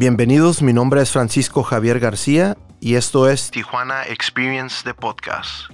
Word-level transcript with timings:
Bienvenidos, 0.00 0.62
mi 0.62 0.72
nombre 0.72 1.02
es 1.02 1.10
Francisco 1.10 1.62
Javier 1.62 2.00
García 2.00 2.56
y 2.80 2.94
esto 2.94 3.28
es 3.28 3.50
Tijuana 3.50 4.04
Experience 4.04 4.82
de 4.82 4.94
Podcast. 4.94 5.70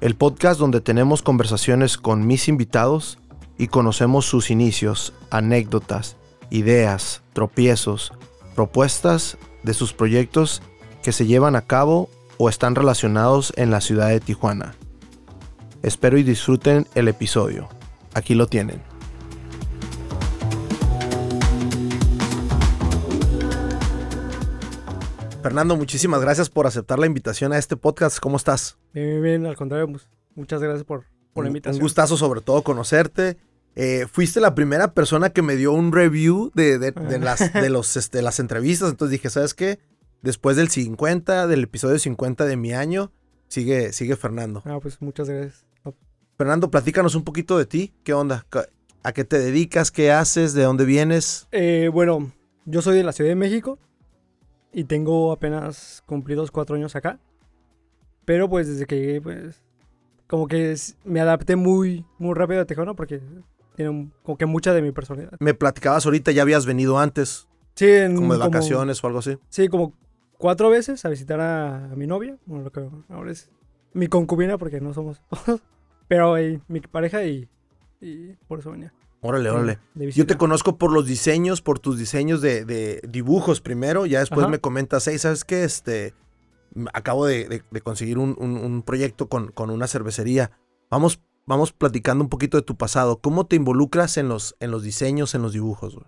El 0.00 0.16
podcast 0.16 0.58
donde 0.58 0.80
tenemos 0.80 1.20
conversaciones 1.20 1.98
con 1.98 2.26
mis 2.26 2.48
invitados 2.48 3.18
y 3.58 3.68
conocemos 3.68 4.24
sus 4.24 4.50
inicios, 4.50 5.12
anécdotas, 5.30 6.16
ideas, 6.52 7.22
tropiezos, 7.32 8.12
propuestas 8.54 9.38
de 9.62 9.72
sus 9.72 9.94
proyectos 9.94 10.62
que 11.02 11.12
se 11.12 11.26
llevan 11.26 11.56
a 11.56 11.62
cabo 11.62 12.10
o 12.36 12.48
están 12.48 12.74
relacionados 12.74 13.52
en 13.56 13.70
la 13.70 13.80
ciudad 13.80 14.10
de 14.10 14.20
Tijuana. 14.20 14.74
Espero 15.82 16.18
y 16.18 16.22
disfruten 16.22 16.86
el 16.94 17.08
episodio. 17.08 17.68
Aquí 18.12 18.34
lo 18.34 18.46
tienen. 18.46 18.82
Fernando, 25.42 25.74
muchísimas 25.74 26.20
gracias 26.20 26.50
por 26.50 26.66
aceptar 26.66 26.98
la 26.98 27.06
invitación 27.06 27.52
a 27.52 27.58
este 27.58 27.76
podcast. 27.76 28.18
¿Cómo 28.20 28.36
estás? 28.36 28.76
Bien, 28.92 29.08
bien, 29.08 29.22
bien. 29.22 29.46
Al 29.46 29.56
contrario, 29.56 29.88
pues, 29.88 30.06
muchas 30.36 30.60
gracias 30.60 30.84
por, 30.84 31.06
por 31.32 31.44
la 31.44 31.48
invitación. 31.48 31.80
Un 31.80 31.82
gustazo 31.82 32.16
sobre 32.16 32.42
todo 32.42 32.62
conocerte. 32.62 33.38
Eh, 33.74 34.06
fuiste 34.10 34.40
la 34.40 34.54
primera 34.54 34.92
persona 34.92 35.30
que 35.30 35.40
me 35.42 35.56
dio 35.56 35.72
un 35.72 35.92
review 35.92 36.50
de, 36.54 36.78
de, 36.78 36.90
de 36.92 37.18
las, 37.18 37.52
de 37.52 37.70
los, 37.70 37.96
este, 37.96 38.20
las 38.22 38.38
entrevistas. 38.40 38.90
Entonces 38.90 39.12
dije, 39.12 39.30
¿sabes 39.30 39.54
qué? 39.54 39.78
Después 40.22 40.56
del 40.56 40.68
50, 40.68 41.46
del 41.46 41.64
episodio 41.64 41.98
50 41.98 42.44
de 42.44 42.56
mi 42.56 42.72
año, 42.74 43.10
sigue, 43.48 43.92
sigue 43.92 44.16
Fernando. 44.16 44.62
Ah, 44.66 44.78
pues 44.80 45.00
muchas 45.02 45.28
gracias. 45.28 45.64
Fernando, 46.38 46.70
platícanos 46.70 47.14
un 47.14 47.24
poquito 47.24 47.58
de 47.58 47.66
ti. 47.66 47.92
¿Qué 48.04 48.12
onda? 48.14 48.44
¿Ca- 48.50 48.66
¿A 49.04 49.12
qué 49.12 49.24
te 49.24 49.38
dedicas? 49.38 49.90
¿Qué 49.90 50.12
haces? 50.12 50.54
¿De 50.54 50.62
dónde 50.62 50.84
vienes? 50.84 51.48
Eh, 51.50 51.88
bueno, 51.92 52.30
yo 52.66 52.82
soy 52.82 52.96
de 52.96 53.02
la 53.04 53.12
Ciudad 53.12 53.30
de 53.30 53.34
México 53.36 53.78
y 54.72 54.84
tengo 54.84 55.32
apenas 55.32 56.02
cumplidos 56.06 56.50
cuatro 56.50 56.76
años 56.76 56.94
acá. 56.96 57.18
Pero 58.24 58.48
pues 58.48 58.68
desde 58.68 58.86
que 58.86 58.96
llegué, 59.00 59.20
pues 59.20 59.60
como 60.28 60.46
que 60.46 60.74
me 61.04 61.20
adapté 61.20 61.56
muy, 61.56 62.04
muy 62.18 62.34
rápido 62.34 62.60
a 62.60 62.64
Tijuana 62.64 62.94
porque 62.94 63.20
tiene 63.76 63.90
un- 63.90 64.12
como 64.22 64.36
que 64.38 64.46
mucha 64.46 64.72
de 64.74 64.82
mi 64.82 64.92
personalidad. 64.92 65.32
Me 65.40 65.54
platicabas 65.54 66.04
ahorita, 66.06 66.30
ya 66.32 66.42
habías 66.42 66.66
venido 66.66 66.98
antes, 66.98 67.48
Sí, 67.74 67.88
en 67.88 68.16
como 68.16 68.32
de 68.34 68.38
como- 68.40 68.50
vacaciones 68.50 69.02
o 69.02 69.06
algo 69.06 69.18
así. 69.20 69.38
Sí, 69.48 69.68
como 69.68 69.94
cuatro 70.38 70.70
veces 70.70 71.04
a 71.04 71.08
visitar 71.08 71.40
a, 71.40 71.84
a 71.92 71.96
mi 71.96 72.06
novia. 72.06 72.36
Bueno, 72.46 72.64
lo 72.64 72.72
que 72.72 72.86
ahora 73.08 73.30
es 73.32 73.50
mi 73.94 74.06
concubina 74.08 74.58
porque 74.58 74.80
no 74.80 74.92
somos 74.94 75.20
Pero 76.08 76.34
mi 76.68 76.80
pareja 76.80 77.24
y, 77.24 77.48
y 78.00 78.34
por 78.48 78.58
eso 78.58 78.70
venía. 78.72 78.92
Órale, 79.24 79.50
órale. 79.50 79.78
Yo 79.94 80.26
te 80.26 80.36
conozco 80.36 80.76
por 80.76 80.92
los 80.92 81.06
diseños, 81.06 81.62
por 81.62 81.78
tus 81.78 81.96
diseños 81.96 82.40
de, 82.42 82.64
de 82.64 83.00
dibujos 83.08 83.60
primero, 83.60 84.04
ya 84.04 84.18
después 84.18 84.40
Ajá. 84.42 84.48
me 84.50 84.58
comentas, 84.58 85.06
hey, 85.06 85.16
¿sabes 85.18 85.44
qué? 85.44 85.62
Este, 85.62 86.12
acabo 86.92 87.24
de, 87.26 87.48
de- 87.48 87.62
de 87.70 87.80
conseguir 87.80 88.18
un, 88.18 88.34
un- 88.38 88.56
un 88.56 88.82
proyecto 88.82 89.28
con, 89.28 89.52
con 89.52 89.70
una 89.70 89.86
cervecería. 89.86 90.50
Vamos, 90.90 91.20
vamos 91.46 91.72
platicando 91.72 92.24
un 92.24 92.30
poquito 92.30 92.56
de 92.56 92.62
tu 92.62 92.76
pasado. 92.76 93.20
¿Cómo 93.20 93.46
te 93.46 93.56
involucras 93.56 94.16
en 94.16 94.28
los, 94.28 94.56
en 94.60 94.70
los 94.70 94.82
diseños, 94.82 95.34
en 95.34 95.42
los 95.42 95.52
dibujos? 95.52 95.94
güey? 95.94 96.06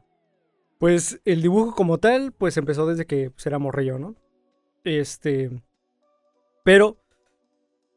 Pues 0.79 1.21
el 1.25 1.43
dibujo 1.43 1.75
como 1.75 1.99
tal, 1.99 2.33
pues 2.33 2.57
empezó 2.57 2.87
desde 2.87 3.07
que 3.07 3.31
pues, 3.31 3.47
era 3.47 3.59
morrillo, 3.59 3.99
¿no? 3.99 4.15
Este. 4.85 5.51
Pero, 6.65 6.97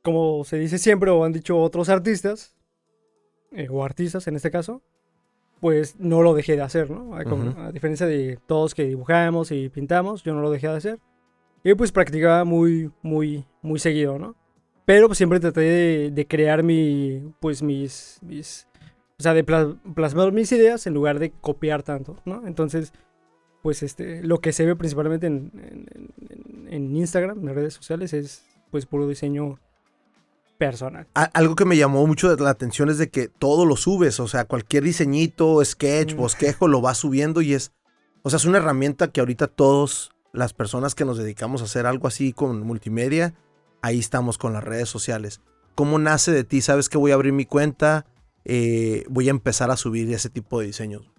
como 0.04 0.44
se 0.44 0.58
dice 0.58 0.78
siempre, 0.78 1.10
o 1.12 1.24
han 1.24 1.34
dicho 1.34 1.58
otros 1.58 1.90
artistas, 1.90 2.56
eh, 3.52 3.68
o 3.70 3.84
artistas 3.84 4.28
en 4.28 4.36
este 4.36 4.52
caso, 4.52 4.82
pues 5.60 6.00
no 6.00 6.22
lo 6.22 6.34
dejé 6.34 6.56
de 6.56 6.62
hacer, 6.62 6.90
¿no? 6.92 7.16
A, 7.16 7.24
como- 7.24 7.50
Ujú. 7.50 7.60
a 7.60 7.72
diferencia 7.72 8.06
de 8.06 8.38
todos 8.46 8.76
que 8.76 8.84
dibujamos 8.86 9.52
y 9.52 9.70
pintamos, 9.70 10.24
yo 10.24 10.34
no 10.34 10.42
lo 10.42 10.52
dejé 10.52 10.68
de 10.68 10.78
hacer. 10.78 11.00
Y 11.64 11.74
pues 11.74 11.92
practicaba 11.92 12.44
muy, 12.46 12.92
muy, 13.02 13.46
muy 13.62 13.80
seguido, 13.80 14.20
¿no? 14.20 14.36
Pero 14.88 15.08
pues 15.08 15.18
siempre 15.18 15.40
traté 15.42 15.60
de, 15.60 16.12
de 16.12 16.28
crear 16.28 16.64
mi, 16.64 17.22
pues 17.42 17.62
mis, 17.62 18.20
mis, 18.22 18.68
o 19.20 19.22
sea, 19.22 19.34
de 19.34 19.46
plas- 19.46 19.76
plasmar 19.94 20.32
mis 20.32 20.50
ideas 20.54 20.88
en 20.88 20.94
lugar 20.94 21.20
de 21.20 21.32
copiar 21.32 21.84
tanto, 21.84 22.16
¿no? 22.24 22.48
Entonces, 22.48 22.94
pues 23.62 23.84
este, 23.84 24.24
lo 24.24 24.40
que 24.40 24.54
se 24.54 24.66
ve 24.66 24.78
principalmente 24.78 25.28
en, 25.28 25.52
en- 26.70 26.96
Instagram, 26.96 27.40
en 27.40 27.46
las 27.48 27.56
redes 27.56 27.74
sociales, 27.74 28.14
es 28.14 28.44
pues 28.72 28.86
puro 28.86 29.08
diseño 29.10 29.60
personal. 30.58 31.06
Algo 31.34 31.56
que 31.56 31.66
me 31.66 31.76
llamó 31.76 32.08
mucho 32.08 32.34
la 32.38 32.50
atención 32.50 32.90
es 32.90 32.98
de 32.98 33.10
que 33.10 33.28
todo 33.28 33.66
lo 33.66 33.76
subes, 33.76 34.20
o 34.22 34.28
sea, 34.30 34.46
cualquier 34.46 34.84
diseñito, 34.84 35.64
sketch, 35.66 36.14
Mm. 36.14 36.18
bosquejo, 36.18 36.68
lo 36.70 36.80
vas 36.82 36.98
subiendo 36.98 37.42
y 37.42 37.54
es, 37.54 37.74
o 38.24 38.30
sea, 38.30 38.38
es 38.38 38.46
una 38.46 38.58
herramienta 38.60 39.10
que 39.12 39.20
ahorita 39.20 39.48
todos 39.48 40.12
las 40.34 40.54
personas 40.54 40.96
que 40.96 41.04
nos 41.06 41.18
dedicamos 41.18 41.62
a 41.62 41.66
hacer 41.66 41.86
algo 41.86 42.08
así 42.08 42.32
con 42.34 42.62
multimedia, 42.62 43.34
ahí 43.82 44.00
estamos 44.00 44.38
con 44.38 44.54
las 44.54 44.64
redes 44.64 44.90
sociales. 44.90 45.42
¿Cómo 45.76 46.00
nace 46.00 46.32
de 46.32 46.44
ti? 46.44 46.62
¿Sabes 46.62 46.90
que 46.90 46.98
voy 46.98 47.12
a 47.12 47.16
abrir 47.16 47.34
mi 47.34 47.46
cuenta? 47.46 48.06
Eh, 48.46 49.04
voy 49.10 49.28
a 49.28 49.32
empezar 49.32 49.72
a 49.72 49.78
subir 49.78 50.12
ese 50.12 50.30
tipo 50.30 50.60
de 50.60 50.68
diseños. 50.68 51.12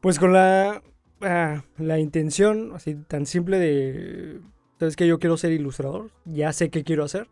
Pues 0.00 0.18
con 0.18 0.32
la, 0.32 0.82
ah, 1.22 1.64
la 1.78 1.98
intención 1.98 2.72
así 2.74 2.94
tan 2.94 3.26
simple 3.26 3.58
de, 3.58 4.40
¿sabes 4.78 4.96
que 4.96 5.06
Yo 5.06 5.18
quiero 5.18 5.36
ser 5.36 5.52
ilustrador, 5.52 6.10
ya 6.24 6.52
sé 6.52 6.70
qué 6.70 6.84
quiero 6.84 7.04
hacer. 7.04 7.28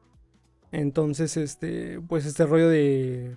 Entonces, 0.72 1.36
este, 1.36 2.00
pues 2.00 2.26
este 2.26 2.46
rollo 2.46 2.68
de, 2.68 3.36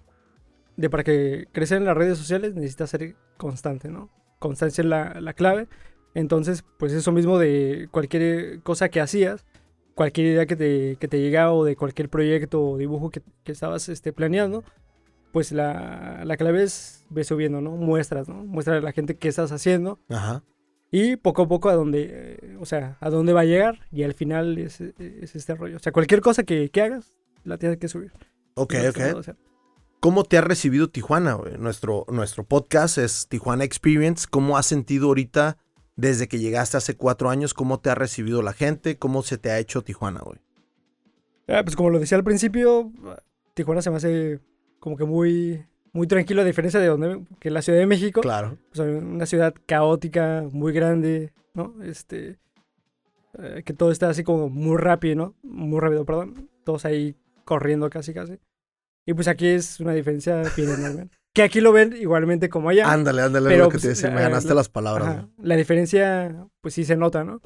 de 0.76 0.90
para 0.90 1.04
que 1.04 1.48
crecer 1.52 1.78
en 1.78 1.86
las 1.86 1.96
redes 1.96 2.18
sociales 2.18 2.56
necesitas 2.56 2.90
ser 2.90 3.16
constante, 3.38 3.90
¿no? 3.90 4.10
Constancia 4.40 4.82
es 4.82 4.88
la, 4.88 5.22
la 5.22 5.34
clave. 5.34 5.68
Entonces, 6.16 6.64
pues 6.80 6.94
eso 6.94 7.12
mismo 7.12 7.38
de 7.38 7.90
cualquier 7.92 8.62
cosa 8.64 8.90
que 8.90 9.02
hacías, 9.02 9.46
cualquier 9.98 10.28
idea 10.28 10.46
que 10.46 10.56
te, 10.56 10.96
que 11.00 11.08
te 11.08 11.20
llegaba 11.20 11.52
o 11.54 11.66
de 11.66 11.76
cualquier 11.76 12.08
proyecto 12.08 12.62
o 12.64 12.78
dibujo 12.78 13.10
que, 13.10 13.22
que 13.44 13.52
estabas 13.52 13.90
este, 13.90 14.14
planeando, 14.14 14.64
pues 15.34 15.52
la, 15.52 16.22
la 16.24 16.38
clave 16.38 16.62
es 16.64 17.04
ve 17.10 17.24
subiendo, 17.24 17.62
¿no? 17.62 17.72
Muestras, 17.72 18.30
¿no? 18.30 18.46
Muestra 18.46 18.78
a 18.78 18.82
la 18.82 18.92
gente 18.92 19.18
qué 19.18 19.28
estás 19.28 19.52
haciendo 19.52 20.00
Ajá. 20.08 20.44
y 20.92 21.16
poco 21.16 21.42
a 21.42 21.48
poco 21.48 21.70
a 21.70 21.74
dónde, 21.74 22.08
eh, 22.12 22.58
o 22.60 22.66
sea, 22.68 22.98
a 23.02 23.10
dónde 23.10 23.34
va 23.34 23.42
a 23.42 23.46
llegar 23.46 23.80
y 23.92 24.04
al 24.04 24.14
final 24.14 24.60
es, 24.60 24.82
es 24.82 25.36
este 25.36 25.56
rollo. 25.56 25.78
O 25.78 25.80
sea, 25.80 25.92
cualquier 25.92 26.22
cosa 26.22 26.44
que, 26.44 26.70
que 26.70 26.82
hagas, 26.84 27.18
la 27.44 27.58
tienes 27.58 27.80
que 27.80 27.88
subir. 27.88 28.12
Ok, 28.54 28.76
No 28.76 28.90
ok. 28.90 29.16
o 29.18 29.24
sea, 29.24 29.36
¿Cómo 30.00 30.24
te 30.24 30.38
ha 30.38 30.42
recibido 30.42 30.90
Tijuana? 30.92 31.40
Nuestro, 31.58 32.06
nuestro 32.10 32.44
podcast 32.44 33.00
es 33.00 33.28
Tijuana 33.28 33.64
Experience. 33.64 34.28
¿Cómo 34.30 34.56
has 34.56 34.68
sentido 34.68 35.08
ahorita 35.08 35.58
desde 35.98 36.30
que 36.30 36.40
llegaste 36.40 36.78
hace 36.78 36.96
cuatro 36.96 37.30
años? 37.30 37.54
¿Cómo 37.54 37.80
te 37.82 37.90
ha 37.90 37.96
recibido 37.96 38.42
la 38.42 38.54
gente? 38.54 38.98
¿Cómo 38.98 39.22
se 39.24 39.38
te 39.38 39.52
ha 39.52 39.60
hecho 39.60 39.84
Tijuana, 39.84 40.22
güey? 40.22 40.40
Ah, 41.50 41.62
pues 41.64 41.76
como 41.76 41.90
lo 41.90 42.00
decía 42.00 42.18
al 42.18 42.24
principio, 42.24 42.92
Tijuana 43.54 43.82
se 43.82 43.90
me 43.90 43.98
hace 43.98 44.40
como 44.80 44.96
que 44.96 45.06
muy, 45.06 45.66
muy 45.92 46.08
tranquilo 46.08 46.42
a 46.42 46.46
diferencia 46.46 46.80
de 46.80 46.88
donde, 46.88 47.26
que 47.40 47.50
la 47.50 47.62
Ciudad 47.62 47.80
de 47.80 47.88
México. 47.88 48.22
Claro. 48.22 48.58
Sea, 48.72 48.86
una 48.86 49.26
ciudad 49.26 49.54
caótica, 49.66 50.46
muy 50.52 50.72
grande, 50.72 51.34
¿no? 51.54 51.76
Este, 51.84 52.38
eh, 53.40 53.64
que 53.66 53.74
todo 53.74 53.92
está 53.92 54.10
así 54.10 54.24
como 54.24 54.50
muy 54.50 54.78
rápido, 54.78 55.16
¿no? 55.16 55.36
Muy 55.44 55.80
rápido, 55.80 56.06
perdón. 56.06 56.50
Todos 56.64 56.86
ahí 56.86 57.16
corriendo 57.46 57.90
casi, 57.90 58.14
casi. 58.14 58.40
Y 59.06 59.14
pues 59.14 59.28
aquí 59.28 59.48
es 59.48 59.80
una 59.80 59.94
diferencia 59.94 60.44
bien 60.58 60.70
enorme. 60.70 61.10
Que 61.38 61.44
aquí 61.44 61.62
lo 61.62 61.72
ven 61.72 61.96
igualmente 61.96 62.50
como 62.50 62.70
allá. 62.70 62.92
Ándale, 62.92 63.22
ándale, 63.22 63.48
Pero, 63.50 63.64
lo 63.66 63.70
que 63.70 63.76
pues, 63.76 63.84
te 63.84 63.88
decía. 63.90 64.12
Me 64.12 64.22
ganaste 64.22 64.50
la- 64.50 64.56
las 64.56 64.70
palabras. 64.70 65.08
Ajá. 65.08 65.30
La 65.42 65.56
diferencia, 65.56 66.48
pues 66.62 66.74
sí 66.74 66.84
se 66.84 66.98
nota, 66.98 67.24
¿no? 67.24 67.42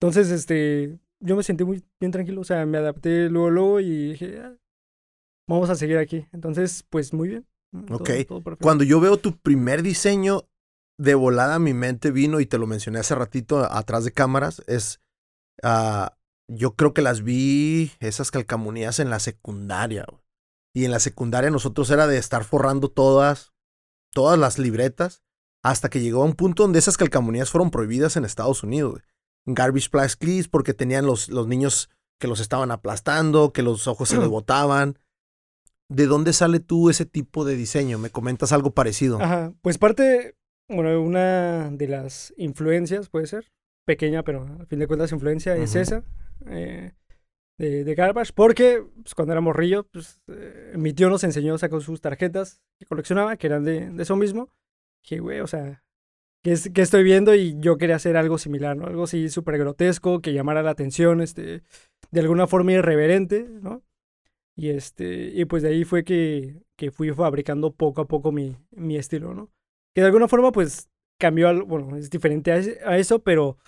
Entonces, 0.00 0.30
este, 0.30 0.98
yo 1.20 1.36
me 1.36 1.42
sentí 1.42 1.62
muy 1.64 1.84
bien 2.00 2.12
tranquilo, 2.12 2.40
o 2.40 2.44
sea, 2.44 2.66
me 2.66 2.78
adapté 2.78 3.28
luego, 3.30 3.50
luego 3.50 3.80
y 3.80 4.08
dije, 4.12 4.40
"Ah, 4.40 4.54
vamos 5.48 5.70
a 5.70 5.74
seguir 5.76 5.98
aquí. 5.98 6.26
Entonces, 6.32 6.84
pues 6.90 7.12
muy 7.12 7.28
bien. 7.28 7.46
Todo- 7.86 7.98
Ok. 7.98 8.10
todo. 8.26 8.56
Cuando 8.60 8.84
yo 8.84 9.00
veo 9.00 9.16
tu 9.18 9.36
primer 9.38 9.82
diseño, 9.82 10.42
de 10.98 11.14
volada 11.14 11.58
mi 11.58 11.74
mente 11.74 12.10
vino, 12.10 12.40
y 12.40 12.46
te 12.46 12.56
lo 12.58 12.66
mencioné 12.66 12.98
hace 13.00 13.14
ratito 13.14 13.70
atrás 13.70 14.04
de 14.04 14.12
cámaras, 14.12 14.62
es... 14.66 15.00
ah, 15.62 16.16
yo 16.48 16.74
creo 16.74 16.94
que 16.94 17.02
las 17.02 17.22
vi, 17.22 17.90
esas 18.00 18.30
calcamonías, 18.30 18.98
en 18.98 19.10
la 19.10 19.18
secundaria. 19.18 20.06
güey. 20.08 20.22
Y 20.76 20.84
en 20.84 20.90
la 20.90 21.00
secundaria 21.00 21.50
nosotros 21.50 21.88
era 21.88 22.06
de 22.06 22.18
estar 22.18 22.44
forrando 22.44 22.90
todas, 22.90 23.54
todas 24.12 24.38
las 24.38 24.58
libretas, 24.58 25.22
hasta 25.62 25.88
que 25.88 26.00
llegó 26.00 26.20
a 26.20 26.26
un 26.26 26.34
punto 26.34 26.64
donde 26.64 26.78
esas 26.78 26.98
calcamonías 26.98 27.48
fueron 27.48 27.70
prohibidas 27.70 28.18
en 28.18 28.26
Estados 28.26 28.62
Unidos. 28.62 28.92
güey. 28.92 29.02
Garbage 29.46 29.88
Place 29.88 30.18
Please, 30.18 30.50
porque 30.50 30.74
tenían 30.74 31.06
los, 31.06 31.30
los 31.30 31.46
niños 31.46 31.88
que 32.20 32.28
los 32.28 32.40
estaban 32.40 32.70
aplastando, 32.70 33.54
que 33.54 33.62
los 33.62 33.88
ojos 33.88 34.10
se 34.10 34.18
les 34.18 34.28
botaban. 34.28 34.98
¿De 35.88 36.04
dónde 36.04 36.34
sale 36.34 36.60
tú 36.60 36.90
ese 36.90 37.06
tipo 37.06 37.46
de 37.46 37.56
diseño? 37.56 37.98
¿Me 37.98 38.10
comentas 38.10 38.52
algo 38.52 38.72
parecido? 38.72 39.18
Ajá, 39.22 39.54
pues 39.62 39.78
parte, 39.78 40.36
bueno, 40.68 41.00
una 41.00 41.70
de 41.70 41.88
las 41.88 42.34
influencias, 42.36 43.08
puede 43.08 43.26
ser, 43.26 43.50
pequeña, 43.86 44.24
pero 44.24 44.46
al 44.60 44.66
fin 44.66 44.78
de 44.80 44.86
cuentas 44.88 45.10
influencia 45.10 45.56
es 45.56 45.74
esa, 45.74 46.04
eh, 46.50 46.92
de, 47.58 47.84
de 47.84 47.94
Garbage, 47.94 48.32
porque 48.34 48.84
pues, 49.02 49.14
cuando 49.14 49.32
era 49.32 49.40
morrillo, 49.40 49.84
pues, 49.88 50.20
eh, 50.28 50.74
mi 50.76 50.92
tío 50.92 51.08
nos 51.10 51.24
enseñó, 51.24 51.56
sacó 51.58 51.80
sus 51.80 52.00
tarjetas 52.00 52.60
que 52.78 52.86
coleccionaba, 52.86 53.36
que 53.36 53.46
eran 53.46 53.64
de, 53.64 53.90
eso 54.02 54.16
mismo. 54.16 54.50
Dije, 55.02 55.20
güey, 55.20 55.40
o 55.40 55.46
sea, 55.46 55.82
¿qué, 56.42 56.52
es- 56.52 56.70
qué 56.74 56.82
estoy 56.82 57.04
viendo? 57.04 57.34
Y 57.34 57.56
yo 57.60 57.78
quería 57.78 57.96
hacer 57.96 58.16
algo 58.16 58.38
similar, 58.38 58.76
¿no? 58.76 58.86
Algo 58.86 59.04
así 59.04 59.28
súper 59.30 59.58
grotesco, 59.58 60.20
que 60.20 60.32
llamara 60.34 60.62
la 60.62 60.70
atención, 60.70 61.20
este, 61.20 61.62
de 62.10 62.20
alguna 62.20 62.46
forma 62.46 62.72
irreverente, 62.72 63.44
¿no? 63.62 63.82
Y, 64.56 64.70
este, 64.70 65.30
y 65.34 65.44
pues 65.44 65.62
de 65.62 65.68
ahí 65.70 65.84
fue 65.84 66.04
que, 66.04 66.62
que 66.76 66.90
fui 66.90 67.10
fabricando 67.12 67.74
poco 67.74 68.00
a 68.02 68.08
poco 68.08 68.32
mi, 68.32 68.56
mi 68.70 68.96
estilo, 68.96 69.34
¿no? 69.34 69.50
Que 69.94 70.00
de 70.00 70.06
alguna 70.08 70.28
forma, 70.28 70.52
pues, 70.52 70.88
cambió, 71.18 71.48
al, 71.48 71.62
bueno, 71.62 71.96
es 71.96 72.10
diferente 72.10 72.52
a 72.52 72.96
eso, 72.98 73.18
pero 73.22 73.58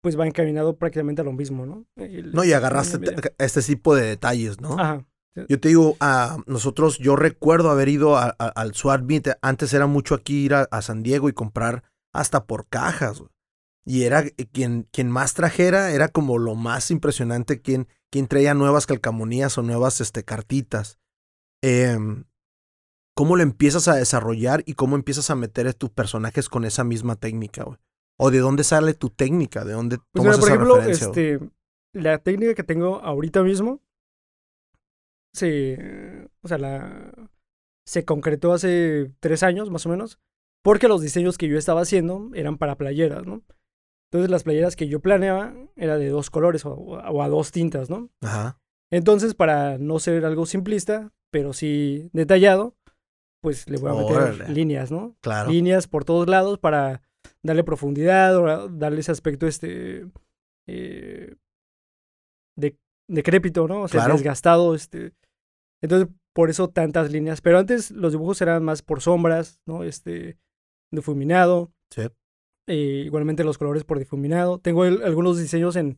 pues 0.00 0.18
va 0.18 0.26
encaminado 0.26 0.76
prácticamente 0.76 1.22
a 1.22 1.24
lo 1.24 1.32
mismo, 1.32 1.66
¿no? 1.66 1.86
El- 1.96 2.32
No, 2.32 2.44
y 2.44 2.52
agarraste 2.52 2.98
este 3.38 3.62
tipo 3.62 3.94
de 3.94 4.02
detalles, 4.06 4.60
¿no? 4.60 4.78
Ajá. 4.78 5.04
Yo 5.48 5.60
te 5.60 5.68
digo, 5.68 5.96
a 6.00 6.38
nosotros, 6.46 6.98
yo 6.98 7.14
recuerdo 7.14 7.70
haber 7.70 7.88
ido 7.88 8.16
a- 8.16 8.34
a- 8.38 8.48
al 8.48 8.74
Swap 8.74 9.02
Meet. 9.02 9.38
Antes 9.40 9.72
era 9.72 9.86
mucho 9.86 10.14
aquí 10.16 10.44
ir 10.46 10.54
a, 10.54 10.62
a 10.62 10.82
San 10.82 11.04
Diego 11.04 11.28
y 11.28 11.32
comprar 11.32 11.84
hasta 12.12 12.44
por 12.46 12.66
cajas. 12.68 13.20
güey. 13.20 13.30
Y 13.86 14.02
era 14.02 14.20
eh, 14.20 14.34
quien, 14.52 14.88
quien 14.92 15.10
más 15.10 15.34
trajera, 15.34 15.92
era 15.92 16.08
como 16.08 16.38
lo 16.38 16.56
más 16.56 16.90
impresionante, 16.90 17.62
quien, 17.62 17.86
quien 18.10 18.26
traía 18.26 18.54
nuevas 18.54 18.86
calcamonías 18.86 19.56
o 19.58 19.62
nuevas 19.62 20.00
este, 20.00 20.24
cartitas. 20.24 20.98
Em, 21.62 22.24
¿Cómo 23.16 23.36
lo 23.36 23.42
empiezas 23.42 23.88
a 23.88 23.94
desarrollar 23.94 24.62
y 24.66 24.74
cómo 24.74 24.94
empiezas 24.96 25.30
a 25.30 25.34
meter 25.36 25.66
a 25.68 25.72
tus 25.72 25.90
personajes 25.90 26.48
con 26.48 26.64
esa 26.64 26.84
misma 26.84 27.16
técnica, 27.16 27.64
güey? 27.64 27.78
¿O 28.18 28.30
de 28.30 28.38
dónde 28.38 28.64
sale 28.64 28.94
tu 28.94 29.10
técnica? 29.10 29.64
¿De 29.64 29.72
dónde 29.72 29.98
Pues 29.98 30.08
tomas 30.12 30.36
mira, 30.36 30.40
por 30.40 30.48
esa 30.48 30.54
ejemplo, 30.54 30.74
referencia? 30.76 31.06
este, 31.06 31.40
la 31.94 32.18
técnica 32.18 32.54
que 32.54 32.64
tengo 32.64 32.96
ahorita 32.96 33.42
mismo 33.42 33.80
se, 35.32 36.28
o 36.42 36.48
sea, 36.48 36.58
la, 36.58 37.12
se 37.86 38.04
concretó 38.04 38.52
hace 38.52 39.12
tres 39.20 39.42
años 39.42 39.70
más 39.70 39.86
o 39.86 39.88
menos, 39.90 40.18
porque 40.64 40.88
los 40.88 41.00
diseños 41.00 41.38
que 41.38 41.48
yo 41.48 41.58
estaba 41.58 41.82
haciendo 41.82 42.30
eran 42.34 42.58
para 42.58 42.76
playeras, 42.76 43.24
¿no? 43.26 43.42
Entonces 44.10 44.30
las 44.30 44.42
playeras 44.42 44.74
que 44.74 44.88
yo 44.88 45.00
planeaba 45.00 45.54
era 45.76 45.96
de 45.98 46.08
dos 46.08 46.30
colores 46.30 46.64
o, 46.64 46.72
o 46.72 47.22
a 47.22 47.28
dos 47.28 47.52
tintas, 47.52 47.90
¿no? 47.90 48.10
Ajá. 48.22 48.58
Entonces, 48.90 49.34
para 49.34 49.76
no 49.76 49.98
ser 49.98 50.24
algo 50.24 50.46
simplista, 50.46 51.12
pero 51.30 51.52
sí 51.52 52.08
detallado, 52.14 52.74
pues 53.42 53.68
le 53.68 53.76
voy 53.76 53.90
a 53.90 53.94
meter 53.94 54.16
Órale. 54.16 54.48
líneas, 54.48 54.90
¿no? 54.90 55.14
Claro. 55.20 55.50
líneas 55.50 55.86
por 55.86 56.04
todos 56.06 56.26
lados 56.26 56.58
para 56.58 57.02
darle 57.44 57.64
profundidad 57.64 58.36
o 58.36 58.68
darle 58.68 59.00
ese 59.00 59.12
aspecto 59.12 59.46
este 59.46 60.06
eh, 60.66 61.34
de 62.56 62.76
decrépito, 63.08 63.66
¿no? 63.68 63.82
O 63.82 63.88
sea, 63.88 64.00
Claro. 64.00 64.14
desgastado, 64.14 64.74
este. 64.74 65.12
Entonces, 65.82 66.08
por 66.34 66.50
eso 66.50 66.68
tantas 66.68 67.10
líneas. 67.12 67.40
Pero 67.40 67.58
antes 67.58 67.90
los 67.90 68.12
dibujos 68.12 68.40
eran 68.42 68.64
más 68.64 68.82
por 68.82 69.00
sombras, 69.00 69.60
¿no? 69.66 69.84
Este, 69.84 70.38
difuminado. 70.92 71.72
Sí. 71.90 72.02
eh, 72.70 73.04
igualmente 73.06 73.44
los 73.44 73.56
colores 73.56 73.84
por 73.84 73.98
difuminado. 73.98 74.58
Tengo 74.58 74.84
el- 74.84 75.02
algunos 75.02 75.38
diseños 75.38 75.74
en, 75.76 75.96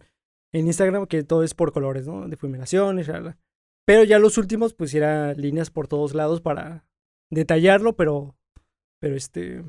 en 0.53 0.67
Instagram 0.69 1.07
que 1.07 1.25
todo 1.25 1.43
es 1.43 1.53
por 1.53 1.73
colores, 1.73 2.07
¿no? 2.07 2.29
Difuminación 2.29 3.01
y 3.01 3.03
shalala. 3.03 3.39
Pero 3.85 4.05
ya 4.05 4.21
los 4.21 4.39
últimos, 4.39 4.73
pues 4.73 4.95
era 4.95 5.35
líneas 5.35 5.69
por 5.71 5.89
todos 5.89 6.15
lados 6.15 6.41
para 6.41 6.87
detallarlo, 7.29 7.97
pero, 7.97 8.37
pero 9.01 9.17
este, 9.17 9.65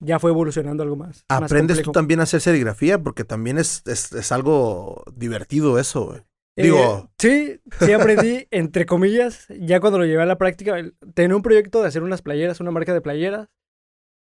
ya 0.00 0.18
fue 0.18 0.30
evolucionando 0.30 0.82
algo 0.82 0.96
más. 0.96 1.24
más 1.28 1.42
¿Aprendes 1.42 1.82
tú 1.82 1.92
también 1.92 2.20
a 2.20 2.24
hacer 2.24 2.40
serigrafía? 2.40 3.02
Porque 3.02 3.24
también 3.24 3.58
es, 3.58 3.82
es, 3.86 4.12
es 4.12 4.32
algo 4.32 5.04
divertido 5.14 5.78
eso, 5.78 6.06
güey. 6.06 6.20
Eh, 6.58 6.62
digo- 6.64 7.10
sí, 7.18 7.60
sí 7.80 7.92
aprendí, 7.92 8.46
entre 8.50 8.86
comillas, 8.86 9.46
ya 9.60 9.80
cuando 9.80 9.98
lo 9.98 10.06
llevé 10.06 10.22
a 10.22 10.26
la 10.26 10.38
práctica, 10.38 10.76
tenía 11.14 11.36
un 11.36 11.42
proyecto 11.42 11.82
de 11.82 11.88
hacer 11.88 12.02
unas 12.02 12.22
playeras, 12.22 12.60
una 12.60 12.70
marca 12.70 12.94
de 12.94 13.00
playeras. 13.02 13.48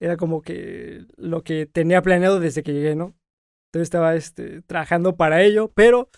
Era 0.00 0.16
como 0.16 0.42
que 0.42 1.06
lo 1.16 1.42
que 1.42 1.66
tenía 1.66 2.02
planeado 2.02 2.38
desde 2.40 2.62
que 2.62 2.72
llegué, 2.74 2.96
¿no? 2.96 3.14
Entonces 3.68 3.86
estaba 3.86 4.14
este, 4.14 4.62
trabajando 4.62 5.16
para 5.16 5.42
ello, 5.42 5.72
pero 5.74 6.10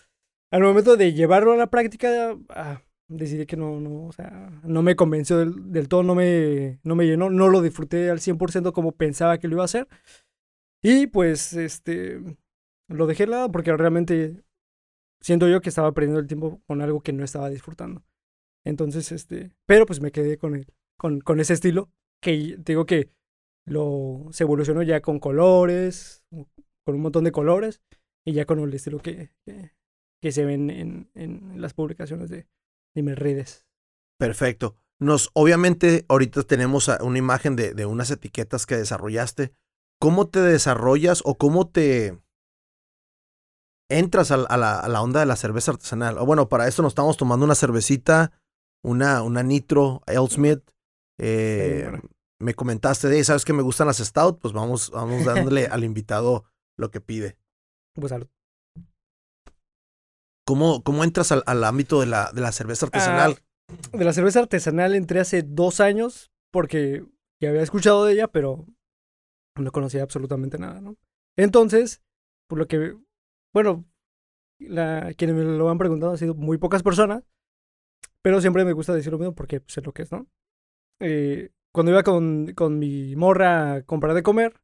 al 0.51 0.61
momento 0.61 0.97
de 0.97 1.13
llevarlo 1.13 1.53
a 1.53 1.57
la 1.57 1.67
práctica, 1.69 2.35
ah, 2.49 2.81
decidí 3.09 3.45
que 3.45 3.57
no, 3.57 3.79
no, 3.81 4.05
o 4.05 4.11
sea, 4.13 4.49
no 4.63 4.81
me 4.83 4.95
convenció 4.95 5.37
del, 5.37 5.71
del 5.71 5.89
todo, 5.89 6.03
no 6.03 6.15
me, 6.15 6.79
no 6.83 6.95
me 6.95 7.05
llenó, 7.05 7.29
no 7.29 7.49
lo 7.49 7.61
disfruté 7.61 8.09
al 8.09 8.19
100% 8.19 8.71
como 8.71 8.93
pensaba 8.93 9.37
que 9.39 9.47
lo 9.47 9.55
iba 9.55 9.63
a 9.63 9.65
hacer. 9.65 9.87
Y 10.81 11.07
pues, 11.07 11.53
este, 11.53 12.21
lo 12.87 13.07
dejé 13.07 13.25
de 13.25 13.31
lado 13.31 13.51
porque 13.51 13.75
realmente 13.75 14.43
siento 15.21 15.49
yo 15.49 15.61
que 15.61 15.69
estaba 15.69 15.91
perdiendo 15.91 16.19
el 16.19 16.27
tiempo 16.27 16.61
con 16.67 16.81
algo 16.81 17.01
que 17.01 17.11
no 17.11 17.23
estaba 17.23 17.49
disfrutando. 17.49 18.03
Entonces, 18.63 19.11
este, 19.11 19.51
pero 19.65 19.85
pues 19.85 20.01
me 20.01 20.11
quedé 20.11 20.37
con, 20.37 20.55
el, 20.55 20.67
con, 20.97 21.19
con 21.21 21.39
ese 21.39 21.53
estilo 21.53 21.89
que 22.21 22.57
digo 22.59 22.85
que 22.85 23.09
lo, 23.65 24.27
se 24.31 24.43
evolucionó 24.43 24.83
ya 24.83 25.01
con 25.01 25.19
colores, 25.19 26.23
con 26.85 26.95
un 26.95 27.01
montón 27.01 27.23
de 27.23 27.31
colores 27.31 27.81
y 28.25 28.33
ya 28.33 28.45
con 28.45 28.59
el 28.59 28.73
estilo 28.73 28.99
que, 28.99 29.31
que, 29.45 29.73
que 30.21 30.31
se 30.31 30.45
ven 30.45 30.69
en, 30.69 31.09
en 31.15 31.61
las 31.61 31.73
publicaciones 31.73 32.29
de, 32.29 32.47
redes. 33.17 33.65
Perfecto. 34.17 34.75
Nos, 34.99 35.29
obviamente, 35.33 36.05
ahorita 36.09 36.43
tenemos 36.43 36.89
una 37.01 37.17
imagen 37.17 37.55
de, 37.55 37.73
de 37.73 37.85
unas 37.85 38.11
etiquetas 38.11 38.65
que 38.65 38.75
desarrollaste. 38.75 39.53
¿Cómo 40.01 40.27
te 40.27 40.41
desarrollas 40.41 41.21
o 41.25 41.37
cómo 41.37 41.69
te 41.69 42.19
entras 43.89 44.31
a, 44.31 44.37
la- 44.37 44.45
a 44.47 44.57
la, 44.57 44.79
a 44.79 44.87
la 44.89 45.01
onda 45.01 45.19
de 45.21 45.25
la 45.25 45.35
cerveza 45.35 45.71
artesanal? 45.71 46.17
O 46.17 46.25
bueno, 46.25 46.49
para 46.49 46.67
esto 46.67 46.81
nos 46.81 46.91
estamos 46.91 47.17
tomando 47.17 47.45
una 47.45 47.55
cervecita, 47.55 48.31
una, 48.83 49.23
una 49.23 49.43
Nitro, 49.43 50.01
Smith. 50.31 50.61
Eh, 51.17 51.91
me 52.41 52.53
comentaste 52.53 53.07
de, 53.09 53.23
¿sabes 53.23 53.43
que 53.45 53.53
me 53.53 53.63
gustan 53.63 53.87
las 53.87 53.97
Stout? 53.97 54.39
Pues 54.39 54.53
vamos, 54.53 54.91
vamos 54.91 55.25
dándole 55.25 55.67
al 55.71 55.83
invitado 55.83 56.45
lo 56.77 56.91
que 56.91 57.01
pide. 57.01 57.37
Pues 57.93 58.09
salud. 58.09 58.27
¿Cómo, 60.49 60.81
cómo 60.81 61.03
entras 61.03 61.31
al, 61.31 61.43
al 61.45 61.63
ámbito 61.63 61.99
de 61.99 62.07
la, 62.07 62.31
de 62.33 62.41
la 62.41 62.51
cerveza 62.51 62.87
artesanal? 62.87 63.35
De 63.91 64.03
la 64.03 64.13
cerveza 64.13 64.39
artesanal 64.39 64.95
entré 64.95 65.19
hace 65.19 65.43
dos 65.43 65.79
años 65.79 66.31
porque 66.51 67.05
ya 67.39 67.49
había 67.49 67.61
escuchado 67.61 68.03
de 68.03 68.13
ella, 68.13 68.27
pero 68.29 68.65
no 69.55 69.71
conocía 69.71 70.01
absolutamente 70.01 70.57
nada, 70.57 70.81
¿no? 70.81 70.95
Entonces, 71.37 72.01
por 72.47 72.57
lo 72.57 72.67
que, 72.67 72.97
bueno, 73.53 73.85
la, 74.59 75.13
quienes 75.15 75.35
me 75.35 75.43
lo 75.43 75.69
han 75.69 75.77
preguntado 75.77 76.13
han 76.13 76.17
sido 76.17 76.33
muy 76.33 76.57
pocas 76.57 76.81
personas, 76.81 77.23
pero 78.23 78.41
siempre 78.41 78.65
me 78.65 78.73
gusta 78.73 78.95
decir 78.95 79.11
lo 79.11 79.19
mismo 79.19 79.35
porque 79.35 79.61
sé 79.67 79.81
lo 79.81 79.91
que 79.91 80.01
es, 80.01 80.11
¿no? 80.11 80.25
Eh, 80.99 81.51
cuando 81.71 81.91
iba 81.91 82.01
con, 82.01 82.53
con 82.55 82.79
mi 82.79 83.15
morra 83.15 83.73
a 83.75 83.83
comprar 83.83 84.15
de 84.15 84.23
comer, 84.23 84.59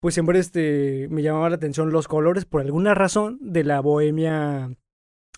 pues 0.00 0.14
siempre 0.14 0.40
este, 0.40 1.06
me 1.08 1.22
llamaba 1.22 1.50
la 1.50 1.54
atención 1.54 1.92
los 1.92 2.08
colores 2.08 2.46
por 2.46 2.62
alguna 2.62 2.94
razón 2.94 3.38
de 3.40 3.62
la 3.62 3.78
bohemia, 3.78 4.76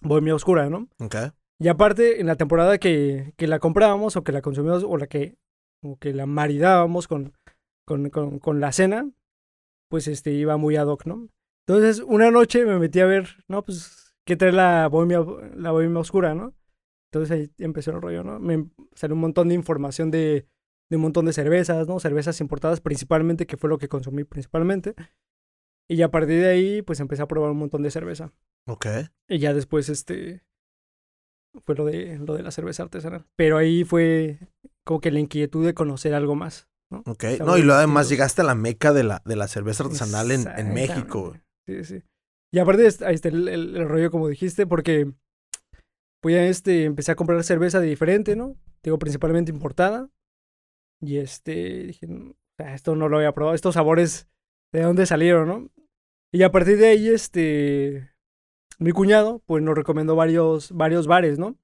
bohemia 0.03 0.35
oscura, 0.35 0.69
¿no? 0.71 0.89
Ok. 0.99 1.17
Y 1.59 1.69
aparte, 1.69 2.21
en 2.21 2.27
la 2.27 2.37
temporada 2.37 2.79
que, 2.79 3.33
que 3.37 3.47
la 3.47 3.59
comprábamos 3.59 4.17
o 4.17 4.25
que 4.25 4.33
la 4.33 4.43
consumíamos 4.43 4.85
o 4.85 4.97
la 4.97 5.07
que, 5.07 5.37
o 5.83 5.97
que 5.97 6.13
la 6.13 6.27
maridábamos 6.27 7.09
con, 7.09 7.33
con, 7.87 8.11
con, 8.11 8.39
con 8.39 8.61
la 8.61 8.73
cena, 8.73 9.11
pues 9.89 10.09
este 10.09 10.33
iba 10.33 10.57
muy 10.57 10.77
ad 10.77 10.87
hoc, 10.87 11.07
¿no? 11.07 11.29
Entonces, 11.67 12.01
una 12.01 12.31
noche 12.31 12.65
me 12.65 12.79
metí 12.79 13.01
a 13.01 13.07
ver, 13.07 13.45
¿no? 13.49 13.63
Pues, 13.63 14.15
¿qué 14.25 14.37
trae 14.37 14.53
la 14.53 14.89
bohemia, 14.89 15.25
la 15.57 15.71
bohemia 15.73 16.01
oscura, 16.01 16.35
¿no? 16.35 16.55
Entonces 17.11 17.31
ahí 17.31 17.65
empezó 17.65 17.93
el 17.93 18.03
rollo, 18.03 18.23
¿no? 18.23 18.39
Me 18.39 18.69
salió 18.95 19.15
un 19.15 19.21
montón 19.21 19.49
de 19.49 19.55
información 19.55 20.11
de, 20.11 20.47
de 20.91 20.97
un 20.97 21.03
montón 21.03 21.27
de 21.27 21.33
cervezas, 21.33 21.89
¿no? 21.89 21.99
Cervezas 22.01 22.41
importadas 22.41 22.81
principalmente, 22.81 23.47
que 23.47 23.57
fue 23.57 23.71
lo 23.71 23.79
que 23.79 23.89
consumí 23.89 24.25
principalmente. 24.25 24.95
Y 25.89 26.03
a 26.03 26.11
partir 26.11 26.41
de 26.41 26.49
ahí, 26.49 26.83
pues 26.83 27.01
empecé 27.01 27.23
a 27.23 27.29
probar 27.29 27.51
un 27.51 27.59
montón 27.59 27.83
de 27.83 27.91
cerveza. 27.91 28.33
Ok. 28.67 28.87
Y 29.29 29.39
ya 29.39 29.55
después, 29.55 29.89
este, 29.89 30.43
fue 31.65 31.75
lo 31.75 31.85
de, 31.85 32.19
lo 32.19 32.35
de 32.35 32.43
la 32.43 32.51
cerveza 32.51 32.83
artesanal. 32.83 33.27
Pero 33.37 33.57
ahí 33.59 33.85
fue 33.85 34.39
como 34.85 35.01
que 35.01 35.11
la 35.11 35.21
inquietud 35.21 35.65
de 35.65 35.75
conocer 35.75 36.15
algo 36.15 36.35
más. 36.35 36.69
¿no? 36.91 37.03
Ok. 37.07 37.25
No, 37.45 37.57
y 37.59 37.63
luego 37.63 37.79
además 37.79 38.09
llegaste 38.09 38.43
a 38.43 38.45
la 38.45 38.55
meca 38.55 38.93
de 38.93 39.03
la, 39.05 39.23
de 39.25 39.37
la 39.37 39.49
cerveza 39.49 39.85
artesanal 39.85 40.31
en, 40.31 40.47
en 40.57 40.73
México. 40.75 41.37
Sí, 41.67 41.85
sí. 41.85 42.03
Y 42.53 42.59
aparte, 42.61 42.87
es- 42.87 43.03
ahí 43.03 43.15
está 43.15 43.29
el, 43.29 43.49
el- 43.49 43.77
el 43.77 43.89
rollo, 43.89 44.11
como 44.11 44.29
dijiste, 44.29 44.67
porque 44.67 45.11
pues 46.23 46.35
ya 46.35 46.45
este, 46.47 46.85
empecé 46.85 47.13
a 47.13 47.17
comprar 47.17 47.43
cerveza 47.45 47.81
de 47.81 47.87
diferente, 47.89 48.37
¿no? 48.37 48.57
Digo, 48.83 48.99
principalmente 48.99 49.51
importada. 49.51 50.09
Y 51.01 51.19
este, 51.19 51.85
dije, 51.85 52.07
"Mm, 52.07 52.33
ah, 52.59 52.75
esto 52.75 52.95
no 52.97 53.09
lo 53.09 53.19
había 53.19 53.33
probado, 53.33 53.55
estos 53.55 53.75
sabores, 53.75 54.29
¿de 54.73 54.81
dónde 54.83 55.07
salieron, 55.07 55.49
no? 55.49 55.71
Y 56.33 56.43
a 56.43 56.51
partir 56.53 56.79
de 56.79 56.89
ahí, 56.89 57.09
este, 57.09 58.11
mi 58.79 58.93
cuñado, 58.93 59.43
pues 59.47 59.63
nos 59.63 59.75
recomendó 59.77 60.17
varios, 60.17 60.73
varios 60.73 61.07
bares, 61.07 61.39
¿no? 61.39 61.57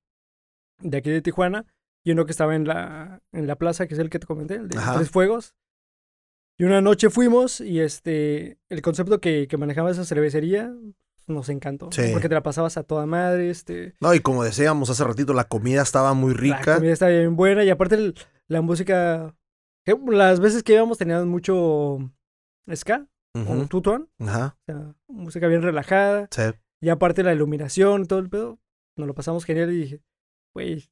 De 0.81 0.99
aquí 0.99 1.11
de 1.11 1.23
Tijuana. 1.23 1.67
Y 2.05 2.13
uno 2.13 2.25
que 2.27 2.33
estaba 2.33 2.57
en 2.57 2.67
la, 2.67 3.21
en 3.33 3.47
la 3.47 3.55
plaza, 3.57 3.87
que 3.87 3.95
es 3.95 4.01
el 4.01 4.11
que 4.11 4.19
te 4.19 4.27
comenté, 4.27 4.57
el 4.57 4.69
de 4.69 4.77
Ajá. 4.79 4.95
Tres 4.97 5.11
Fuegos. 5.11 5.55
Y 6.59 6.65
una 6.65 6.81
noche 6.81 7.11
fuimos 7.11 7.61
y 7.61 7.81
este, 7.81 8.59
el 8.69 8.83
concepto 8.83 9.21
que, 9.21 9.47
que 9.49 9.57
manejaba 9.57 9.91
esa 9.91 10.05
cervecería 10.05 10.75
nos 11.29 11.49
encantó. 11.49 11.91
Sí. 11.93 12.11
Porque 12.13 12.29
te 12.29 12.35
la 12.35 12.43
pasabas 12.43 12.77
a 12.77 12.83
toda 12.83 13.07
madre, 13.07 13.51
este, 13.51 13.95
No, 14.01 14.13
y 14.15 14.21
como 14.21 14.43
decíamos 14.43 14.91
hace 14.91 15.05
ratito, 15.05 15.33
la 15.33 15.45
comida 15.45 15.83
estaba 15.83 16.13
muy 16.15 16.35
la 16.35 16.41
rica. 16.41 16.75
comida 16.77 16.93
estaba 16.93 17.13
bien 17.13 17.37
buena 17.37 17.63
y 17.65 17.71
aparte 17.71 17.95
el- 17.95 18.15
la 18.49 18.61
música, 18.61 19.35
que 19.87 19.97
las 20.09 20.41
veces 20.41 20.63
que 20.65 20.75
íbamos 20.75 20.99
teníamos 20.99 21.27
mucho 21.27 21.99
ska 22.75 23.07
Ujú, 23.35 23.67
tutón, 23.67 24.11
Ajá. 24.19 24.57
o 24.61 24.65
sea, 24.67 24.95
música 25.09 25.47
bien 25.47 25.63
relajada 25.63 26.27
Sí. 26.31 26.43
Y 26.83 26.89
aparte 26.89 27.23
la 27.23 27.33
iluminación, 27.33 28.07
todo 28.07 28.19
el 28.19 28.29
pedo, 28.29 28.59
nos 28.99 29.07
lo 29.07 29.15
pasamos 29.15 29.45
genial 29.45 29.73
y 29.73 29.77
dije, 29.77 30.03
güey, 30.53 30.91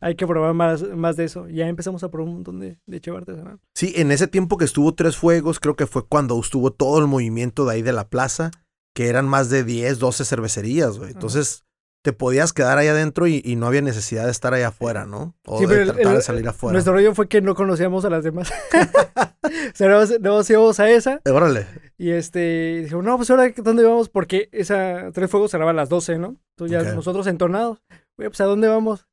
hay 0.00 0.16
que 0.16 0.26
probar 0.26 0.52
más, 0.52 0.82
más 0.82 1.16
de 1.16 1.24
eso. 1.24 1.48
Y 1.48 1.54
ya 1.54 1.68
empezamos 1.68 2.02
a 2.02 2.10
probar 2.10 2.28
un 2.28 2.34
montón 2.34 2.58
de, 2.58 2.80
de 2.86 3.00
cheve 3.00 3.18
artesanal. 3.18 3.60
Sí, 3.74 3.92
en 3.96 4.10
ese 4.10 4.26
tiempo 4.26 4.58
que 4.58 4.64
estuvo 4.64 4.94
Tres 4.94 5.16
Fuegos, 5.16 5.60
creo 5.60 5.76
que 5.76 5.86
fue 5.86 6.06
cuando 6.06 6.38
estuvo 6.38 6.72
todo 6.72 6.98
el 6.98 7.06
movimiento 7.06 7.64
de 7.64 7.74
ahí 7.74 7.82
de 7.82 7.92
la 7.92 8.08
plaza, 8.08 8.50
que 8.94 9.06
eran 9.06 9.28
más 9.28 9.48
de 9.48 9.62
10, 9.62 10.00
12 10.00 10.24
cervecerías, 10.24 10.98
güey. 10.98 11.12
Entonces, 11.12 11.64
te 12.04 12.12
podías 12.12 12.52
quedar 12.52 12.78
ahí 12.78 12.86
adentro 12.88 13.26
y, 13.26 13.42
y 13.44 13.56
no 13.56 13.66
había 13.66 13.82
necesidad 13.82 14.24
de 14.24 14.30
estar 14.30 14.54
allá 14.54 14.68
afuera, 14.68 15.04
¿no? 15.04 15.34
O 15.46 15.58
Sí, 15.58 15.64
de 15.66 15.68
pero 15.68 15.82
el- 15.82 15.88
tratar 15.92 16.12
el- 16.12 16.16
de 16.18 16.22
salir 16.22 16.48
afuera. 16.48 16.72
Nuestro 16.72 16.92
rollo 16.92 17.14
fue 17.14 17.28
que 17.28 17.40
no 17.40 17.54
conocíamos 17.54 18.04
a 18.04 18.10
las 18.10 18.24
demás. 18.24 18.50
o 19.42 19.50
sea, 19.74 19.88
nos, 19.88 20.18
nos 20.20 20.48
íbamos 20.50 20.78
a 20.80 20.88
esa 20.90 21.20
Eh, 21.24 21.30
Órale. 21.30 21.66
y 21.98 22.10
este, 22.10 22.82
dijimos, 22.82 23.04
no, 23.04 23.16
pues 23.16 23.30
ahora, 23.30 23.52
¿dónde 23.56 23.82
vamos? 23.84 24.08
Porque 24.08 24.48
esa 24.52 25.10
Tres 25.12 25.30
Fuegos 25.30 25.50
cerraba 25.50 25.72
a 25.72 25.74
las 25.74 25.88
12, 25.88 26.18
¿no? 26.18 26.36
Entonces 26.56 26.82
ya 26.82 26.92
nosotros 26.94 27.26
entornados, 27.26 27.82
güey, 28.16 28.28
pues 28.30 28.40
¿a 28.40 28.44
dónde 28.44 28.68
vamos? 28.68 29.06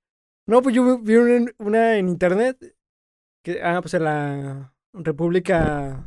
No, 0.47 0.61
pues 0.61 0.75
yo 0.75 0.99
vi 0.99 1.15
una, 1.15 1.51
una 1.57 1.97
en 1.97 2.07
internet, 2.07 2.75
que, 3.43 3.61
ah, 3.63 3.79
pues 3.81 3.95
en 3.95 4.03
la 4.03 4.73
República... 4.93 6.05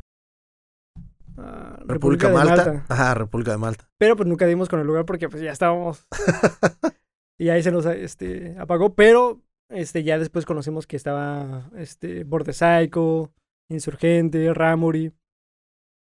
ah, 1.38 1.78
República, 1.87 2.28
de 2.28 2.35
Malta. 2.35 2.85
Ajá, 2.88 3.14
República 3.14 3.50
de 3.52 3.59
Malta. 3.59 3.88
Pero 3.99 4.16
pues 4.16 4.28
nunca 4.28 4.47
dimos 4.47 4.68
con 4.68 4.80
el 4.80 4.87
lugar 4.87 5.04
porque 5.04 5.28
pues 5.28 5.42
ya 5.42 5.52
estábamos. 5.52 6.07
y 7.38 7.49
ahí 7.49 7.62
se 7.62 7.73
nos 7.73 7.87
este, 7.87 8.57
apagó. 8.59 8.95
Pero 8.95 9.40
este, 9.71 10.02
ya 10.02 10.18
después 10.18 10.45
conocimos 10.45 10.87
que 10.87 10.97
estaba 10.97 11.71
este, 11.76 12.25
Insurgente, 13.71 14.52
Ramuri. 14.54 15.12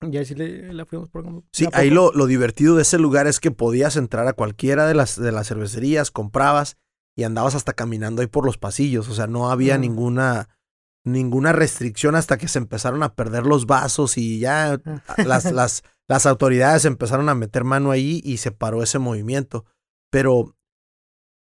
Y 0.01 0.17
ahí 0.17 0.25
sí 0.25 0.35
le, 0.35 0.73
la 0.73 0.85
fuimos 0.85 1.09
por 1.09 1.23
como- 1.23 1.43
Sí, 1.51 1.67
ahí 1.73 1.89
lo, 1.89 2.11
lo 2.11 2.27
divertido 2.27 2.75
de 2.75 2.83
ese 2.83 2.99
lugar 2.99 3.25
es 3.27 3.39
que 3.39 3.51
podías 3.51 3.97
entrar 3.97 4.27
a 4.27 4.33
cualquiera 4.33 4.87
de 4.87 4.93
las, 4.93 5.19
de 5.19 5.31
las 5.31 5.47
cervecerías, 5.47 6.11
comprabas 6.11 6.77
y 7.15 7.23
andabas 7.23 7.55
hasta 7.55 7.73
caminando 7.73 8.21
ahí 8.21 8.27
por 8.27 8.45
los 8.45 8.57
pasillos. 8.57 9.09
O 9.09 9.15
sea, 9.15 9.25
no 9.27 9.49
había 9.49 9.77
ninguna, 9.77 10.49
ninguna 11.07 11.53
restricción 11.53 12.15
hasta 12.15 12.37
que 12.37 12.47
se 12.47 12.59
empezaron 12.59 13.01
a 13.03 13.15
perder 13.15 13.45
los 13.45 13.65
vasos 13.65 14.17
y 14.17 14.39
ya 14.39 14.79
las, 15.25 15.51
las, 15.51 15.83
las 16.07 16.25
autoridades 16.25 16.85
empezaron 16.85 17.29
a 17.29 17.35
meter 17.35 17.63
mano 17.63 17.91
ahí 17.91 18.21
y 18.23 18.37
se 18.37 18.51
paró 18.51 18.83
ese 18.83 18.99
movimiento. 18.99 19.65
Pero, 20.11 20.55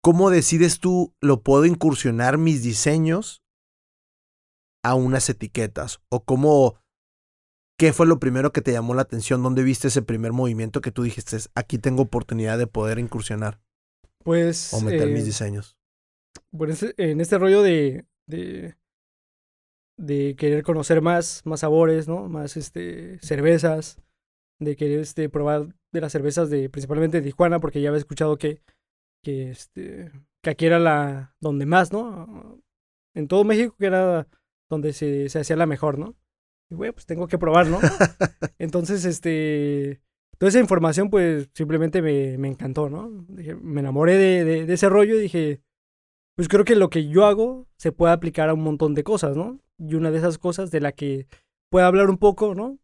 ¿cómo 0.03 0.31
decides 0.31 0.81
tú, 0.81 1.15
lo 1.21 1.43
puedo 1.43 1.65
incursionar 1.65 2.39
mis 2.39 2.63
diseños 2.63 3.43
a 4.85 4.95
unas 4.95 5.29
etiquetas? 5.29 6.01
¿O 6.09 6.25
cómo, 6.25 6.77
qué 7.79 7.93
fue 7.93 8.07
lo 8.07 8.19
primero 8.19 8.53
que 8.53 8.63
te 8.63 8.73
llamó 8.73 8.95
la 8.95 9.03
atención? 9.03 9.43
¿Dónde 9.43 9.63
viste 9.63 9.89
ese 9.89 10.03
primer 10.03 10.33
movimiento 10.33 10.81
que 10.81 10.91
tú 10.93 11.03
dijiste, 11.03 11.37
aquí 11.55 11.79
tengo 11.79 12.03
oportunidad 12.03 12.59
de 12.59 12.67
poder 12.67 12.99
incursionar 12.99 13.61
Pues. 14.25 14.73
o 14.73 14.81
meter 14.81 15.09
eh, 15.09 15.13
mis 15.13 15.25
diseños? 15.25 15.77
por 16.57 16.71
ese- 16.71 16.95
en 16.97 17.21
este 17.21 17.37
rollo 17.37 17.63
de, 17.63 18.07
de. 18.27 18.75
De 19.99 20.37
querer 20.37 20.63
conocer 20.63 21.03
más, 21.03 21.43
más 21.45 21.61
sabores, 21.61 22.09
¿no? 22.09 22.29
Más 22.29 22.57
este. 22.57 23.19
cervezas. 23.21 24.01
De 24.61 24.75
querer 24.75 25.01
este, 25.01 25.29
probar 25.29 25.75
de 25.93 26.01
las 26.01 26.13
cervezas 26.13 26.49
de. 26.49 26.71
principalmente 26.71 27.19
de 27.19 27.25
Tijuana, 27.25 27.61
porque 27.61 27.81
ya 27.81 27.91
había 27.91 27.99
escuchado 27.99 28.39
que. 28.39 28.63
que 29.23 29.51
este. 29.51 30.11
que 30.43 30.51
aquí 30.51 30.67
era 30.67 30.79
la. 30.79 31.35
donde 31.41 31.67
más, 31.67 31.93
¿no? 31.93 32.63
En 33.15 33.29
todo 33.29 33.45
México 33.45 33.77
que 33.79 33.87
era 33.87 34.29
donde 34.71 34.93
se, 34.93 35.29
se 35.29 35.41
hacía 35.41 35.57
la 35.57 35.67
mejor, 35.67 35.99
¿no? 35.99 36.17
Y 36.71 36.75
güey, 36.75 36.93
pues 36.93 37.07
tengo 37.07 37.27
que 37.27 37.39
probar, 37.39 37.67
¿no? 37.67 37.79
Entonces, 38.59 39.05
este. 39.05 40.01
Toda 40.39 40.51
esa 40.51 40.61
información, 40.61 41.11
pues, 41.11 41.51
simplemente 41.53 42.01
me, 42.01 42.39
me 42.39 42.47
encantó, 42.47 42.89
¿no? 42.89 43.11
Dije, 43.29 43.57
me 43.57 43.81
enamoré 43.81 44.17
de, 44.17 44.45
de, 44.45 44.67
de 44.67 44.75
ese 44.75 44.89
rollo 44.89 45.17
y 45.17 45.23
dije, 45.23 45.63
pues 46.37 46.47
creo 46.47 46.65
que 46.65 46.77
lo 46.77 46.91
que 46.91 47.09
yo 47.09 47.27
hago 47.27 47.67
se 47.77 47.91
puede 47.91 48.13
aplicar 48.13 48.49
a 48.49 48.55
un 48.55 48.63
montón 48.63 48.95
de 48.95 49.03
cosas, 49.03 49.37
¿no? 49.37 49.59
Y 49.79 49.95
una 49.95 50.11
de 50.11 50.19
esas 50.19 50.39
cosas 50.39 50.71
de 50.71 50.81
la 50.81 50.93
que 50.93 51.27
puedo 51.71 51.87
hablar 51.87 52.11
un 52.11 52.19
poco, 52.19 52.55
¿no? 52.55 52.79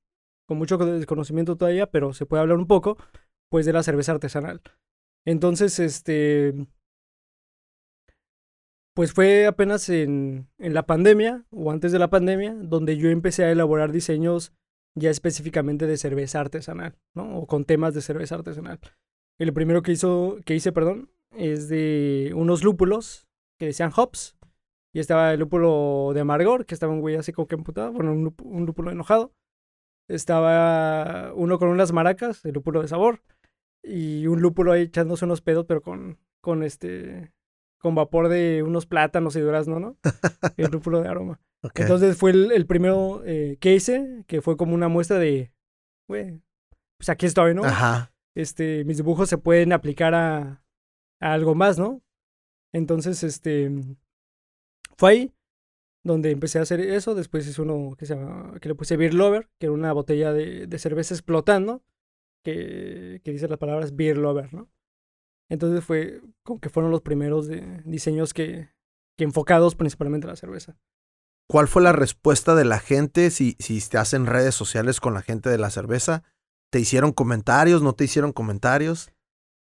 Con 0.47 0.59
mucho 0.59 0.79
desconocimiento 0.79 1.57
todavía, 1.57 1.91
pero 1.91 2.13
se 2.13 2.27
puede 2.27 2.43
hablar 2.43 2.59
un 2.59 2.67
poco, 2.67 2.97
pues 3.51 3.67
de 3.67 3.73
la 3.73 3.83
cerveza 3.83 4.13
artesanal. 4.13 4.61
Entonces, 5.27 5.79
este, 5.79 6.67
pues 8.95 9.13
fue 9.13 9.47
apenas 9.47 9.89
en, 9.89 10.49
en 10.59 10.75
la 10.75 10.87
pandemia 10.87 11.45
o 11.51 11.71
antes 11.71 11.93
de 11.93 11.99
la 11.99 12.11
pandemia 12.11 12.55
donde 12.55 12.97
yo 12.97 13.09
empecé 13.09 13.45
a 13.45 13.51
elaborar 13.51 13.91
diseños 13.91 14.53
ya 14.95 15.11
específicamente 15.11 15.87
de 15.87 15.97
cerveza 15.97 16.41
artesanal, 16.41 16.97
¿no? 17.15 17.39
O 17.39 17.47
con 17.47 17.65
temas 17.65 17.95
de 17.95 18.03
cerveza 18.03 18.37
artesanal. 18.37 18.79
El 19.39 19.53
primero 19.53 19.83
que 19.83 19.93
hizo, 19.93 20.39
que 20.45 20.55
hice, 20.55 20.71
perdón, 20.71 21.11
es 21.33 21.69
de 21.69 22.33
unos 22.37 22.63
lúpulos 22.63 23.27
que 23.59 23.67
decían 23.67 23.91
hops. 23.95 24.37
Y 24.95 25.01
estaba 25.01 25.33
el 25.35 25.41
lúpulo 25.41 26.13
de 26.15 26.21
amargor, 26.21 26.65
que 26.65 26.75
estaba 26.75 26.93
un 26.93 27.01
güey 27.01 27.17
así 27.17 27.33
como 27.33 27.47
que 27.49 27.57
emputado, 27.57 27.93
bueno, 27.93 28.13
un, 28.13 28.25
lúp- 28.27 28.43
un 28.45 28.65
lúpulo 28.65 28.91
enojado. 28.91 29.33
Estaba 30.09 31.33
uno 31.35 31.59
con 31.59 31.69
unas 31.69 31.93
maracas, 31.93 32.45
el 32.45 32.53
lúpulo 32.55 32.81
de 32.83 32.89
sabor. 32.89 33.23
Y 33.83 34.27
un 34.27 34.41
lúpulo 34.41 34.73
ahí 34.73 34.83
echándose 34.83 35.25
unos 35.25 35.41
pedos, 35.43 35.67
pero 35.67 35.83
con, 35.83 36.19
con 36.41 36.63
este, 36.63 37.33
con 37.79 37.95
vapor 37.95 38.29
de 38.29 38.63
unos 38.63 38.87
plátanos 38.87 39.37
y 39.37 39.41
durazno, 39.41 39.79
¿no? 39.81 39.97
El 40.57 40.71
lúpulo 40.71 41.03
de 41.03 41.09
aroma. 41.09 41.41
Entonces 41.83 42.17
fue 42.17 42.31
el, 42.31 42.53
el 42.53 42.67
primero 42.67 43.23
eh, 43.25 43.57
que 43.61 43.75
hice, 43.75 44.25
que 44.27 44.41
fue 44.43 44.57
como 44.57 44.75
una 44.75 44.89
muestra 44.89 45.19
de, 45.19 45.53
güey, 46.09 46.41
pues 46.99 47.09
aquí 47.09 47.27
estoy, 47.27 47.55
¿no? 47.55 47.65
Ajá. 47.65 48.13
Este, 48.37 48.85
mis 48.85 48.99
dibujos 48.99 49.29
se 49.29 49.39
pueden 49.39 49.73
aplicar 49.73 50.15
a, 50.15 50.63
a 51.21 51.33
algo 51.33 51.55
más, 51.55 51.79
¿no? 51.79 52.03
Entonces, 52.73 53.23
este, 53.23 53.71
fue 54.97 55.11
ahí 55.11 55.35
donde 56.05 56.31
empecé 56.31 56.59
a 56.59 56.63
hacer 56.63 56.81
eso. 56.81 57.15
Después 57.15 57.47
hice 57.47 57.63
uno 57.63 57.97
que 57.97 58.07
se 58.07 58.15
llama, 58.15 58.59
que 58.61 58.69
le 58.69 58.75
puse 58.75 58.97
Beer 58.97 59.15
Lover, 59.15 59.49
que 59.59 59.67
era 59.67 59.73
una 59.73 59.93
botella 59.93 60.33
de, 60.33 60.67
de 60.67 60.79
cerveza 60.79 61.15
explotando, 61.15 61.83
que, 62.45 63.21
que 63.25 63.31
dice 63.33 63.49
las 63.49 63.59
palabras 63.59 63.97
Beer 63.97 64.19
Lover, 64.19 64.53
¿no? 64.53 64.69
Entonces 65.51 65.85
fue 65.85 66.21
como 66.43 66.61
que 66.61 66.69
fueron 66.69 66.91
los 66.91 67.03
primeros 67.03 67.47
de, 67.47 67.83
diseños 67.85 68.35
que, 68.35 68.71
que 69.17 69.25
enfocados 69.25 69.75
principalmente 69.75 70.27
a 70.27 70.31
la 70.31 70.37
cerveza. 70.37 70.77
¿Cuál 71.49 71.69
fue 71.69 71.83
la 71.83 71.93
respuesta 71.93 72.55
de 72.55 72.65
la 72.65 72.79
gente 72.79 73.31
si, 73.31 73.57
si 73.59 73.79
te 73.89 73.99
hacen 73.99 74.27
redes 74.27 74.55
sociales 74.55 75.01
con 75.01 75.13
la 75.13 75.23
gente 75.23 75.51
de 75.51 75.59
la 75.59 75.71
cerveza? 75.71 76.23
¿Te 76.71 76.81
hicieron 76.81 77.13
comentarios? 77.13 77.83
¿No 77.83 77.93
te 77.95 78.05
hicieron 78.05 78.33
comentarios? 78.33 79.09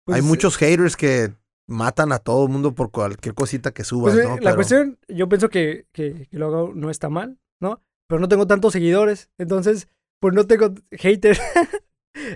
Hay 0.07 0.21
Pues, 0.21 0.25
muchos 0.25 0.57
haters 0.57 0.97
que 0.97 1.35
matan 1.69 2.13
a 2.13 2.19
todo 2.19 2.45
el 2.47 2.53
mundo 2.53 2.75
por 2.75 2.91
cualquier 2.91 3.35
cosita 3.35 3.73
que 3.73 3.85
subas, 3.85 4.15
Pues, 4.15 4.27
¿no? 4.27 4.35
eh, 4.35 4.39
la 4.41 4.51
Pero- 4.51 4.57
cuestión, 4.57 4.99
yo 5.09 5.29
pienso 5.29 5.49
que, 5.49 5.87
que, 5.93 6.27
que 6.31 6.39
lo 6.39 6.47
hago 6.47 6.73
no 6.75 6.91
está 6.91 7.09
mal, 7.09 7.39
¿no? 7.61 7.83
Pero 8.09 8.21
no 8.21 8.29
tengo 8.29 8.47
tantos 8.47 8.73
seguidores, 8.73 9.31
entonces, 9.39 9.89
pues 10.21 10.35
no 10.35 10.47
tengo 10.47 10.75
haters. 10.91 11.41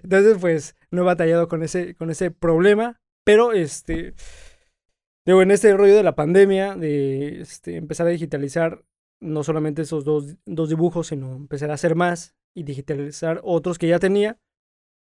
entonces, 0.02 0.38
pues, 0.40 0.76
no 0.90 1.02
he 1.02 1.04
batallado 1.04 1.48
con 1.48 1.62
ese, 1.62 1.94
con 1.94 2.10
ese 2.10 2.30
problema. 2.30 3.00
Pero, 3.24 3.52
este, 3.52 4.14
digo, 5.26 5.42
en 5.42 5.50
este 5.50 5.76
rollo 5.76 5.96
de 5.96 6.02
la 6.02 6.14
pandemia, 6.14 6.76
de 6.76 7.40
este, 7.40 7.76
empezar 7.76 8.06
a 8.06 8.10
digitalizar 8.10 8.84
no 9.20 9.42
solamente 9.42 9.82
esos 9.82 10.04
dos, 10.04 10.36
dos 10.46 10.68
dibujos, 10.68 11.08
sino 11.08 11.34
empezar 11.34 11.70
a 11.70 11.74
hacer 11.74 11.94
más 11.96 12.34
y 12.54 12.62
digitalizar 12.62 13.40
otros 13.42 13.78
que 13.78 13.88
ya 13.88 13.98
tenía, 13.98 14.38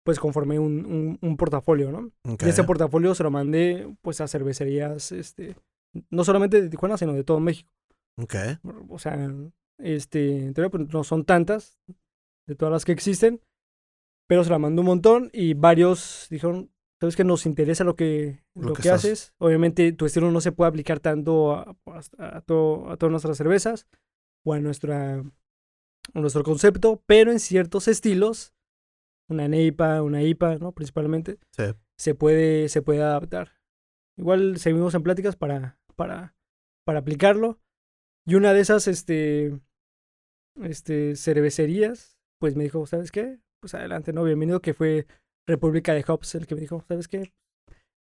pues 0.05 0.19
conformé 0.19 0.59
un, 0.59 0.85
un, 0.85 1.19
un 1.21 1.37
portafolio, 1.37 1.93
¿no? 1.93 2.11
Ok. 2.33 2.43
Y 2.45 2.49
ese 2.49 2.65
portafolio 2.65 3.15
se 3.15 3.23
lo 3.23 3.31
mandé 3.31 3.95
pues 4.03 4.21
a 4.21 4.29
cervecerías, 4.29 5.13
este, 5.13 5.57
no 6.11 6.25
solamente 6.25 6.61
de 6.61 6.69
Tijuana, 6.69 6.97
sino 6.97 7.13
de 7.13 7.25
todo 7.25 7.41
México. 7.41 7.71
Ok. 8.21 8.35
O 8.89 8.99
sea, 8.99 9.31
este, 9.79 10.53
pues, 10.71 10.89
no 10.93 11.05
son 11.05 11.25
tantas 11.25 11.79
de 12.47 12.55
todas 12.57 12.73
las 12.73 12.85
que 12.85 12.93
existen, 12.93 13.41
pero 14.29 14.45
se 14.45 14.51
la 14.51 14.59
mandó 14.59 14.83
un 14.83 14.87
montón 14.87 15.31
y 15.33 15.55
varios 15.55 16.27
dijeron, 16.31 16.71
sabes 17.01 17.17
que 17.17 17.25
nos 17.25 17.47
interesa 17.47 17.85
lo 17.85 17.95
que, 17.95 18.43
Lo 18.55 18.69
lo 18.69 18.75
que 18.75 18.91
haces. 18.91 19.35
Obviamente 19.39 19.93
tu 19.93 20.07
estilo 20.07 20.31
no 20.31 20.41
se 20.41 20.53
puede 20.53 20.69
aplicar 20.69 21.01
tanto 21.01 21.53
a, 21.55 21.77
a, 22.19 22.41
to- 22.43 22.91
a 22.91 22.97
todas 22.97 23.11
nuestras 23.11 23.37
cervezas 23.37 23.87
o 24.45 24.53
a, 24.55 24.61
nuestra, 24.61 25.19
a 26.15 26.21
nuestro 26.21 26.43
concepto, 26.43 27.03
pero 27.07 27.31
en 27.31 27.39
ciertos 27.41 27.87
estilos, 27.89 28.52
una 29.33 29.49
NEIPA, 29.49 30.03
una 30.03 30.23
IPA, 30.23 30.57
¿no? 30.59 30.73
Principalmente, 30.73 31.39
Sí. 31.57 31.65
se 31.99 32.15
puede, 32.15 32.69
se 32.69 32.83
puede 32.83 33.03
adaptar. 33.03 33.53
Igual 34.19 34.59
seguimos 34.59 34.95
en 34.95 35.03
pláticas 35.03 35.37
para, 35.37 35.79
para, 35.97 36.35
para 36.87 37.01
aplicarlo. 37.01 37.59
Y 38.27 38.37
una 38.37 38.53
de 38.53 38.61
esas, 38.61 38.87
este, 38.87 39.59
este, 40.61 41.17
cervecerías, 41.17 42.19
pues 42.41 42.57
me 42.57 42.65
dijo, 42.65 42.87
¿sabes 42.87 43.11
qué? 43.11 43.39
Pues 43.61 43.75
adelante, 43.75 44.13
¿no? 44.13 44.25
Bienvenido, 44.25 44.61
que 44.61 44.75
fue 44.75 45.07
República 45.49 45.93
de 45.95 46.05
Hops 46.07 46.35
el 46.35 46.47
que 46.47 46.55
me 46.55 46.61
dijo, 46.61 46.85
¿sabes 46.89 47.09
qué? 47.09 47.33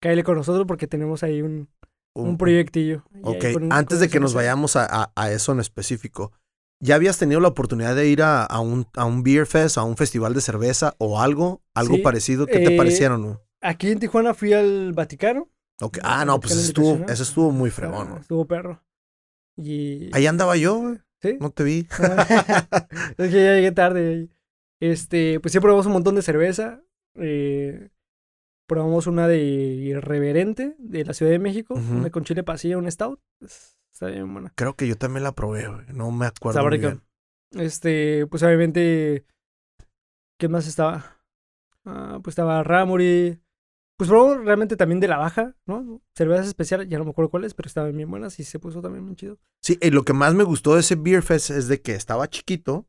Cáele 0.02 0.24
con 0.24 0.36
nosotros 0.36 0.66
porque 0.68 0.88
tenemos 0.88 1.24
ahí 1.24 1.42
un, 1.42 1.70
un 2.16 2.38
proyectillo. 2.38 3.06
Ok, 3.24 3.46
con- 3.54 3.72
antes 3.74 4.00
con 4.00 4.08
de 4.08 4.10
que 4.12 4.20
nos 4.20 4.34
vayamos 4.34 4.76
a, 4.76 4.86
a- 4.86 5.12
a 5.16 5.32
eso 5.32 5.52
en 5.54 5.60
específico, 5.62 6.32
¿ya 6.84 6.96
habías 6.96 7.18
tenido 7.18 7.40
la 7.40 7.48
oportunidad 7.48 7.96
de 7.96 8.08
ir 8.08 8.22
a, 8.22 8.44
a 8.44 8.60
un, 8.60 8.86
a 8.96 9.06
un 9.06 9.24
beer 9.24 9.46
fest, 9.48 9.78
a 9.78 9.84
un 9.84 9.96
festival 9.98 10.34
de 10.34 10.42
cerveza 10.42 10.96
o 10.98 11.22
algo? 11.22 11.62
¿Algo 11.74 11.96
Sí, 11.96 12.02
parecido? 12.02 12.46
¿Qué 12.46 12.60
te 12.60 12.74
eh, 12.74 12.78
parecieron? 12.78 13.22
no? 13.22 13.42
Aquí 13.62 13.90
en 13.90 14.00
Tijuana 14.00 14.34
fui 14.34 14.54
al 14.54 14.94
Vaticano. 14.94 15.50
Ah, 16.04 16.24
no, 16.26 16.40
pues 16.40 16.56
estuvo, 16.56 17.06
ese 17.08 17.24
estuvo 17.24 17.52
muy 17.52 17.70
Ah, 17.70 17.74
fregón. 17.74 18.10
¿no? 18.10 18.18
Estuvo 18.18 18.46
perro. 18.46 18.84
Y... 19.58 20.10
Ahí 20.14 20.28
andaba 20.28 20.56
yo, 20.58 20.78
güey. 20.80 20.98
¿Sí? 21.22 21.38
No 21.40 21.52
te 21.52 21.64
vi. 21.64 21.88
es 23.18 23.32
que 23.32 23.44
ya 23.44 23.56
llegué 23.56 23.72
tarde. 23.72 24.30
Este, 24.82 25.40
pues 25.40 25.54
sí 25.54 25.60
probamos 25.60 25.86
un 25.86 25.94
montón 25.94 26.16
de 26.16 26.22
cerveza. 26.22 26.82
eh, 27.16 27.90
probamos 28.68 29.08
una 29.08 29.28
de 29.28 29.38
Irreverente 29.44 30.76
de 30.80 31.06
la 31.06 31.14
Ciudad 31.14 31.32
de 31.32 31.40
México, 31.40 31.76
una 31.76 32.10
con 32.10 32.24
chile 32.24 32.44
pasilla, 32.44 32.78
un 32.78 32.90
stout. 32.92 33.20
Es- 33.42 33.78
Está 33.94 34.08
bien 34.08 34.32
buena. 34.34 34.52
Creo 34.56 34.76
que 34.76 34.88
yo 34.88 34.98
también 34.98 35.24
la 35.24 35.34
probé, 35.34 35.68
güey. 35.68 35.86
No 35.94 36.12
me 36.12 36.26
acuerdo. 36.26 36.60
Está 36.60 36.70
muy 36.70 36.80
bien. 36.80 37.02
Este, 37.52 38.26
pues 38.28 38.42
obviamente, 38.42 39.26
¿qué 40.40 40.48
más 40.50 40.68
estaba? 40.68 41.18
Ah, 41.86 42.20
pues 42.24 42.34
estaba 42.34 42.64
Ramuri. 42.64 43.40
Pues 43.96 44.10
probamos 44.10 44.44
realmente 44.44 44.76
también 44.76 45.00
de 45.00 45.08
la 45.08 45.18
baja, 45.18 45.56
¿no? 45.68 46.02
Cervezas 46.16 46.48
especiales, 46.48 46.90
ya 46.90 46.98
no 46.98 47.06
me 47.06 47.12
acuerdo 47.12 47.30
cuáles, 47.30 47.54
pero 47.54 47.68
estaban 47.68 47.96
bien 47.96 48.10
buenas 48.10 48.40
y 48.40 48.44
se 48.44 48.58
puso 48.58 48.82
también 48.82 49.06
muy 49.06 49.16
chido. 49.16 49.38
Sí, 49.62 49.78
y 49.80 49.92
lo 49.92 50.04
que 50.04 50.14
más 50.14 50.34
me 50.34 50.44
gustó 50.44 50.74
de 50.74 50.80
ese 50.80 50.96
Beer 50.96 51.22
Fest 51.22 51.52
es 51.52 51.68
de 51.68 51.80
que 51.82 51.94
estaba 51.94 52.28
chiquito, 52.28 52.88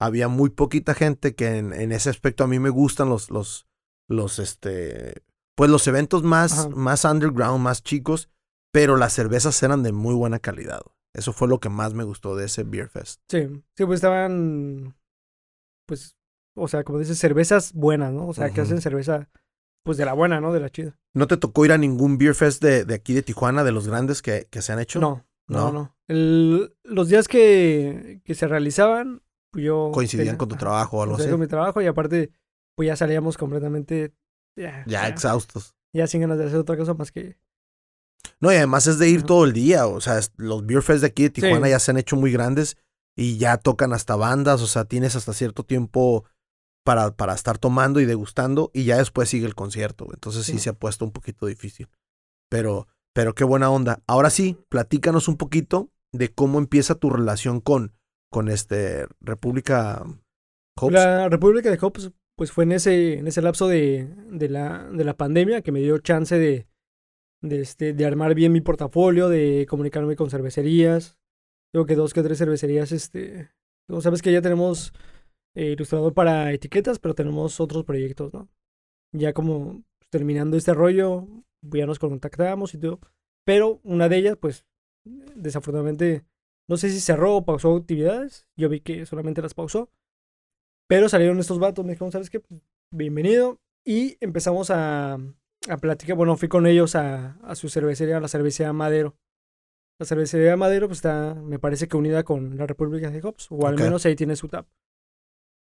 había 0.00 0.28
muy 0.28 0.48
poquita 0.48 0.94
gente 0.94 1.34
que 1.34 1.58
en, 1.58 1.74
en 1.74 1.92
ese 1.92 2.08
aspecto 2.08 2.42
a 2.42 2.46
mí 2.46 2.58
me 2.58 2.70
gustan 2.70 3.10
los, 3.10 3.30
los, 3.30 3.68
los, 4.08 4.38
este, 4.38 5.22
pues 5.54 5.70
los 5.70 5.86
eventos 5.88 6.22
más, 6.22 6.60
Ajá. 6.60 6.68
más 6.70 7.04
underground, 7.04 7.62
más 7.62 7.82
chicos, 7.82 8.30
pero 8.72 8.96
las 8.96 9.12
cervezas 9.12 9.62
eran 9.62 9.82
de 9.82 9.92
muy 9.92 10.14
buena 10.14 10.38
calidad. 10.38 10.80
Eso 11.14 11.32
fue 11.32 11.48
lo 11.48 11.60
que 11.60 11.68
más 11.70 11.94
me 11.94 12.04
gustó 12.04 12.36
de 12.36 12.44
ese 12.46 12.62
Beer 12.64 12.88
Fest. 12.88 13.20
Sí, 13.30 13.46
sí, 13.74 13.84
pues 13.86 13.98
estaban, 13.98 14.94
pues, 15.86 16.16
o 16.54 16.68
sea, 16.68 16.84
como 16.84 16.98
dices, 16.98 17.18
cervezas 17.18 17.72
buenas, 17.72 18.12
¿no? 18.12 18.26
O 18.28 18.34
sea, 18.34 18.50
que 18.50 18.60
hacen 18.60 18.80
cerveza, 18.80 19.28
pues, 19.82 19.96
de 19.98 20.04
la 20.04 20.12
buena, 20.12 20.40
¿no? 20.40 20.52
De 20.52 20.60
la 20.60 20.68
chida. 20.70 20.98
¿No 21.14 21.26
te 21.26 21.36
tocó 21.38 21.64
ir 21.64 21.72
a 21.72 21.78
ningún 21.78 22.18
Beer 22.18 22.34
Fest 22.34 22.62
de, 22.62 22.84
de 22.84 22.94
aquí 22.94 23.14
de 23.14 23.22
Tijuana, 23.22 23.64
de 23.64 23.72
los 23.72 23.88
grandes 23.88 24.20
que, 24.20 24.46
que 24.50 24.60
se 24.62 24.72
han 24.72 24.80
hecho? 24.80 25.00
No, 25.00 25.24
no, 25.48 25.58
¿No? 25.58 25.72
no. 25.72 25.96
El- 26.08 26.76
los 26.84 27.08
días 27.08 27.28
que, 27.28 28.20
que 28.24 28.34
se 28.34 28.46
realizaban, 28.46 29.22
pues 29.50 29.64
yo... 29.64 29.90
Coincidían 29.94 30.26
tenía- 30.26 30.38
con 30.38 30.48
tu 30.50 30.56
trabajo 30.56 30.98
o 30.98 31.02
algo 31.02 31.16
así. 31.16 31.30
con 31.30 31.40
mi 31.40 31.46
trabajo 31.46 31.80
y 31.80 31.86
aparte, 31.86 32.30
pues 32.74 32.86
ya 32.88 32.96
salíamos 32.96 33.38
completamente... 33.38 34.12
Ya, 34.54 34.84
Ya 34.86 35.02
ya, 35.02 35.08
exhaustos. 35.08 35.74
ya 35.94 36.06
sin 36.06 36.20
ganas 36.22 36.38
de 36.38 36.44
hacer 36.46 36.58
otra 36.58 36.76
cosa 36.76 36.92
más 36.94 37.10
que... 37.10 37.38
No, 38.40 38.52
y 38.52 38.56
además 38.56 38.86
es 38.86 38.98
de 38.98 39.08
ir 39.08 39.22
todo 39.22 39.44
el 39.44 39.52
día. 39.52 39.86
O 39.86 40.00
sea, 40.00 40.20
los 40.36 40.64
Beer 40.66 40.82
Fest 40.82 41.00
de 41.02 41.06
aquí 41.08 41.24
de 41.24 41.30
Tijuana 41.30 41.66
Sí. 41.66 41.70
ya 41.70 41.78
se 41.78 41.90
han 41.90 41.98
hecho 41.98 42.16
muy 42.16 42.32
grandes 42.32 42.76
y 43.16 43.38
ya 43.38 43.56
tocan 43.56 43.92
hasta 43.92 44.16
bandas. 44.16 44.60
O 44.62 44.66
sea, 44.66 44.84
tienes 44.84 45.16
hasta 45.16 45.32
cierto 45.32 45.62
tiempo 45.64 46.24
para, 46.84 47.10
para 47.16 47.34
estar 47.34 47.58
tomando 47.58 48.00
y 48.00 48.04
degustando 48.04 48.70
y 48.72 48.84
ya 48.84 48.98
después 48.98 49.28
sigue 49.28 49.46
el 49.46 49.54
concierto. 49.54 50.06
Entonces 50.12 50.44
sí 50.46 50.52
Sí. 50.52 50.58
se 50.60 50.70
ha 50.70 50.74
puesto 50.74 51.04
un 51.04 51.12
poquito 51.12 51.46
difícil. 51.46 51.88
Pero, 52.48 52.86
pero 53.12 53.34
qué 53.34 53.44
buena 53.44 53.70
onda. 53.70 54.02
Ahora 54.06 54.30
sí, 54.30 54.56
platícanos 54.68 55.26
un 55.28 55.36
poquito 55.36 55.90
de 56.12 56.28
cómo 56.32 56.58
empieza 56.58 56.94
tu 56.94 57.10
relación 57.10 57.60
con, 57.60 57.92
con 58.30 58.48
este 58.48 59.06
República 59.20 60.04
Hops. 60.80 60.92
La 60.92 61.28
República 61.28 61.70
de 61.70 61.78
Hops, 61.80 62.12
pues 62.36 62.52
fue 62.52 62.64
en 62.64 62.72
ese, 62.72 63.18
en 63.18 63.26
ese 63.26 63.42
lapso 63.42 63.66
de, 63.66 64.08
de, 64.30 64.48
la, 64.48 64.84
de 64.92 65.04
la 65.04 65.16
pandemia 65.16 65.62
que 65.62 65.72
me 65.72 65.80
dio 65.80 65.98
chance 65.98 66.38
de, 66.38 66.66
de, 67.42 67.60
este, 67.60 67.92
de 67.92 68.06
armar 68.06 68.34
bien 68.34 68.52
mi 68.52 68.60
portafolio, 68.60 69.28
de 69.28 69.66
comunicarme 69.68 70.16
con 70.16 70.30
cervecerías. 70.30 71.16
Tengo 71.72 71.86
que 71.86 71.94
dos 71.94 72.14
que 72.14 72.22
tres 72.22 72.38
cervecerías, 72.38 72.92
este... 72.92 73.50
Como 73.88 74.00
sabes 74.00 74.20
que 74.20 74.32
ya 74.32 74.42
tenemos 74.42 74.92
eh, 75.54 75.72
ilustrador 75.72 76.12
para 76.12 76.52
etiquetas, 76.52 76.98
pero 76.98 77.14
tenemos 77.14 77.60
otros 77.60 77.84
proyectos, 77.84 78.32
¿no? 78.32 78.48
Ya 79.12 79.32
como 79.32 79.84
pues, 79.98 80.10
terminando 80.10 80.56
este 80.56 80.74
rollo, 80.74 81.28
ya 81.62 81.86
nos 81.86 81.98
contactamos 81.98 82.74
y 82.74 82.78
todo. 82.78 83.00
Pero 83.44 83.80
una 83.84 84.08
de 84.08 84.16
ellas, 84.16 84.36
pues, 84.36 84.66
desafortunadamente, 85.04 86.24
no 86.68 86.76
sé 86.76 86.90
si 86.90 87.00
cerró 87.00 87.36
o 87.36 87.44
pausó 87.44 87.76
actividades. 87.76 88.48
Yo 88.56 88.68
vi 88.68 88.80
que 88.80 89.06
solamente 89.06 89.40
las 89.40 89.54
pausó. 89.54 89.88
Pero 90.88 91.08
salieron 91.08 91.38
estos 91.38 91.58
vatos, 91.58 91.84
me 91.84 91.92
dijeron, 91.92 92.12
¿sabes 92.12 92.30
qué? 92.30 92.40
Pues, 92.40 92.60
bienvenido. 92.90 93.60
Y 93.84 94.16
empezamos 94.20 94.70
a, 94.70 95.18
a 95.68 95.76
platicar. 95.76 96.16
Bueno, 96.16 96.36
fui 96.36 96.48
con 96.48 96.66
ellos 96.66 96.94
a, 96.94 97.36
a 97.42 97.54
su 97.54 97.68
cervecería, 97.68 98.16
a 98.16 98.20
la 98.20 98.28
cervecería 98.28 98.72
Madero. 98.72 99.16
La 99.98 100.06
cervecería 100.06 100.56
Madero, 100.56 100.88
pues 100.88 100.98
está, 100.98 101.34
me 101.34 101.58
parece 101.58 101.88
que 101.88 101.96
unida 101.96 102.22
con 102.22 102.56
la 102.56 102.66
República 102.66 103.10
de 103.10 103.22
Hops, 103.22 103.48
o 103.50 103.66
al 103.66 103.76
menos 103.76 104.04
ahí 104.04 104.14
tiene 104.14 104.36
su 104.36 104.48
tap. 104.48 104.66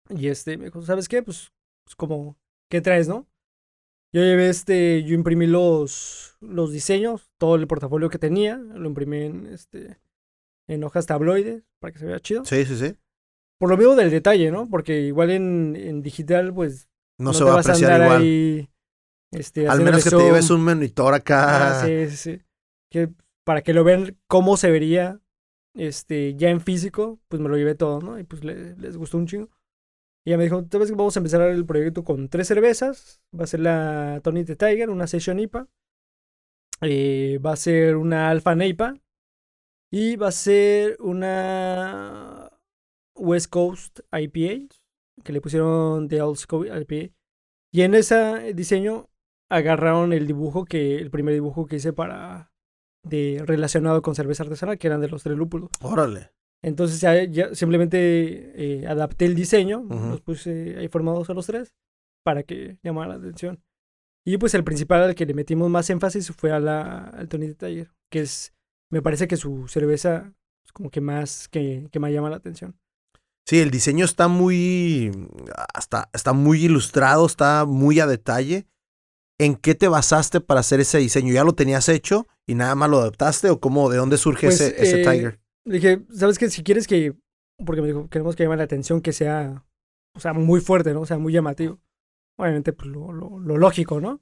Y 0.09 0.27
este, 0.27 0.57
me 0.57 0.65
dijo, 0.65 0.81
¿sabes 0.81 1.09
qué? 1.09 1.23
Pues, 1.23 1.51
pues 1.85 1.95
como, 1.95 2.37
¿qué 2.69 2.81
traes, 2.81 3.07
no? 3.07 3.27
Yo 4.13 4.21
llevé 4.21 4.47
este, 4.47 5.03
yo 5.03 5.15
imprimí 5.15 5.47
los, 5.47 6.37
los 6.39 6.71
diseños, 6.71 7.31
todo 7.37 7.55
el 7.55 7.67
portafolio 7.67 8.09
que 8.09 8.19
tenía, 8.19 8.57
lo 8.57 8.87
imprimí 8.87 9.23
en, 9.23 9.47
este, 9.47 9.99
en 10.67 10.83
hojas 10.83 11.05
tabloides 11.05 11.63
para 11.79 11.91
que 11.91 11.99
se 11.99 12.05
vea 12.05 12.19
chido. 12.19 12.45
Sí, 12.45 12.63
sí, 12.63 12.77
sí. 12.77 12.95
Por 13.59 13.69
lo 13.69 13.77
mismo 13.77 13.95
del 13.95 14.11
detalle, 14.11 14.51
¿no? 14.51 14.69
Porque 14.69 15.01
igual 15.01 15.31
en, 15.31 15.75
en 15.75 16.01
digital, 16.01 16.53
pues. 16.53 16.89
No, 17.17 17.33
se 17.33 17.39
te 17.39 17.45
va 17.45 17.51
a 17.51 17.55
vas 17.55 17.65
apreciar 17.67 17.91
andar 17.93 18.07
igual. 18.07 18.21
ahí, 18.21 18.69
este, 19.33 19.67
Al 19.67 19.81
menos 19.81 20.03
que 20.03 20.09
te 20.09 20.17
lleves 20.17 20.49
un 20.49 20.63
monitor 20.63 21.13
acá. 21.13 21.81
Ah, 21.81 21.85
sí, 21.85 22.09
sí, 22.09 22.17
sí. 22.17 22.41
Que 22.89 23.09
para 23.43 23.61
que 23.61 23.73
lo 23.73 23.83
vean 23.83 24.17
cómo 24.27 24.57
se 24.57 24.71
vería 24.71 25.19
este, 25.75 26.35
ya 26.35 26.49
en 26.49 26.61
físico, 26.61 27.19
pues 27.27 27.41
me 27.41 27.49
lo 27.49 27.57
llevé 27.57 27.75
todo, 27.75 27.99
¿no? 27.99 28.19
Y 28.19 28.23
pues 28.23 28.43
le- 28.43 28.75
les 28.77 28.95
gustó 28.97 29.17
un 29.17 29.27
chingo. 29.27 29.49
Y 30.25 30.29
ella 30.29 30.37
me 30.37 30.43
dijo, 30.45 30.63
¿sabes 30.71 30.89
que 30.89 30.95
vamos 30.95 31.15
a 31.17 31.19
empezar 31.19 31.41
el 31.41 31.65
proyecto 31.65 32.03
con 32.03 32.29
tres 32.29 32.47
cervezas? 32.47 33.21
Va 33.37 33.43
a 33.43 33.47
ser 33.47 33.59
la 33.59 34.21
Tony 34.23 34.45
the 34.45 34.55
Tiger, 34.55 34.89
una 34.89 35.07
Session 35.07 35.39
IPA. 35.39 35.67
eh, 36.81 37.39
va 37.45 37.53
a 37.53 37.55
ser 37.55 37.95
una 37.97 38.29
Alpha 38.29 38.55
Neipa. 38.55 38.93
Y 39.91 40.15
va 40.15 40.29
a 40.29 40.31
ser 40.31 40.97
una 40.99 42.49
West 43.15 43.49
Coast 43.51 43.99
IPA, 44.11 44.67
que 45.23 45.33
le 45.33 45.41
pusieron 45.41 46.07
The 46.07 46.21
Old 46.21 46.37
School 46.37 46.67
IPA. 46.67 47.13
Y 47.71 47.81
en 47.81 47.93
ese 47.95 48.53
diseño 48.53 49.09
agarraron 49.49 50.13
el 50.13 50.27
dibujo 50.27 50.65
que, 50.65 50.97
el 50.97 51.11
primer 51.11 51.33
dibujo 51.33 51.65
que 51.65 51.77
hice 51.77 51.93
para, 51.93 52.51
de, 53.03 53.41
relacionado 53.45 54.01
con 54.01 54.15
cerveza 54.15 54.43
artesanal, 54.43 54.77
que 54.77 54.87
eran 54.87 55.01
de 55.01 55.09
los 55.09 55.23
tres 55.23 55.37
lúpulos. 55.37 55.69
Órale. 55.81 56.31
Entonces 56.63 57.01
ya, 57.01 57.23
ya 57.25 57.53
simplemente 57.53 58.53
eh, 58.55 58.87
adapté 58.87 59.25
el 59.25 59.35
diseño, 59.35 59.85
los 59.89 60.21
puse 60.21 60.77
ahí 60.77 60.87
formados 60.87 61.29
a 61.29 61.33
los 61.33 61.45
tres 61.45 61.73
para 62.23 62.43
que 62.43 62.77
llamara 62.81 63.09
la 63.09 63.15
atención. 63.15 63.61
Y 64.25 64.37
pues 64.37 64.53
el 64.53 64.63
principal 64.63 65.03
al 65.03 65.15
que 65.15 65.25
le 65.25 65.33
metimos 65.33 65.69
más 65.69 65.89
énfasis 65.89 66.31
fue 66.31 66.51
a 66.51 66.61
la, 66.61 67.09
al 67.09 67.27
Tony 67.27 67.47
de 67.47 67.55
Tiger, 67.55 67.91
que 68.09 68.21
es, 68.21 68.53
me 68.89 69.01
parece 69.01 69.27
que 69.27 69.35
su 69.35 69.67
cerveza 69.67 70.33
es 70.63 70.71
como 70.71 70.89
que 70.89 71.01
más, 71.01 71.49
que, 71.49 71.89
que 71.91 71.99
más 71.99 72.11
llama 72.11 72.29
la 72.29 72.37
atención. 72.37 72.79
Sí, 73.45 73.59
el 73.59 73.71
diseño 73.71 74.05
está 74.05 74.29
muy. 74.29 75.11
Hasta, 75.73 76.09
está 76.13 76.31
muy 76.31 76.63
ilustrado, 76.63 77.25
está 77.25 77.65
muy 77.65 77.99
a 77.99 78.07
detalle. 78.07 78.65
¿En 79.39 79.55
qué 79.55 79.75
te 79.75 79.87
basaste 79.87 80.41
para 80.41 80.59
hacer 80.59 80.79
ese 80.79 80.99
diseño? 80.99 81.33
¿Ya 81.33 81.43
lo 81.43 81.53
tenías 81.53 81.89
hecho 81.89 82.27
y 82.45 82.55
nada 82.55 82.75
más 82.75 82.89
lo 82.89 82.99
adaptaste? 82.99 83.49
¿O 83.49 83.59
cómo, 83.59 83.89
de 83.89 83.97
dónde 83.97 84.17
surge 84.17 84.47
Pues, 84.47 84.61
ese, 84.61 84.81
ese 84.81 85.01
eh, 85.01 85.03
Tiger? 85.03 85.39
Dije, 85.65 86.05
¿sabes 86.11 86.37
qué? 86.37 86.49
Si 86.49 86.63
quieres 86.63 86.87
que, 86.87 87.15
porque 87.65 87.81
me 87.81 87.87
dijo, 87.87 88.09
queremos 88.09 88.35
que 88.35 88.43
llame 88.43 88.57
la 88.57 88.63
atención, 88.63 89.01
que 89.01 89.13
sea, 89.13 89.65
o 90.15 90.19
sea, 90.19 90.33
muy 90.33 90.61
fuerte, 90.61 90.93
¿no? 90.93 91.01
O 91.01 91.05
sea, 91.05 91.17
muy 91.17 91.33
llamativo. 91.33 91.79
Obviamente, 92.37 92.73
pues 92.73 92.89
lo, 92.89 93.11
lo, 93.11 93.39
lo 93.39 93.57
lógico, 93.57 93.99
¿no? 93.99 94.21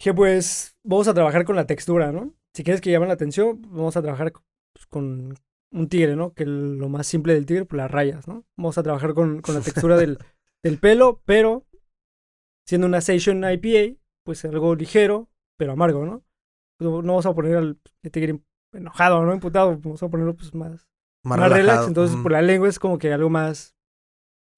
Dije, 0.00 0.14
pues, 0.14 0.76
vamos 0.84 1.06
a 1.08 1.14
trabajar 1.14 1.44
con 1.44 1.56
la 1.56 1.66
textura, 1.66 2.10
¿no? 2.12 2.34
Si 2.54 2.64
quieres 2.64 2.80
que 2.80 2.90
llame 2.90 3.06
la 3.06 3.14
atención, 3.14 3.62
vamos 3.68 3.96
a 3.96 4.02
trabajar 4.02 4.32
pues, 4.32 4.86
con 4.86 5.34
un 5.72 5.88
tigre, 5.88 6.16
¿no? 6.16 6.32
Que 6.32 6.44
lo 6.44 6.88
más 6.88 7.06
simple 7.06 7.34
del 7.34 7.46
tigre, 7.46 7.64
pues 7.64 7.76
las 7.76 7.90
rayas, 7.90 8.26
¿no? 8.28 8.44
Vamos 8.56 8.78
a 8.78 8.82
trabajar 8.82 9.14
con, 9.14 9.40
con 9.40 9.54
la 9.54 9.60
textura 9.60 9.96
del, 9.96 10.18
del 10.62 10.78
pelo, 10.78 11.22
pero 11.24 11.64
siendo 12.66 12.86
una 12.86 13.00
Session 13.00 13.42
IPA, 13.44 13.98
pues 14.24 14.44
algo 14.44 14.74
ligero, 14.74 15.28
pero 15.58 15.72
amargo, 15.72 16.04
¿no? 16.04 16.24
No 16.80 17.02
no 17.02 17.08
vamos 17.12 17.26
a 17.26 17.34
poner 17.34 17.56
al 17.56 17.78
tigre 18.10 18.40
enojado, 18.72 19.24
¿no? 19.24 19.32
Imputado, 19.34 19.78
vamos 19.78 20.02
a 20.02 20.08
ponerlo 20.08 20.34
pues 20.34 20.54
más, 20.54 20.88
Más, 21.24 21.38
más, 21.38 21.50
relax. 21.52 21.86
Entonces, 21.86 22.16
por 22.22 22.32
la 22.32 22.42
lengua 22.42 22.68
es 22.68 22.78
como 22.78 22.98
que 22.98 23.12
algo 23.12 23.30
más, 23.30 23.74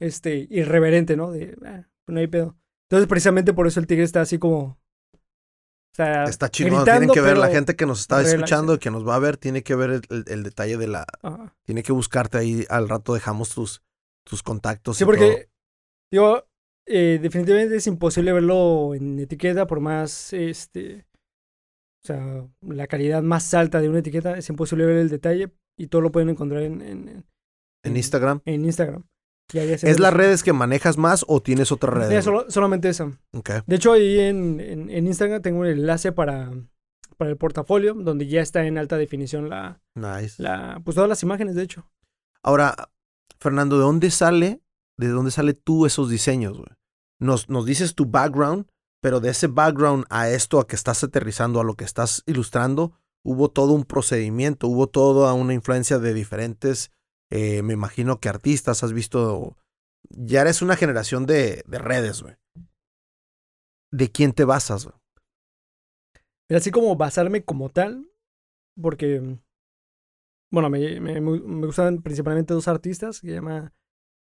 este, 0.00 0.46
irreverente, 0.50 1.16
¿no? 1.16 1.30
De, 1.32 1.56
ah, 1.64 1.88
no 2.08 2.20
hay 2.20 2.26
pedo. 2.26 2.56
Entonces, 2.88 3.08
precisamente 3.08 3.52
por 3.52 3.66
eso 3.66 3.80
el 3.80 3.86
tigre 3.86 4.04
está 4.04 4.20
así 4.20 4.38
como, 4.38 4.78
o 5.92 5.96
sea, 5.96 6.24
Está 6.24 6.48
gritando, 6.48 6.84
Tienen 6.84 7.10
que 7.10 7.20
ver, 7.20 7.36
la 7.38 7.48
gente 7.48 7.76
que 7.76 7.86
nos 7.86 8.00
está 8.00 8.16
relax, 8.18 8.34
escuchando, 8.34 8.78
que 8.78 8.90
nos 8.90 9.06
va 9.06 9.14
a 9.14 9.18
ver, 9.20 9.36
tiene 9.36 9.62
que 9.62 9.74
ver 9.74 9.90
el, 9.90 10.02
el- 10.10 10.24
el 10.26 10.42
detalle 10.42 10.76
de 10.76 10.88
la. 10.88 11.06
ajá. 11.22 11.54
Tiene 11.64 11.82
que 11.82 11.92
buscarte 11.92 12.38
ahí. 12.38 12.64
Al 12.68 12.88
rato 12.88 13.14
dejamos 13.14 13.50
tus, 13.54 13.82
tus 14.24 14.42
contactos. 14.42 14.96
Sí, 14.96 15.04
y 15.04 15.06
todo. 15.06 15.16
porque, 15.16 15.48
digo, 16.12 16.44
eh, 16.86 17.18
definitivamente 17.20 17.76
es 17.76 17.86
imposible 17.86 18.32
verlo 18.32 18.94
en 18.94 19.18
etiqueta, 19.18 19.66
por 19.66 19.80
más, 19.80 20.32
este, 20.32 21.06
o 22.02 22.06
sea, 22.06 22.46
la 22.62 22.86
calidad 22.86 23.22
más 23.22 23.52
alta 23.54 23.80
de 23.80 23.88
una 23.88 24.00
etiqueta, 24.00 24.36
es 24.36 24.48
imposible 24.50 24.84
ver 24.86 24.96
el 24.96 25.08
detalle 25.08 25.50
y 25.78 25.86
todo 25.88 26.02
lo 26.02 26.12
pueden 26.12 26.28
encontrar 26.30 26.62
en, 26.62 26.80
en, 26.82 27.08
en- 27.08 27.24
En 27.84 27.96
Instagram. 27.96 28.40
en 28.44 28.64
Instagram. 28.64 29.04
¿Es 29.52 30.00
las 30.00 30.14
redes 30.14 30.42
que 30.42 30.52
manejas 30.54 30.96
más 30.96 31.24
o 31.28 31.42
tienes 31.42 31.70
otras 31.70 31.94
Eh, 31.94 32.08
redes? 32.08 32.24
solo- 32.24 32.50
solamente 32.50 32.88
esa. 32.88 33.12
Ok. 33.32 33.50
De 33.66 33.76
hecho, 33.76 33.92
ahí 33.92 34.18
en, 34.18 34.58
en, 34.58 34.88
en 34.90 35.06
Instagram 35.06 35.42
tengo 35.42 35.60
un 35.60 35.66
enlace 35.66 36.12
para, 36.12 36.50
para 37.18 37.30
el 37.30 37.36
portafolio, 37.36 37.92
donde 37.94 38.26
ya 38.26 38.40
está 38.40 38.64
en 38.66 38.78
alta 38.78 38.96
definición 38.96 39.50
la, 39.50 39.82
Nice. 39.94 40.42
la, 40.42 40.80
pues 40.84 40.94
todas 40.94 41.08
las 41.10 41.22
imágenes, 41.22 41.54
de 41.56 41.62
hecho. 41.62 41.86
Ahora, 42.42 42.74
Fernando, 43.38 43.76
¿de 43.76 43.82
dónde 43.82 44.10
sale, 44.10 44.62
de 44.98 45.08
dónde 45.08 45.30
sale 45.30 45.54
tú 45.54 45.86
esos 45.86 46.08
diseños? 46.10 46.58
Nos, 47.20 47.48
nos 47.48 47.66
dices 47.66 47.94
tu 47.94 48.06
background, 48.06 48.66
pero 49.00 49.20
de 49.20 49.30
ese 49.30 49.46
background 49.46 50.04
a 50.10 50.28
esto, 50.28 50.60
a 50.60 50.66
que 50.66 50.76
estás 50.76 51.04
aterrizando, 51.04 51.60
a 51.60 51.64
lo 51.64 51.74
que 51.74 51.84
estás 51.84 52.22
ilustrando, 52.26 52.92
hubo 53.24 53.50
todo 53.50 53.72
un 53.72 53.84
procedimiento, 53.84 54.68
hubo 54.68 54.86
toda 54.88 55.32
una 55.34 55.54
influencia 55.54 55.98
de 55.98 56.14
diferentes, 56.14 56.90
eh, 57.30 57.62
me 57.62 57.72
imagino 57.72 58.20
que 58.20 58.28
artistas, 58.28 58.82
has 58.82 58.92
visto, 58.92 59.56
ya 60.10 60.42
eres 60.42 60.62
una 60.62 60.76
generación 60.76 61.26
de, 61.26 61.64
de 61.66 61.78
redes, 61.78 62.22
güey. 62.22 62.36
¿De 63.92 64.10
quién 64.10 64.32
te 64.32 64.44
basas, 64.44 64.84
güey? 64.84 64.96
Pero 66.46 66.58
así 66.58 66.70
como 66.70 66.96
basarme 66.96 67.44
como 67.44 67.70
tal, 67.70 68.10
porque, 68.80 69.38
bueno, 70.50 70.68
me, 70.68 71.00
me, 71.00 71.20
gustan 71.66 72.02
principalmente 72.02 72.54
dos 72.54 72.68
artistas, 72.68 73.20
que 73.20 73.32
llama 73.32 73.72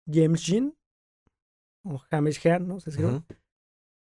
James 0.06 0.44
Jean 0.44 0.74
o 1.84 1.98
James 2.10 2.40
Jean, 2.42 2.68
¿no? 2.68 2.78
Escribe. 2.78 3.08
Ujú. 3.08 3.24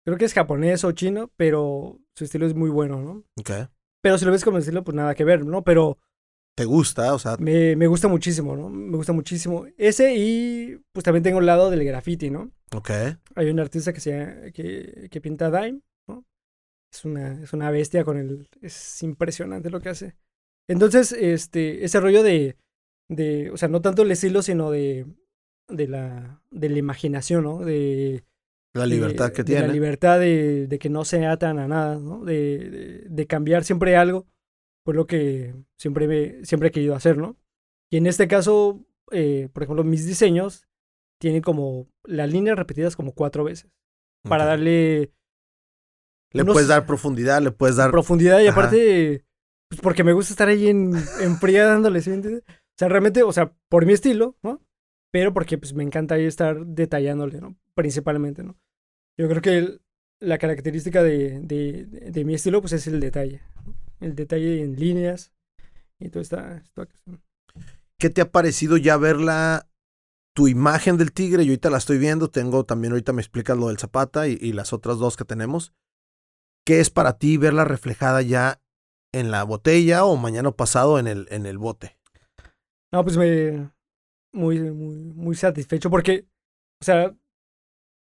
Creo 0.05 0.19
que 0.19 0.25
es 0.25 0.35
japonés 0.35 0.85
o 0.85 0.93
chino, 0.93 1.31
pero 1.37 2.01
su 2.15 2.25
estilo 2.25 2.47
es 2.47 2.55
muy 2.55 2.71
bueno, 2.71 3.01
¿no? 3.03 3.25
Ok. 3.39 3.69
Pero 4.03 4.17
si 4.19 4.25
lo 4.25 4.33
ves 4.33 4.45
como 4.45 4.59
estilo, 4.59 4.85
pues 4.85 4.95
nada 4.95 5.15
que 5.15 5.25
ver, 5.25 5.45
¿no? 5.45 5.63
Pero 5.65 5.99
¿Te 6.59 6.65
gusta? 6.65 7.15
O 7.15 7.21
sea, 7.21 7.37
me, 7.39 7.77
me 7.77 7.87
gusta 7.87 8.09
muchísimo, 8.09 8.57
¿no? 8.57 8.69
Me 8.69 8.97
gusta 8.97 9.13
muchísimo. 9.13 9.67
Ese 9.77 10.17
y 10.17 10.81
pues 10.91 11.05
también 11.05 11.23
tengo 11.23 11.39
el 11.39 11.47
lado 11.47 11.71
del 11.71 11.85
graffiti, 11.85 12.31
¿no? 12.31 12.51
ok. 12.75 12.91
Hay 13.37 13.49
un 13.49 13.61
artista 13.61 13.93
que, 13.93 14.01
se, 14.01 14.51
que, 14.53 15.09
que 15.09 15.21
pinta 15.21 15.53
Dime, 15.53 15.83
¿no? 16.09 16.25
Es 16.93 17.05
una, 17.05 17.41
es 17.41 17.53
una 17.53 17.71
bestia 17.71 18.03
con 18.03 18.17
el... 18.19 18.49
Es 18.61 19.05
impresionante 19.05 19.71
lo 19.71 19.81
que 19.81 19.91
hace. 19.91 20.17
Entonces, 20.69 21.13
este, 21.13 21.85
ese 21.85 22.01
rollo 22.01 22.25
de, 22.25 22.57
de... 23.09 23.53
O 23.53 23.57
sea, 23.57 23.69
no 23.69 23.81
tanto 23.81 24.03
el 24.03 24.11
estilo, 24.11 24.43
sino 24.43 24.73
de, 24.73 25.07
de, 25.68 25.88
la, 25.88 26.42
de 26.50 26.68
la 26.68 26.78
imaginación, 26.78 27.44
¿no? 27.44 27.59
De, 27.64 28.24
La 28.74 28.87
libertad 28.87 29.26
de- 29.28 29.33
que 29.33 29.44
de 29.44 29.52
La 29.54 29.59
tiene. 29.61 29.72
libertad 29.72 30.18
de, 30.20 30.66
de 30.66 30.78
que 30.78 30.88
no 30.88 31.04
se 31.04 31.26
atan 31.26 31.59
a 31.59 31.68
nada, 31.68 31.98
¿no? 31.98 32.24
De, 32.24 33.04
de, 33.09 33.26
cambiar 33.26 33.64
siempre 33.64 33.96
algo, 33.96 34.26
pues 34.85 34.96
lo 34.96 35.07
que 35.07 35.54
siempre, 35.78 36.07
me, 36.09 36.44
siempre 36.44 36.68
he 36.68 36.72
querido 36.72 36.94
hacer, 36.94 37.16
¿no? 37.18 37.37
Y 37.90 37.96
en 37.98 38.07
este 38.07 38.28
caso, 38.28 38.85
eh, 39.11 39.48
por 39.52 39.62
ejemplo, 39.62 39.85
mis 39.85 40.07
diseños 40.07 40.66
tienen 41.20 41.42
como 41.42 41.88
las 42.04 42.31
líneas 42.33 42.57
repetidas 42.59 42.96
como 42.96 43.12
cuatro 43.12 43.44
veces, 43.44 43.70
para 44.28 44.44
Ok. 44.44 44.48
darle 44.50 45.12
Le 46.33 46.42
unos- 46.42 46.52
puedes 46.54 46.68
dar 46.68 46.87
profundidad, 46.87 47.40
le 47.42 47.50
puedes 47.50 47.76
dar... 47.76 47.90
profundidad 47.90 48.40
y 48.40 48.46
Ajá. 48.48 48.52
aparte, 48.61 49.24
pues 49.68 49.81
porque 49.81 50.04
me 50.04 50.12
gusta 50.12 50.33
estar 50.33 50.48
ahí 50.48 50.68
en, 50.68 50.92
en 51.20 51.37
fría 51.38 51.66
dándole, 51.66 52.00
¿sí? 52.02 52.11
O 52.12 52.40
sea, 52.78 52.88
realmente, 52.88 53.22
o 53.22 53.33
sea, 53.33 53.52
por 53.68 53.85
mi 53.87 53.92
estilo, 53.94 54.37
¿no? 54.42 54.62
Pero 55.12 55.33
porque 55.33 55.59
pues 55.59 55.73
me 55.75 55.83
encanta 55.85 56.14
ahí 56.16 56.25
estar 56.25 56.66
detallándole, 56.66 57.40
¿no? 57.40 57.57
Principalmente, 57.75 58.42
¿no? 58.42 58.57
Yo 59.18 59.29
creo 59.29 59.40
que 59.42 59.59
el- 59.59 59.83
la 60.21 60.38
característica 60.38 61.03
de, 61.03 61.40
de, 61.40 62.25
mi 62.25 62.35
estilo, 62.35 62.61
pues 62.61 62.73
es 62.73 62.87
el 62.88 63.01
detalle, 63.01 63.40
¿no? 63.64 63.75
El 64.01 64.14
detalle 64.14 64.62
en 64.62 64.77
líneas 64.77 65.33
y 66.01 66.09
toda 66.09 66.23
esta, 66.23 66.57
esta 66.59 66.87
cuestión. 66.87 67.23
¿Qué 67.99 68.11
te 68.11 68.21
ha 68.21 68.31
parecido 68.31 68.77
ya 68.77 68.97
verla, 68.97 69.68
tu 70.35 70.47
imagen 70.49 70.97
del 70.99 71.12
tigre? 71.12 71.44
Yo 71.44 71.51
ahorita 71.53 71.71
la 71.71 71.79
estoy 71.79 71.99
viendo, 71.99 72.31
tengo 72.31 72.64
también, 72.64 72.92
ahorita 72.92 73.12
me 73.12 73.23
explicas 73.23 73.57
lo 73.57 73.68
del 73.68 73.79
Zapata 73.79 74.29
y, 74.29 74.38
y 74.40 74.53
las 74.53 74.73
otras 74.73 74.99
dos 74.99 75.16
que 75.16 75.25
tenemos. 75.25 75.73
¿Qué 76.64 76.81
es 76.81 76.90
para 76.90 77.18
ti 77.18 77.38
verla 77.38 77.64
reflejada 77.64 78.23
ya 78.23 78.61
en 79.12 79.31
la 79.31 79.42
botella 79.42 80.05
o 80.05 80.16
mañana 80.16 80.51
pasado 80.53 80.99
en 80.99 81.07
el, 81.07 81.27
en 81.31 81.47
el 81.47 81.59
bote? 81.59 81.97
No, 82.92 83.03
pues 83.05 83.16
me. 83.16 83.71
Muy, 84.33 84.61
muy, 84.61 84.97
muy 84.97 85.35
satisfecho 85.37 85.91
porque, 85.91 86.27
o 86.81 86.85
sea, 86.85 87.14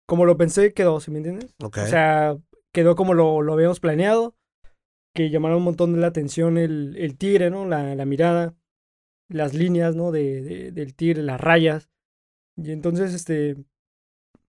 como 0.08 0.26
lo 0.26 0.38
pensé, 0.38 0.74
quedó, 0.74 1.00
¿sí 1.00 1.12
me 1.12 1.18
entiendes? 1.18 1.54
Ok. 1.64 1.78
O 1.84 1.88
sea, 1.88 2.38
quedó 2.74 2.96
como 2.96 3.14
lo, 3.14 3.42
lo 3.42 3.54
habíamos 3.54 3.80
planeado, 3.80 4.36
que 5.16 5.30
llamaron 5.30 5.58
un 5.60 5.64
montón 5.64 5.94
de 5.94 6.00
la 6.00 6.08
atención 6.08 6.58
el, 6.58 6.96
el 6.98 7.18
tigre, 7.18 7.50
¿no? 7.50 7.66
La, 7.66 7.96
la 7.96 8.06
mirada, 8.06 8.56
las 9.30 9.54
líneas, 9.54 9.96
¿no? 9.96 10.12
De, 10.12 10.42
de- 10.42 10.72
del 10.72 10.96
tigre, 10.96 11.22
las 11.24 11.40
rayas. 11.40 11.90
Y 12.58 12.72
entonces, 12.72 13.14
este, 13.14 13.56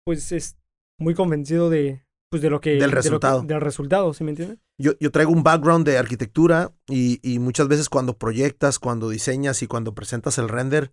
pues 0.07 0.33
es 0.33 0.57
muy 0.99 1.15
convencido 1.15 1.71
de, 1.71 2.05
pues 2.31 2.41
de 2.43 2.51
lo 2.51 2.61
que... 2.61 2.71
Del 2.71 2.81
de 2.81 2.87
que- 2.89 2.95
resultado. 2.95 3.43
del 3.43 3.61
resultado, 3.61 4.13
¿sí 4.15 4.25
me 4.25 4.31
entiendes? 4.31 4.59
yo, 4.81 4.93
yo 4.99 5.11
traigo 5.13 5.31
un 5.33 5.43
background 5.45 5.87
de 5.87 5.99
arquitectura 5.99 6.73
y, 6.89 7.21
y 7.23 7.39
muchas 7.39 7.69
veces 7.69 7.89
cuando 7.89 8.17
proyectas, 8.19 8.79
cuando 8.79 9.09
diseñas 9.09 9.63
y 9.63 9.67
cuando 9.67 9.95
presentas 9.95 10.39
el 10.39 10.49
render, 10.49 10.93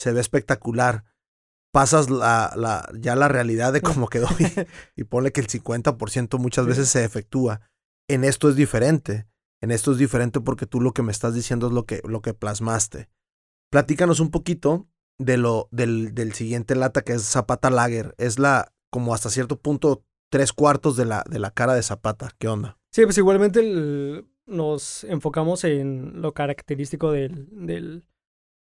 se 0.00 0.12
ve 0.12 0.20
espectacular. 0.20 1.04
Pasas 1.72 2.10
la, 2.10 2.52
la, 2.56 2.88
ya 2.98 3.14
la 3.14 3.28
realidad 3.28 3.72
de 3.72 3.80
cómo 3.80 4.08
quedó 4.08 4.26
y, 4.40 4.44
y 5.00 5.04
ponle 5.04 5.30
que 5.30 5.40
el 5.40 5.46
50% 5.46 6.38
muchas 6.38 6.66
veces 6.66 6.88
se 6.88 7.04
efectúa. 7.04 7.60
En 8.08 8.24
esto 8.24 8.48
es 8.48 8.56
diferente. 8.56 9.28
En 9.60 9.70
esto 9.70 9.92
es 9.92 9.98
diferente 9.98 10.40
porque 10.40 10.66
tú 10.66 10.80
lo 10.80 10.92
que 10.92 11.02
me 11.02 11.12
estás 11.12 11.34
diciendo 11.34 11.68
es 11.68 11.72
lo 11.72 11.84
que, 11.86 12.00
lo 12.04 12.22
que 12.22 12.34
plasmaste. 12.34 13.08
Platícanos 13.70 14.18
un 14.18 14.30
poquito 14.30 14.88
de 15.18 15.36
lo, 15.36 15.68
del, 15.70 16.14
del 16.14 16.32
siguiente 16.32 16.74
lata 16.74 17.02
que 17.02 17.12
es 17.12 17.22
Zapata 17.22 17.70
Lager. 17.70 18.14
Es 18.18 18.38
la, 18.38 18.72
como 18.90 19.14
hasta 19.14 19.30
cierto 19.30 19.60
punto, 19.60 20.04
tres 20.30 20.52
cuartos 20.52 20.96
de 20.96 21.04
la, 21.04 21.22
de 21.28 21.38
la 21.38 21.50
cara 21.52 21.74
de 21.74 21.82
Zapata. 21.82 22.30
¿Qué 22.38 22.48
onda? 22.48 22.78
Sí, 22.90 23.04
pues 23.04 23.18
igualmente 23.18 23.60
el- 23.60 24.26
nos 24.46 25.04
enfocamos 25.04 25.62
en 25.62 26.20
lo 26.20 26.34
característico 26.34 27.12
del, 27.12 27.46
del, 27.52 28.08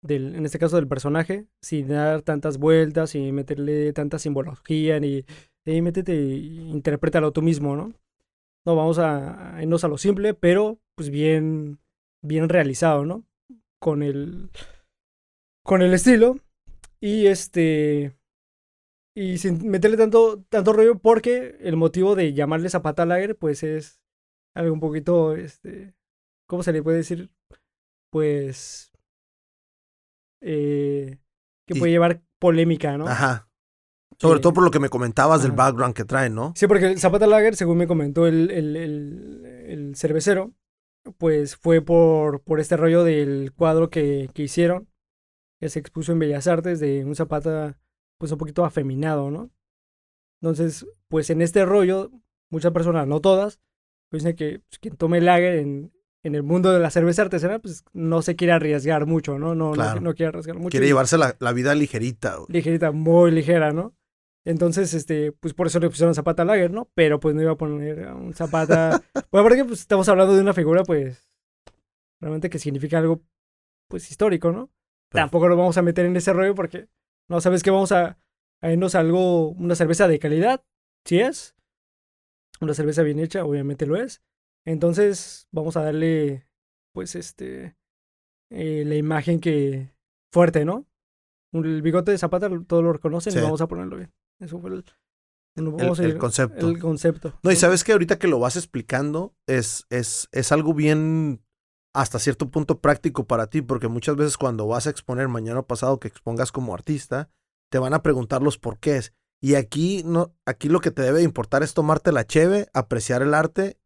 en 0.07 0.45
este 0.45 0.59
caso 0.59 0.75
del 0.75 0.87
personaje, 0.87 1.45
sin 1.61 1.87
dar 1.87 2.21
tantas 2.21 2.57
vueltas 2.57 3.15
y 3.15 3.31
meterle 3.31 3.93
tanta 3.93 4.19
simbología, 4.19 4.99
ni 4.99 5.25
eh, 5.65 5.81
métete 5.81 6.15
y 6.15 6.69
interprétalo 6.71 7.31
tú 7.31 7.41
mismo, 7.41 7.75
¿no? 7.75 7.93
No, 8.65 8.75
vamos 8.75 8.97
a, 8.99 9.57
a 9.57 9.61
irnos 9.63 9.83
a 9.83 9.87
lo 9.87 9.97
simple, 9.97 10.33
pero 10.33 10.79
pues 10.95 11.09
bien, 11.09 11.79
bien 12.23 12.49
realizado, 12.49 13.05
¿no? 13.05 13.23
Con 13.79 14.01
el, 14.03 14.49
con 15.63 15.81
el 15.81 15.93
estilo 15.93 16.37
y 16.99 17.27
este, 17.27 18.15
y 19.15 19.37
sin 19.37 19.69
meterle 19.69 19.97
tanto, 19.97 20.43
tanto 20.49 20.73
rollo 20.73 20.99
porque 20.99 21.57
el 21.61 21.77
motivo 21.77 22.15
de 22.15 22.33
llamarle 22.33 22.69
Zapata 22.69 23.05
Lager 23.05 23.37
pues 23.37 23.63
es 23.63 24.01
algo 24.55 24.73
un 24.73 24.79
poquito, 24.79 25.35
este, 25.35 25.93
¿cómo 26.47 26.63
se 26.63 26.73
le 26.73 26.83
puede 26.83 26.97
decir? 26.97 27.29
Pues, 28.11 28.91
eh, 30.47 31.17
que 31.67 31.75
Y- 31.75 31.79
puede 31.79 31.91
llevar 31.91 32.21
polémica, 32.39 32.97
¿no? 32.97 33.07
Ajá. 33.07 33.49
Sobre 34.19 34.37
Eh, 34.37 34.41
todo 34.41 34.53
por 34.53 34.63
lo 34.63 34.71
que 34.71 34.79
me 34.79 34.89
comentabas 34.89 35.41
del 35.41 35.51
background 35.51 35.95
que 35.95 36.05
traen, 36.05 36.35
¿no? 36.35 36.53
Sí, 36.55 36.67
porque 36.67 36.85
el 36.85 36.99
Zapata 36.99 37.27
Lager, 37.27 37.55
según 37.55 37.77
me 37.77 37.87
comentó 37.87 38.27
el, 38.27 38.51
el, 38.51 38.75
el, 38.77 39.45
el 39.67 39.95
cervecero, 39.95 40.53
pues 41.17 41.55
fue 41.55 41.81
por, 41.81 42.41
por 42.41 42.59
este 42.59 42.77
rollo 42.77 43.03
del 43.03 43.51
cuadro 43.53 43.89
que, 43.89 44.29
que 44.33 44.43
hicieron, 44.43 44.87
que 45.59 45.67
se 45.69 45.79
expuso 45.79 46.11
en 46.13 46.19
Bellas 46.19 46.47
Artes 46.47 46.79
de 46.79 47.03
un 47.03 47.15
Zapata, 47.15 47.77
pues 48.17 48.31
un 48.31 48.37
poquito 48.37 48.63
afeminado, 48.63 49.31
¿no? 49.31 49.49
Entonces, 50.41 50.85
pues 51.09 51.29
en 51.29 51.41
este 51.41 51.65
rollo, 51.65 52.11
muchas 52.49 52.71
personas, 52.71 53.07
no 53.07 53.19
todas, 53.19 53.59
pues 54.09 54.23
dicen 54.23 54.35
que 54.37 54.59
pues, 54.59 54.79
quien 54.79 54.95
tome 54.95 55.19
lager 55.19 55.55
en, 55.55 55.91
en 56.25 56.35
el 56.35 56.43
mundo 56.43 56.71
de 56.71 56.79
la 56.79 56.89
cerveza 56.89 57.21
artesanal, 57.21 57.61
pues 57.61 57.83
no 57.93 58.21
se 58.21 58.35
quiere 58.35 58.53
arriesgar 58.53 59.05
mucho, 59.05 59.37
¿no? 59.37 59.53
No, 59.55 59.71
Claro. 59.73 59.95
no, 60.01 60.09
no 60.09 60.13
quiere 60.15 60.29
arriesgar 60.29 60.57
mucho. 60.57 60.71
Quiere 60.71 60.87
llevarse 60.87 61.17
la, 61.17 61.35
la 61.39 61.51
vida 61.53 61.75
ligerita. 61.75 62.35
güey. 62.37 62.47
ligerita, 62.49 62.91
muy 62.91 63.31
ligera, 63.31 63.71
¿no? 63.71 63.93
Entonces, 64.43 64.93
este, 64.93 65.31
pues 65.31 65.53
por 65.53 65.67
eso 65.67 65.79
le 65.79 65.89
pusieron 65.89 66.13
Zapata 66.15 66.45
Lager, 66.45 66.71
¿no? 66.71 66.89
Pero 66.95 67.19
pues 67.19 67.33
no 67.35 67.41
iba 67.41 67.51
a 67.51 67.57
poner 67.57 68.07
un 68.09 68.33
Zapata. 68.33 69.01
bueno, 69.31 69.43
porque 69.47 69.65
pues 69.65 69.79
estamos 69.81 70.07
hablando 70.09 70.35
de 70.35 70.41
una 70.41 70.53
figura, 70.53 70.83
pues, 70.83 71.29
realmente 72.21 72.49
que 72.49 72.59
significa 72.59 72.97
algo, 72.99 73.21
pues, 73.89 74.09
histórico, 74.11 74.51
¿no? 74.51 74.71
Pero- 75.11 75.23
Tampoco 75.23 75.47
lo 75.47 75.55
vamos 75.57 75.77
a 75.77 75.81
meter 75.81 76.05
en 76.05 76.15
ese 76.15 76.33
rollo 76.33 76.55
porque 76.55 76.87
no 77.29 77.39
sabes 77.41 77.61
que 77.63 77.71
vamos 77.71 77.91
a, 77.91 78.17
a 78.61 78.71
irnos 78.71 78.95
a 78.95 78.99
algo, 78.99 79.49
una 79.49 79.75
cerveza 79.75 80.07
de 80.07 80.19
calidad, 80.19 80.63
si 81.05 81.19
es. 81.19 81.55
Una 82.61 82.73
cerveza 82.73 83.03
bien 83.03 83.19
hecha, 83.19 83.43
obviamente 83.45 83.85
lo 83.85 83.95
es. 83.95 84.21
Entonces, 84.65 85.47
vamos 85.51 85.77
a 85.77 85.83
darle, 85.83 86.47
pues, 86.93 87.15
este, 87.15 87.75
eh, 88.49 88.83
la 88.85 88.95
imagen 88.95 89.39
que, 89.39 89.93
fuerte, 90.31 90.65
¿no? 90.65 90.85
el 91.53 91.81
bigote 91.81 92.11
de 92.11 92.17
Zapata, 92.17 92.49
todos 92.67 92.83
lo 92.83 92.91
reconocen 92.91 93.31
Sí. 93.31 93.39
y 93.39 93.41
vamos 93.41 93.61
a 93.61 93.67
ponerlo 93.67 93.95
bien. 93.95 94.11
Eso 94.41 94.59
fue 94.59 94.71
el, 94.71 94.83
El, 95.55 96.17
concepto. 96.17 96.67
el 96.67 96.79
concepto. 96.79 97.39
No, 97.43 97.51
y 97.51 97.55
sabes 97.55 97.85
que 97.85 97.93
ahorita 97.93 98.19
que 98.19 98.27
lo 98.27 98.39
vas 98.39 98.57
explicando, 98.57 99.33
es, 99.47 99.85
es, 99.89 100.27
es 100.33 100.51
algo 100.51 100.73
bien 100.73 101.41
hasta 101.93 102.19
cierto 102.19 102.51
punto 102.51 102.81
práctico 102.81 103.25
para 103.25 103.47
ti, 103.47 103.61
porque 103.61 103.87
muchas 103.87 104.17
veces 104.17 104.37
cuando 104.37 104.67
vas 104.67 104.85
a 104.85 104.89
exponer 104.89 105.29
mañana 105.29 105.59
o 105.61 105.65
pasado 105.65 105.97
que 105.97 106.09
expongas 106.09 106.51
como 106.51 106.73
artista, 106.73 107.29
te 107.71 107.79
van 107.79 107.93
a 107.93 108.03
preguntar 108.03 108.41
los 108.41 108.57
porqués. 108.57 109.13
Y 109.41 109.55
aquí, 109.55 110.03
no, 110.05 110.35
aquí 110.45 110.67
lo 110.67 110.81
que 110.81 110.91
te 110.91 111.03
debe 111.03 111.21
importar 111.21 111.63
es 111.63 111.73
tomarte 111.73 112.11
la 112.11 112.25
cheve, 112.27 112.67
apreciar 112.73 113.21
el 113.21 113.33
arte 113.33 113.79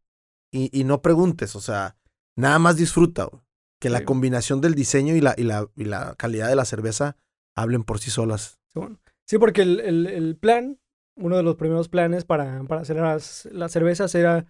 y, 0.51 0.69
y 0.77 0.83
no 0.83 1.01
preguntes, 1.01 1.55
o 1.55 1.61
sea, 1.61 1.95
nada 2.35 2.59
más 2.59 2.75
disfruta. 2.77 3.25
güey. 3.25 3.41
Que 3.81 3.89
la 3.89 4.03
combinación 4.03 4.59
del 4.59 4.75
diseño 4.75 5.15
y 5.15 5.21
la, 5.21 5.33
y, 5.37 5.43
la, 5.43 5.69
y 5.77 5.85
la 5.85 6.13
calidad 6.17 6.49
de 6.49 6.55
la 6.57 6.65
cerveza 6.65 7.15
hablen 7.55 7.83
por 7.83 7.99
sí 7.99 8.11
solas. 8.11 8.59
Sí, 8.73 8.79
bueno. 8.79 8.99
Sí, 9.25 9.37
porque 9.37 9.61
el, 9.61 9.79
el- 9.79 10.07
el 10.07 10.35
plan, 10.37 10.79
uno 11.15 11.37
de 11.37 11.43
los 11.43 11.55
primeros 11.55 11.87
planes 11.87 12.25
para, 12.25 12.61
para 12.63 12.81
hacer 12.81 12.97
las, 12.97 13.47
las 13.51 13.71
cervezas 13.71 14.13
era 14.15 14.45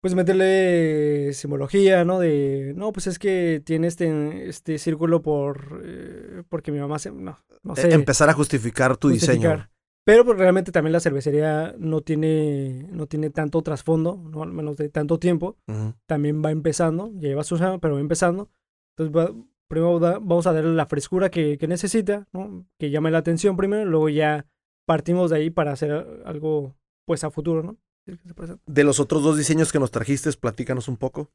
pues 0.00 0.14
meterle 0.14 1.32
simbología, 1.32 2.04
¿no? 2.04 2.18
De, 2.20 2.74
no, 2.76 2.92
pues 2.92 3.06
es 3.06 3.18
que 3.18 3.62
tiene 3.64 3.86
este, 3.86 4.48
este 4.48 4.78
círculo 4.78 5.22
por, 5.22 5.80
eh, 5.84 6.42
porque 6.50 6.70
mi 6.72 6.78
mamá 6.78 6.98
se, 6.98 7.10
no, 7.10 7.38
no 7.62 7.72
E- 7.72 7.76
sé. 7.80 7.92
Empezar 7.94 8.28
a 8.28 8.34
justificar 8.34 8.96
tu 8.98 9.08
diseño. 9.08 9.66
Pero 10.06 10.24
pues, 10.24 10.36
realmente 10.38 10.70
también 10.70 10.92
la 10.92 11.00
cervecería 11.00 11.74
no 11.78 12.02
tiene, 12.02 12.86
no 12.92 13.06
tiene 13.06 13.30
tanto 13.30 13.62
trasfondo, 13.62 14.16
no 14.30 14.42
al 14.42 14.52
menos 14.52 14.76
de 14.76 14.88
tanto 14.90 15.18
tiempo. 15.18 15.56
Ujú. 15.66 15.94
También 16.06 16.42
va 16.44 16.50
empezando, 16.50 17.10
ya 17.14 17.28
lleva 17.28 17.44
sus 17.44 17.60
años, 17.62 17.78
pero 17.80 17.94
va 17.94 18.00
empezando. 18.00 18.50
Entonces 18.96 19.16
va- 19.16 19.34
primero 19.68 19.98
da- 19.98 20.18
vamos 20.18 20.46
a 20.46 20.52
darle 20.52 20.74
la 20.74 20.86
frescura 20.86 21.30
que, 21.30 21.56
que 21.58 21.66
necesita, 21.66 22.28
¿no? 22.32 22.66
Que 22.78 22.90
llame 22.90 23.10
la 23.10 23.18
atención 23.18 23.56
primero, 23.56 23.84
luego 23.86 24.08
ya 24.10 24.46
partimos 24.86 25.30
de 25.30 25.36
ahí 25.38 25.50
para 25.50 25.72
hacer 25.72 26.22
algo 26.26 26.74
pues 27.06 27.24
a 27.24 27.30
futuro, 27.30 27.62
¿no? 27.62 27.76
De 28.66 28.84
los 28.84 29.00
otros 29.00 29.22
dos 29.22 29.38
diseños 29.38 29.72
que 29.72 29.78
nos 29.78 29.90
trajiste, 29.90 30.30
platícanos 30.34 30.88
un 30.88 30.98
poco. 30.98 31.30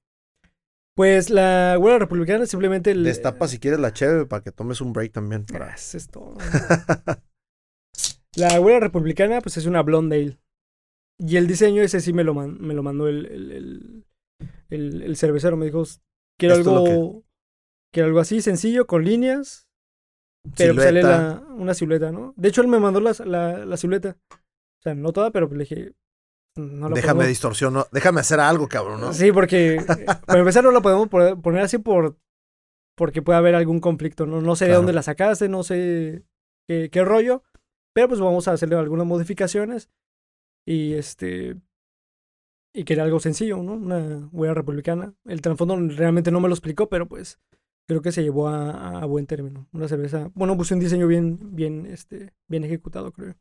Pues 0.95 1.29
la 1.31 1.75
huelga 1.79 1.97
republicana 1.99 2.45
simplemente... 2.45 2.91
el- 2.91 3.03
Destapa 3.03 3.47
si 3.47 3.57
quieres 3.57 3.79
la 3.79 3.93
cheve 3.93 4.27
para 4.27 4.43
que 4.43 4.51
tomes 4.51 4.79
un 4.79 4.93
break 4.93 5.11
también. 5.11 5.45
para- 5.45 5.73
es 5.73 6.07
todo. 6.11 6.35
La 8.35 8.59
huelga 8.59 8.79
republicana, 8.81 9.41
pues 9.41 9.57
es 9.57 9.65
una 9.65 9.81
blonde 9.81 10.15
ale. 10.17 10.39
Y 11.17 11.37
el 11.37 11.47
diseño 11.47 11.81
ese 11.81 11.99
sí 11.99 12.13
me 12.13 12.23
lo, 12.23 12.33
man- 12.33 12.57
me 12.59 12.73
lo 12.73 12.83
mandó 12.83 13.07
el, 13.07 13.25
el, 14.69 15.03
el, 15.03 15.17
cervecero. 15.17 15.57
Me 15.57 15.65
dijo, 15.65 15.83
quiero 16.37 16.55
Esto 16.55 16.77
algo, 16.77 17.23
quiero 17.91 18.07
algo 18.07 18.19
así 18.19 18.41
sencillo, 18.41 18.87
con 18.87 19.03
líneas, 19.03 19.67
pero 20.55 20.73
pues 20.75 20.85
sale 20.85 21.01
Silueta. 21.01 21.43
la, 21.47 21.53
una 21.55 21.73
silueta, 21.73 22.11
¿no? 22.11 22.33
De 22.37 22.49
hecho, 22.49 22.61
él 22.61 22.67
me 22.67 22.79
mandó 22.79 23.01
la, 23.01 23.13
la, 23.25 23.65
la 23.65 23.77
silueta. 23.77 24.17
O 24.31 24.81
sea, 24.81 24.95
no 24.95 25.11
toda, 25.11 25.31
pero 25.31 25.49
pues 25.49 25.57
le 25.57 25.63
dije, 25.65 25.93
no 26.55 26.87
la 26.87 26.95
Déjame 26.95 27.27
distorsiono. 27.27 27.87
Déjame 27.91 28.21
hacer 28.21 28.39
algo, 28.39 28.69
cabrón, 28.69 29.01
¿no? 29.01 29.11
Sí, 29.13 29.31
porque 29.33 29.75
eh, 29.75 29.85
para 30.25 30.39
empezar 30.39 30.63
no 30.63 30.71
la 30.71 30.81
podemos 30.81 31.09
poner 31.09 31.61
así 31.61 31.79
por 31.79 32.17
porque 32.95 33.21
puede 33.21 33.39
haber 33.39 33.55
algún 33.55 33.79
conflicto. 33.81 34.25
No, 34.25 34.41
no 34.41 34.55
sé 34.55 34.67
de 34.67 34.73
dónde 34.73 34.93
la 34.93 35.01
sacaste, 35.03 35.49
no 35.49 35.63
sé 35.63 36.23
qué, 36.67 36.89
qué 36.89 37.03
rollo. 37.03 37.43
Pero 37.93 38.07
pues 38.07 38.19
vamos 38.19 38.47
a 38.47 38.53
hacerle 38.53 38.75
algunas 38.75 39.05
modificaciones. 39.05 39.89
Y 40.65 40.93
este. 40.93 41.55
Y 42.73 42.83
que 42.83 42.93
era 42.93 43.03
algo 43.03 43.19
sencillo, 43.19 43.57
¿no? 43.57 43.73
Una 43.73 44.29
huella 44.31 44.53
republicana. 44.53 45.13
El 45.25 45.41
trasfondo 45.41 45.75
realmente 45.95 46.31
no 46.31 46.39
me 46.39 46.47
lo 46.47 46.53
explicó, 46.53 46.87
pero 46.87 47.07
pues 47.07 47.39
creo 47.87 48.01
que 48.01 48.11
se 48.11 48.21
llevó 48.21 48.47
a, 48.47 49.01
a 49.01 49.05
buen 49.05 49.25
término. 49.25 49.67
Una 49.71 49.87
cerveza. 49.87 50.29
Bueno, 50.35 50.55
puse 50.55 50.75
un 50.75 50.79
diseño 50.79 51.07
bien, 51.07 51.55
bien, 51.55 51.87
este, 51.87 52.33
bien 52.47 52.63
ejecutado, 52.63 53.11
creo. 53.11 53.35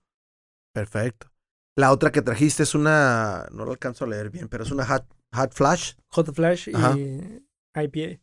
Perfecto. 0.73 1.31
La 1.77 1.93
otra 1.93 2.11
que 2.11 2.23
trajiste 2.23 2.63
es 2.63 2.75
una. 2.75 3.47
No 3.53 3.65
lo 3.65 3.71
alcanzo 3.71 4.05
a 4.05 4.09
leer 4.09 4.31
bien, 4.31 4.49
pero 4.49 4.65
es 4.65 4.71
una 4.71 4.85
Hot, 4.87 5.07
hot 5.33 5.53
Flash. 5.53 5.93
Hot 6.09 6.35
Flash 6.35 6.71
Ajá. 6.75 6.99
y 6.99 7.45
IPA. 7.75 8.21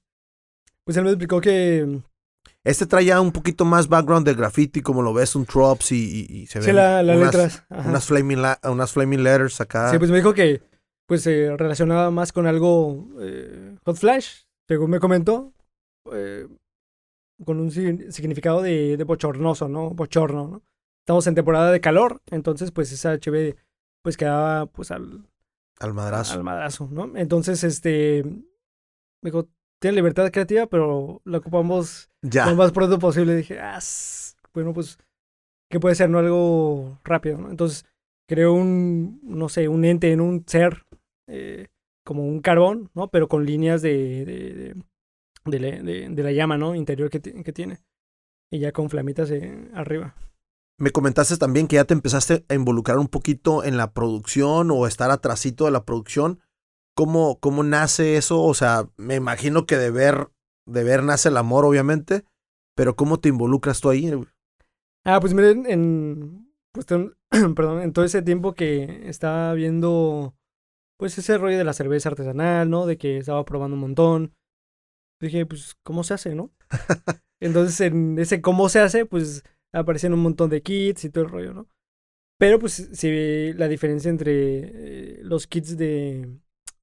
Pues 0.83 0.97
él 0.97 1.03
me 1.03 1.11
explicó 1.11 1.39
que. 1.39 2.01
Este 2.63 2.85
trae 2.85 3.05
ya 3.05 3.21
un 3.21 3.31
poquito 3.31 3.63
más 3.65 3.87
background 3.87 4.25
de 4.25 4.33
graffiti, 4.33 4.81
como 4.81 5.01
lo 5.01 5.13
ves, 5.13 5.35
un 5.35 5.45
drops 5.45 5.91
y, 5.91 5.95
y- 6.29 6.35
y 6.41 6.47
se 6.47 6.61
Sí, 6.61 6.67
ven 6.67 6.75
la, 6.77 7.03
las 7.03 7.17
unas, 7.17 7.33
letras. 7.33 7.63
unas, 7.69 8.05
flaming 8.05 8.41
la- 8.41 8.59
unas 8.63 8.91
flaming 8.91 9.23
letters 9.23 9.61
acá. 9.61 9.91
Sí, 9.91 9.97
pues 9.99 10.09
me 10.11 10.17
dijo 10.17 10.33
que 10.33 10.61
pues 11.07 11.21
se 11.21 11.55
relacionaba 11.55 12.09
más 12.09 12.31
con 12.33 12.47
algo 12.47 13.07
eh, 13.21 13.75
Hot 13.85 13.97
Flash, 13.97 14.43
según 14.67 14.89
me 14.89 14.99
comentó, 14.99 15.53
eh, 16.11 16.47
con 17.45 17.59
un 17.59 17.69
sig- 17.69 18.09
significado 18.11 18.61
de, 18.61 18.97
de 18.97 19.03
bochornoso, 19.03 19.67
¿no? 19.67 19.91
Bochorno, 19.91 20.47
¿no? 20.47 20.63
Estamos 21.03 21.27
en 21.27 21.35
temporada 21.35 21.71
de 21.71 21.81
calor, 21.81 22.21
entonces 22.31 22.71
pues 22.71 22.91
esa 22.91 23.13
HB 23.13 23.55
pues 24.03 24.17
quedaba 24.17 24.65
pues 24.65 24.89
al, 24.91 25.27
al 25.79 25.93
madrazo. 25.93 26.33
al 26.33 26.43
madrazo, 26.43 26.87
¿no? 26.91 27.11
Entonces, 27.15 27.63
este, 27.63 28.23
me 28.23 29.29
dijo, 29.31 29.47
tiene 29.79 29.95
libertad 29.97 30.31
creativa, 30.31 30.65
pero 30.67 31.21
la 31.25 31.37
ocupamos 31.39 32.09
ya. 32.29 32.47
lo 32.47 32.55
más 32.55 32.71
pronto 32.71 32.99
posible. 32.99 33.35
Dije, 33.35 33.59
ah, 33.59 33.79
bueno, 34.53 34.73
pues, 34.73 34.97
¿qué 35.69 35.79
puede 35.79 35.95
ser? 35.95 36.09
No 36.09 36.19
algo 36.19 36.99
rápido, 37.03 37.37
¿no? 37.37 37.49
Entonces, 37.49 37.85
creo 38.27 38.53
un, 38.53 39.19
no 39.23 39.49
sé, 39.49 39.67
un 39.67 39.85
ente 39.85 40.11
en 40.11 40.21
un 40.21 40.43
ser, 40.47 40.85
eh, 41.29 41.67
como 42.05 42.25
un 42.25 42.39
carbón, 42.41 42.89
¿no? 42.93 43.09
Pero 43.09 43.27
con 43.27 43.45
líneas 43.45 43.81
de, 43.81 44.25
de, 44.25 44.53
de, 44.53 44.75
de 45.45 45.59
la, 45.59 45.83
de- 45.83 46.09
de 46.09 46.23
la 46.23 46.31
llama, 46.31 46.57
¿no? 46.57 46.75
Interior 46.75 47.09
que, 47.09 47.19
que 47.21 47.53
tiene. 47.53 47.79
Y 48.51 48.59
ya 48.59 48.71
con 48.71 48.89
flamitas 48.89 49.31
eh, 49.31 49.69
arriba. 49.73 50.15
Me 50.77 50.91
comentaste 50.91 51.37
también 51.37 51.67
que 51.67 51.77
ya 51.77 51.85
te 51.85 51.93
empezaste 51.93 52.45
a 52.49 52.53
involucrar 52.53 52.99
un 52.99 53.07
poquito 53.07 53.63
en 53.63 53.77
la 53.77 53.91
producción 53.93 54.71
o 54.71 54.85
estar 54.87 55.09
atrasito 55.09 55.65
de 55.65 55.71
la 55.71 55.85
producción. 55.85 56.41
¿Cómo, 56.95 57.39
cómo 57.39 57.63
nace 57.63 58.17
eso? 58.17 58.41
O 58.43 58.53
sea, 58.53 58.87
me 58.97 59.15
imagino 59.15 59.65
que 59.65 59.77
de 59.77 59.89
ver, 59.89 60.29
de 60.65 60.83
ver 60.83 61.03
nace 61.03 61.29
el 61.29 61.37
amor, 61.37 61.65
obviamente, 61.65 62.23
pero 62.75 62.95
¿cómo 62.95 63.19
te 63.19 63.29
involucras 63.29 63.81
tú 63.81 63.89
ahí? 63.89 64.11
Ah, 65.03 65.19
pues 65.19 65.33
miren, 65.33 65.65
en, 65.67 66.51
pues, 66.71 66.85
perdón, 67.55 67.81
en 67.81 67.93
todo 67.93 68.05
ese 68.05 68.21
tiempo 68.21 68.53
que 68.53 69.07
estaba 69.07 69.53
viendo, 69.53 70.35
pues 70.97 71.17
ese 71.17 71.37
rollo 71.37 71.57
de 71.57 71.63
la 71.63 71.73
cerveza 71.73 72.09
artesanal, 72.09 72.69
¿no? 72.69 72.85
De 72.85 72.97
que 72.97 73.17
estaba 73.17 73.45
probando 73.45 73.75
un 73.75 73.81
montón. 73.81 74.35
Dije, 75.21 75.45
pues, 75.45 75.75
¿cómo 75.83 76.03
se 76.03 76.15
hace, 76.15 76.35
no? 76.35 76.51
Entonces, 77.39 77.79
en 77.81 78.17
ese 78.19 78.41
cómo 78.41 78.69
se 78.69 78.79
hace, 78.79 79.05
pues 79.05 79.43
aparecían 79.73 80.13
un 80.13 80.21
montón 80.21 80.49
de 80.49 80.61
kits 80.61 81.05
y 81.05 81.09
todo 81.09 81.23
el 81.25 81.29
rollo, 81.29 81.53
¿no? 81.53 81.67
Pero, 82.37 82.59
pues, 82.59 82.89
se 82.91 83.09
ve 83.11 83.53
la 83.57 83.67
diferencia 83.67 84.09
entre 84.09 84.31
eh, 85.19 85.19
los 85.23 85.47
kits 85.47 85.77
de, 85.77 86.39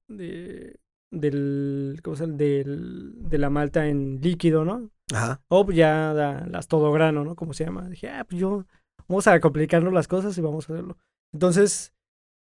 de, 0.07 0.79
del, 1.13 1.99
¿cómo 2.03 2.15
se 2.15 2.25
llama? 2.25 2.37
Del, 2.37 3.13
de 3.29 3.37
la 3.37 3.49
malta 3.49 3.87
en 3.87 4.19
líquido, 4.21 4.65
¿no? 4.65 4.89
Ajá. 5.13 5.41
O 5.47 5.65
pues 5.65 5.77
ya 5.77 6.13
da 6.13 6.45
las 6.47 6.67
todo 6.67 6.91
grano, 6.91 7.23
¿no? 7.23 7.35
Como 7.35 7.53
se 7.53 7.65
llama. 7.65 7.87
Dije, 7.87 8.09
ah, 8.09 8.25
pues 8.27 8.41
yo, 8.41 8.65
vamos 9.07 9.27
a 9.27 9.39
complicarnos 9.39 9.93
las 9.93 10.07
cosas 10.07 10.37
y 10.37 10.41
vamos 10.41 10.69
a 10.69 10.73
hacerlo. 10.73 10.97
Entonces, 11.31 11.93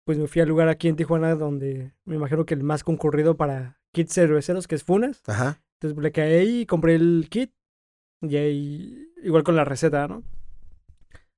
pues 0.05 0.19
me 0.19 0.27
fui 0.27 0.43
al 0.43 0.49
lugar 0.49 0.69
aquí 0.69 0.89
en 0.89 0.97
Tijuana 0.97 1.35
donde 1.35 1.95
me 2.05 2.17
imagino 2.17 2.47
que 2.47 2.55
el 2.55 2.63
más 2.63 2.85
concurrido 2.85 3.37
para 3.37 3.81
kits 3.93 4.15
cerveceros, 4.15 4.67
que 4.67 4.75
es 4.75 4.85
Funas. 4.85 5.23
Ajá. 5.27 5.63
Entonces 5.81 6.03
le 6.03 6.13
caí 6.13 6.33
ahí 6.33 6.61
y 6.61 6.67
compré 6.67 6.95
el 6.95 7.29
kit. 7.31 7.53
Y 8.21 8.37
ahí, 8.37 9.13
igual 9.23 9.45
con 9.45 9.55
la 9.55 9.65
receta, 9.65 10.09
¿no? 10.09 10.25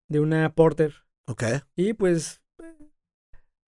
De 0.09 0.19
una 0.19 0.53
porter. 0.55 0.95
Ok. 1.27 1.45
Y 1.77 1.93
pues, 1.93 2.40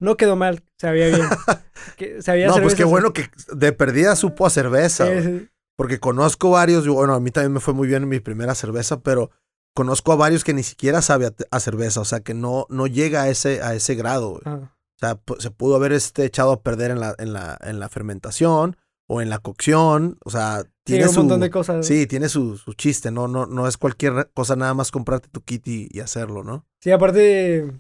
no 0.03 0.17
quedó 0.17 0.37
mal, 0.37 0.63
sabía 0.79 1.07
bien. 1.07 1.21
que, 1.97 2.21
sabía 2.23 2.49
No, 2.49 2.61
pues 2.61 2.75
qué 2.75 2.85
bueno 2.85 3.13
que 3.13 3.31
de 3.55 3.73
perdida 3.73 4.17
supo 4.17 4.45
a 4.45 4.51
cerveza. 4.51 5.07
sí, 5.07 5.13
güey. 5.13 5.41
sí. 5.41 5.49
Porque 5.77 5.99
conozco 5.99 6.51
varios, 6.51 6.87
bueno, 6.87 7.15
a 7.15 7.21
mí 7.21 7.31
también 7.31 7.53
me 7.53 7.61
fue 7.61 7.73
muy 7.73 7.89
bien 7.89 8.03
en 8.03 8.09
mi 8.09 8.21
primera 8.21 8.55
cerveza, 8.55 9.01
pero 9.01 9.31
conozco 9.75 10.13
a 10.13 10.17
varios 10.17 10.45
que 10.45 10.53
ni 10.53 10.63
siquiera 10.63 11.03
sabe 11.03 11.27
a, 11.27 11.35
a 11.51 11.61
cerveza, 11.61 12.01
o 12.01 12.05
sea, 12.05 12.21
que 12.21 12.35
no, 12.35 12.67
no 12.69 12.87
llega 12.87 13.23
a 13.23 13.29
ese, 13.29 13.63
a 13.63 13.75
ese 13.75 13.95
grado. 13.95 14.41
Ah, 14.45 14.61
O 14.61 14.99
sea, 14.99 15.21
se 15.39 15.51
pudo 15.51 15.77
haber 15.77 15.93
este, 15.93 16.25
echado 16.25 16.53
a 16.53 16.63
perder 16.63 16.91
en 16.91 17.01
la, 17.01 17.15
en, 17.19 17.33
la, 17.33 17.59
en 17.63 17.81
la 17.81 17.89
fermentación 17.89 18.77
o 19.09 19.23
en 19.23 19.31
la 19.31 19.39
cocción. 19.39 20.19
O 20.25 20.31
sea, 20.31 20.63
sí, 20.63 20.69
tiene 20.85 21.07
un 21.07 21.15
su, 21.15 21.21
montón 21.21 21.41
de 21.41 21.51
cosas. 21.51 21.87
Sí, 21.87 22.07
tiene 22.07 22.29
su, 22.29 22.59
su 22.59 22.75
chiste, 22.75 23.11
¿no? 23.11 23.29
No, 23.29 23.47
no 23.47 23.67
es 23.67 23.79
cualquier 23.79 24.31
cosa 24.35 24.57
nada 24.57 24.75
más 24.75 24.91
comprarte 24.91 25.29
tu 25.29 25.41
kit 25.41 25.67
y, 25.67 25.89
y 25.91 26.01
hacerlo, 26.01 26.45
¿no? 26.45 26.67
Sí, 26.81 26.91
aparte, 26.91 27.73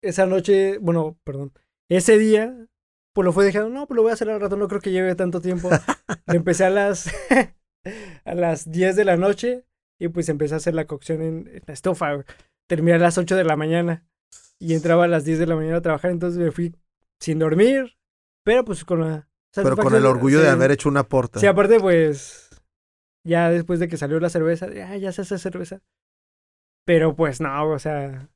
esa 0.00 0.26
noche, 0.26 0.78
bueno, 0.78 1.18
perdón, 1.24 1.52
ese 1.96 2.18
día, 2.18 2.54
pues 3.12 3.24
lo 3.24 3.32
fue 3.32 3.44
dejando, 3.44 3.68
no, 3.70 3.86
pues 3.86 3.96
lo 3.96 4.02
voy 4.02 4.10
a 4.10 4.14
hacer 4.14 4.30
al 4.30 4.40
rato, 4.40 4.56
no 4.56 4.68
creo 4.68 4.80
que 4.80 4.92
lleve 4.92 5.14
tanto 5.14 5.40
tiempo. 5.40 5.68
Empecé 6.26 6.64
a 6.64 6.70
las, 6.70 7.10
a 8.24 8.34
las 8.34 8.70
10 8.70 8.96
de 8.96 9.04
la 9.04 9.16
noche 9.16 9.64
y 9.98 10.08
pues 10.08 10.28
empecé 10.28 10.54
a 10.54 10.56
hacer 10.56 10.74
la 10.74 10.86
cocción 10.86 11.22
en, 11.22 11.48
en 11.48 11.62
la 11.66 11.74
estufa. 11.74 12.12
güey. 12.12 12.24
Terminé 12.68 12.94
a 12.94 12.98
las 12.98 13.18
8 13.18 13.36
de 13.36 13.44
la 13.44 13.56
mañana 13.56 14.04
y 14.58 14.74
entraba 14.74 15.04
a 15.04 15.08
las 15.08 15.24
10 15.24 15.38
de 15.38 15.46
la 15.46 15.56
mañana 15.56 15.76
a 15.76 15.82
trabajar, 15.82 16.10
entonces 16.10 16.38
me 16.38 16.50
fui 16.50 16.74
sin 17.20 17.38
dormir, 17.38 17.96
pero 18.44 18.64
pues 18.64 18.84
con 18.84 19.00
la... 19.00 19.28
Pero 19.54 19.76
con 19.76 19.94
el 19.94 20.06
orgullo 20.06 20.40
de 20.40 20.48
haber 20.48 20.70
hecho 20.70 20.88
una 20.88 21.02
porta. 21.02 21.38
Sí, 21.38 21.46
aparte, 21.46 21.78
pues, 21.78 22.48
ya 23.22 23.50
después 23.50 23.80
de 23.80 23.88
que 23.88 23.98
salió 23.98 24.18
la 24.18 24.30
cerveza, 24.30 24.66
ah, 24.88 24.96
ya 24.96 25.12
se 25.12 25.22
hace 25.22 25.38
cerveza. 25.38 25.82
Pero 26.86 27.14
pues 27.14 27.40
no, 27.40 27.68
o 27.68 27.78
sea, 27.78 28.28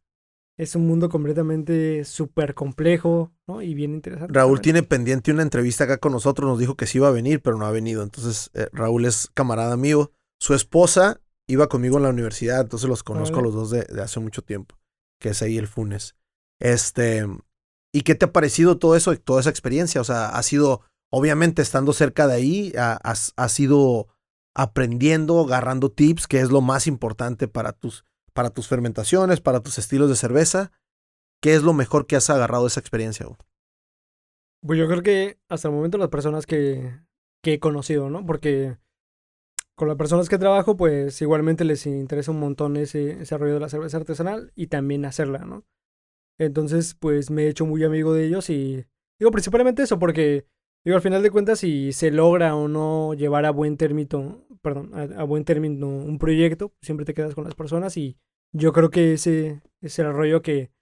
es 0.59 0.75
un 0.75 0.87
mundo 0.87 1.09
completamente 1.09 2.05
súper 2.05 2.55
complejo, 2.55 3.33
¿no? 3.47 3.61
Y 3.62 3.75
bien 3.75 3.92
interesante. 3.95 4.33
Raúl 4.33 4.61
tiene 4.61 4.83
pendiente 4.83 5.31
una 5.33 5.42
entrevista 5.42 5.85
acá 5.85 5.99
con 5.99 6.12
nosotros, 6.12 6.49
nos 6.49 6.59
dijo 6.59 6.77
que 6.77 6.87
sí 6.87 6.99
iba 6.99 7.09
a 7.09 7.12
venir, 7.12 7.42
pero 7.42 7.59
no 7.59 7.66
ha 7.66 7.71
venido. 7.71 8.03
Entonces, 8.03 8.51
eh, 8.55 8.69
Raúl 8.73 9.05
es 9.05 9.29
camarada 9.35 9.77
mío. 9.77 10.12
Su 10.40 10.55
esposa 10.55 11.21
iba 11.47 11.69
conmigo 11.69 11.99
en 11.99 12.05
la 12.05 12.09
universidad, 12.11 12.61
entonces 12.62 12.88
los 12.88 13.03
conozco 13.03 13.38
a 13.38 13.42
los 13.42 13.55
dos 13.55 13.71
de, 13.71 13.83
de 13.85 14.03
hace 14.03 14.19
mucho 14.21 14.42
tiempo, 14.42 14.77
que 15.21 15.29
es 15.31 15.42
ahí 15.42 15.59
el 15.59 15.66
Funes. 15.69 16.16
Este, 16.61 17.27
¿y 17.95 18.01
qué 18.03 18.14
te 18.14 18.25
ha 18.25 18.33
parecido 18.33 18.79
todo 18.79 18.97
eso, 18.97 19.14
toda 19.19 19.40
esa 19.40 19.51
experiencia? 19.51 20.01
O 20.01 20.05
sea, 20.05 20.31
ha 20.31 20.42
sido, 20.42 20.81
obviamente, 21.12 21.62
estando 21.62 21.92
cerca 21.92 22.27
de 22.27 22.35
ahí, 22.35 22.73
ha- 22.79 22.99
has, 23.05 23.33
has 23.37 23.61
ido 23.61 24.09
aprendiendo, 24.55 25.40
agarrando 25.45 25.90
tips, 25.92 26.27
que 26.27 26.40
es 26.40 26.51
lo 26.51 26.61
más 26.62 26.87
importante 26.87 27.47
para 27.47 27.73
tus, 27.73 28.05
para 28.37 28.51
tus 28.51 28.68
fermentaciones, 28.68 29.40
para 29.40 29.61
tus 29.61 29.79
estilos 29.79 30.11
de 30.11 30.14
cerveza. 30.14 30.70
¿Qué 31.42 31.55
es 31.55 31.62
lo 31.62 31.72
mejor 31.72 32.07
que 32.07 32.16
has 32.16 32.29
agarrado 32.29 32.64
de 32.64 32.68
esa 32.68 32.81
experiencia? 32.81 33.27
Pues 34.61 34.79
yo 34.79 34.87
creo 34.87 35.03
que 35.03 35.38
hasta 35.49 35.68
el 35.68 35.75
momento 35.75 35.96
las 35.96 36.11
personas 36.11 36.44
que, 36.44 37.01
que 37.42 37.55
he 37.55 37.59
conocido, 37.59 38.11
¿no? 38.11 38.27
Porque 38.27 38.77
con 39.75 39.88
las 39.88 39.96
personas 39.96 40.29
que 40.29 40.37
trabajo, 40.37 40.77
pues 40.77 41.20
igualmente 41.22 41.64
les 41.64 41.87
interesa 41.87 42.31
un 42.31 42.40
montón 42.40 42.77
ese, 42.77 43.22
ese 43.22 43.38
rollo 43.38 43.55
de 43.55 43.61
la 43.61 43.70
cerveza 43.70 43.96
artesanal 43.96 44.53
y 44.55 44.66
también 44.66 45.07
hacerla, 45.07 45.38
¿no? 45.38 45.64
Entonces, 46.38 46.94
pues 46.94 47.31
me 47.31 47.44
he 47.44 47.49
hecho 47.49 47.64
muy 47.64 47.85
amigo 47.85 48.12
de 48.12 48.27
ellos 48.27 48.51
y 48.51 48.85
digo 49.18 49.31
principalmente 49.31 49.83
eso, 49.83 49.99
porque 49.99 50.46
digo, 50.85 50.96
al 50.96 51.03
final 51.03 51.22
de 51.22 51.31
cuentas, 51.31 51.61
si 51.61 51.92
se 51.92 52.11
logra 52.11 52.55
o 52.55 52.68
no 52.68 53.14
llevar 53.14 53.46
a 53.46 53.51
buen 53.51 53.79
término, 53.79 54.45
perdón, 54.66 54.90
a, 54.94 55.02
a 55.20 55.22
buen 55.22 55.44
término 55.44 55.87
un 55.87 56.18
proyecto, 56.18 56.74
siempre 56.83 57.07
te 57.07 57.14
quedas 57.14 57.37
con 57.37 57.44
las 57.44 57.55
personas 57.55 57.96
y 57.96 58.18
yo 58.52 58.72
creo 58.72 58.90
que 58.90 59.12
ese 59.12 59.62
es 59.81 59.96
el 60.00 60.12
rollo 60.12 60.42
que, 60.42 60.72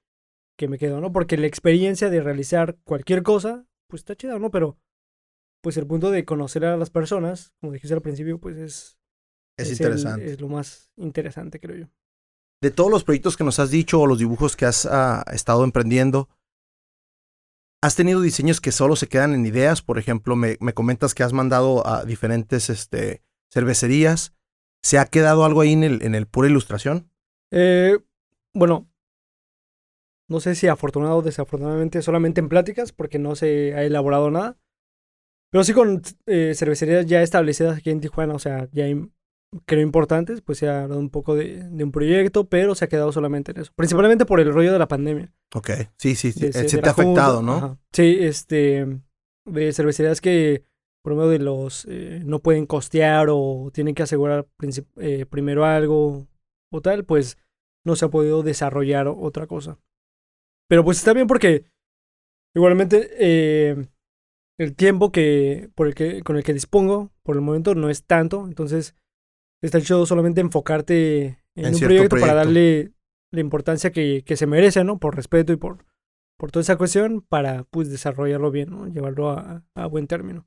que 0.57 0.69
me 0.69 0.79
quedo, 0.79 1.03
¿no? 1.03 1.13
Porque 1.13 1.37
la 1.37 1.47
experiencia 1.47 2.09
de 2.09 2.23
realizar 2.23 2.79
cualquier 2.85 3.23
cosa, 3.23 3.67
pues 3.91 4.01
está 4.01 4.17
chida, 4.17 4.39
¿no? 4.39 4.51
Pero 4.51 4.79
pues 5.63 5.77
el 5.77 5.87
punto 5.87 6.11
de 6.11 6.25
conocer 6.25 6.65
a 6.65 6.79
las 6.79 6.89
personas, 6.89 7.53
como 7.61 7.75
dijiste 7.75 7.93
al 7.93 8.01
principio, 8.01 8.39
pues 8.39 8.57
es... 8.57 8.99
Es, 9.59 9.71
interesante. 9.71 10.25
es 10.25 10.41
lo 10.41 10.49
más 10.49 10.91
interesante, 10.97 11.61
creo 11.61 11.77
yo. 11.77 11.87
de 12.63 12.71
todos 12.71 12.91
los 12.91 13.05
proyectos 13.05 13.37
que 13.37 13.45
nos 13.45 13.59
has 13.59 13.71
dicho 13.71 14.01
o 14.01 14.07
los 14.07 14.19
dibujos 14.19 14.57
que 14.57 14.65
has 14.65 14.87
ah, 14.87 15.25
estado 15.31 15.63
emprendiendo, 15.63 16.31
¿has 17.83 17.97
tenido 17.97 18.23
diseños 18.23 18.63
que 18.63 18.73
solo 18.73 18.97
se 18.97 19.09
quedan 19.09 19.35
en 19.35 19.45
ideas? 19.45 19.83
Por 19.83 19.99
ejemplo, 19.99 20.37
me, 20.37 20.57
me 20.61 20.73
comentas 20.73 21.15
que 21.15 21.23
has 21.23 21.35
mandado 21.35 21.87
a 21.87 22.07
diferentes 22.07 22.71
este, 22.71 23.23
cervecerías. 23.51 24.35
¿Se 24.83 24.99
ha 24.99 25.07
quedado 25.07 25.45
algo 25.45 25.63
ahí 25.63 25.73
en 25.73 25.83
el, 25.85 26.03
en 26.03 26.15
el 26.15 26.27
pura 26.27 26.49
ilustración? 26.49 27.09
Eh, 27.51 27.99
bueno, 28.53 28.89
no 30.29 30.41
sé 30.41 30.55
si 30.55 30.67
afortunado 30.69 31.17
o 31.19 31.23
desafortunadamente 31.23 32.03
solamente 32.03 32.41
en 32.41 32.49
pláticas, 32.49 32.93
porque 32.93 33.19
no 33.19 33.35
se 33.35 33.75
ha 33.75 33.83
elaborado 33.85 34.31
nada. 34.31 34.57
Pero 35.51 35.65
sí 35.65 35.73
con 35.73 36.03
eh, 36.27 36.53
cervecerías 36.57 37.07
ya 37.07 37.23
establecidas 37.23 37.79
aquí 37.79 37.91
en 37.91 38.01
Tijuana, 38.01 38.35
o 38.35 38.39
sea, 38.39 38.69
ya 38.73 38.87
creo 39.67 39.81
importantes, 39.83 40.41
pues 40.43 40.59
se 40.59 40.69
ha 40.69 40.83
hablado 40.83 41.01
un 41.01 41.11
poco 41.11 41.37
de, 41.37 41.63
de 41.71 41.85
un 41.85 41.93
proyecto, 41.93 42.49
pero 42.49 42.75
se 42.75 42.87
ha 42.87 42.89
quedado 42.89 43.13
solamente 43.13 43.53
en 43.53 43.61
eso. 43.61 43.73
Principalmente 43.77 44.27
por 44.27 44.41
el 44.41 44.53
rollo 44.53 44.73
de 44.73 44.79
la 44.81 44.89
pandemia. 44.89 45.33
Ok, 45.55 45.71
sí, 45.97 46.17
sí, 46.17 46.33
sí. 46.33 46.41
de 46.41 46.49
eh, 46.49 46.53
se- 46.53 46.65
te 46.65 46.89
ha 46.89 46.93
junta, 46.93 47.27
afectado, 47.27 47.43
¿no? 47.43 47.53
ajá. 47.57 47.79
Sí, 47.93 48.17
este, 48.21 49.01
de 49.45 49.73
cervecerías 49.73 50.21
que 50.21 50.65
por 51.05 51.15
medio 51.15 51.29
de 51.29 51.39
los 51.39 51.85
eh, 51.85 52.23
no 52.25 52.39
pueden 52.39 52.65
costear 52.65 53.27
o 53.31 53.71
tienen 53.75 53.95
que 53.95 54.03
asegurar 54.03 54.49
eh, 54.97 55.27
primero 55.27 55.67
algo 55.67 56.27
o 56.73 56.81
tal, 56.81 57.05
pues 57.05 57.37
no 57.85 57.95
se 57.95 58.07
ha 58.07 58.09
podido 58.09 58.43
desarrollar 58.43 59.07
otra 59.09 59.47
cosa. 59.47 59.79
Pero 60.67 60.83
pues 60.83 60.97
está 60.97 61.13
bien 61.13 61.27
porque 61.27 61.67
igualmente 62.57 63.11
eh, 63.19 63.87
el 64.59 64.75
tiempo 64.75 65.13
que, 65.13 65.69
por 65.75 65.89
el 65.89 65.95
que 65.95 66.23
con 66.23 66.39
el 66.39 66.43
que 66.43 66.55
dispongo 66.55 67.13
por 67.23 67.37
el 67.37 67.43
momento 67.43 67.75
no 67.75 67.91
es 67.91 68.07
tanto, 68.07 68.47
entonces 68.47 68.97
está 69.63 69.83
chido 69.83 70.07
solamente 70.07 70.41
enfocarte 70.41 71.39
en, 71.55 71.67
En 71.67 71.75
un 71.75 71.81
proyecto, 71.81 72.17
para 72.17 72.33
darle 72.33 72.93
la 73.31 73.41
importancia 73.41 73.93
que, 73.93 74.23
que 74.25 74.37
se 74.37 74.47
merece, 74.47 74.85
¿no? 74.85 74.99
Por 74.99 75.17
respeto 75.17 75.53
y 75.53 75.57
por, 75.57 75.85
por 76.39 76.51
toda 76.51 76.63
esa 76.63 76.79
cuestión 76.79 77.21
para 77.21 77.65
pues 77.65 77.91
desarrollarlo 77.91 78.51
bien, 78.51 78.71
¿no? 78.71 78.89
Llevarlo 78.89 79.29
a, 79.29 79.63
a 79.75 79.87
buen 79.87 80.07
término. 80.07 80.47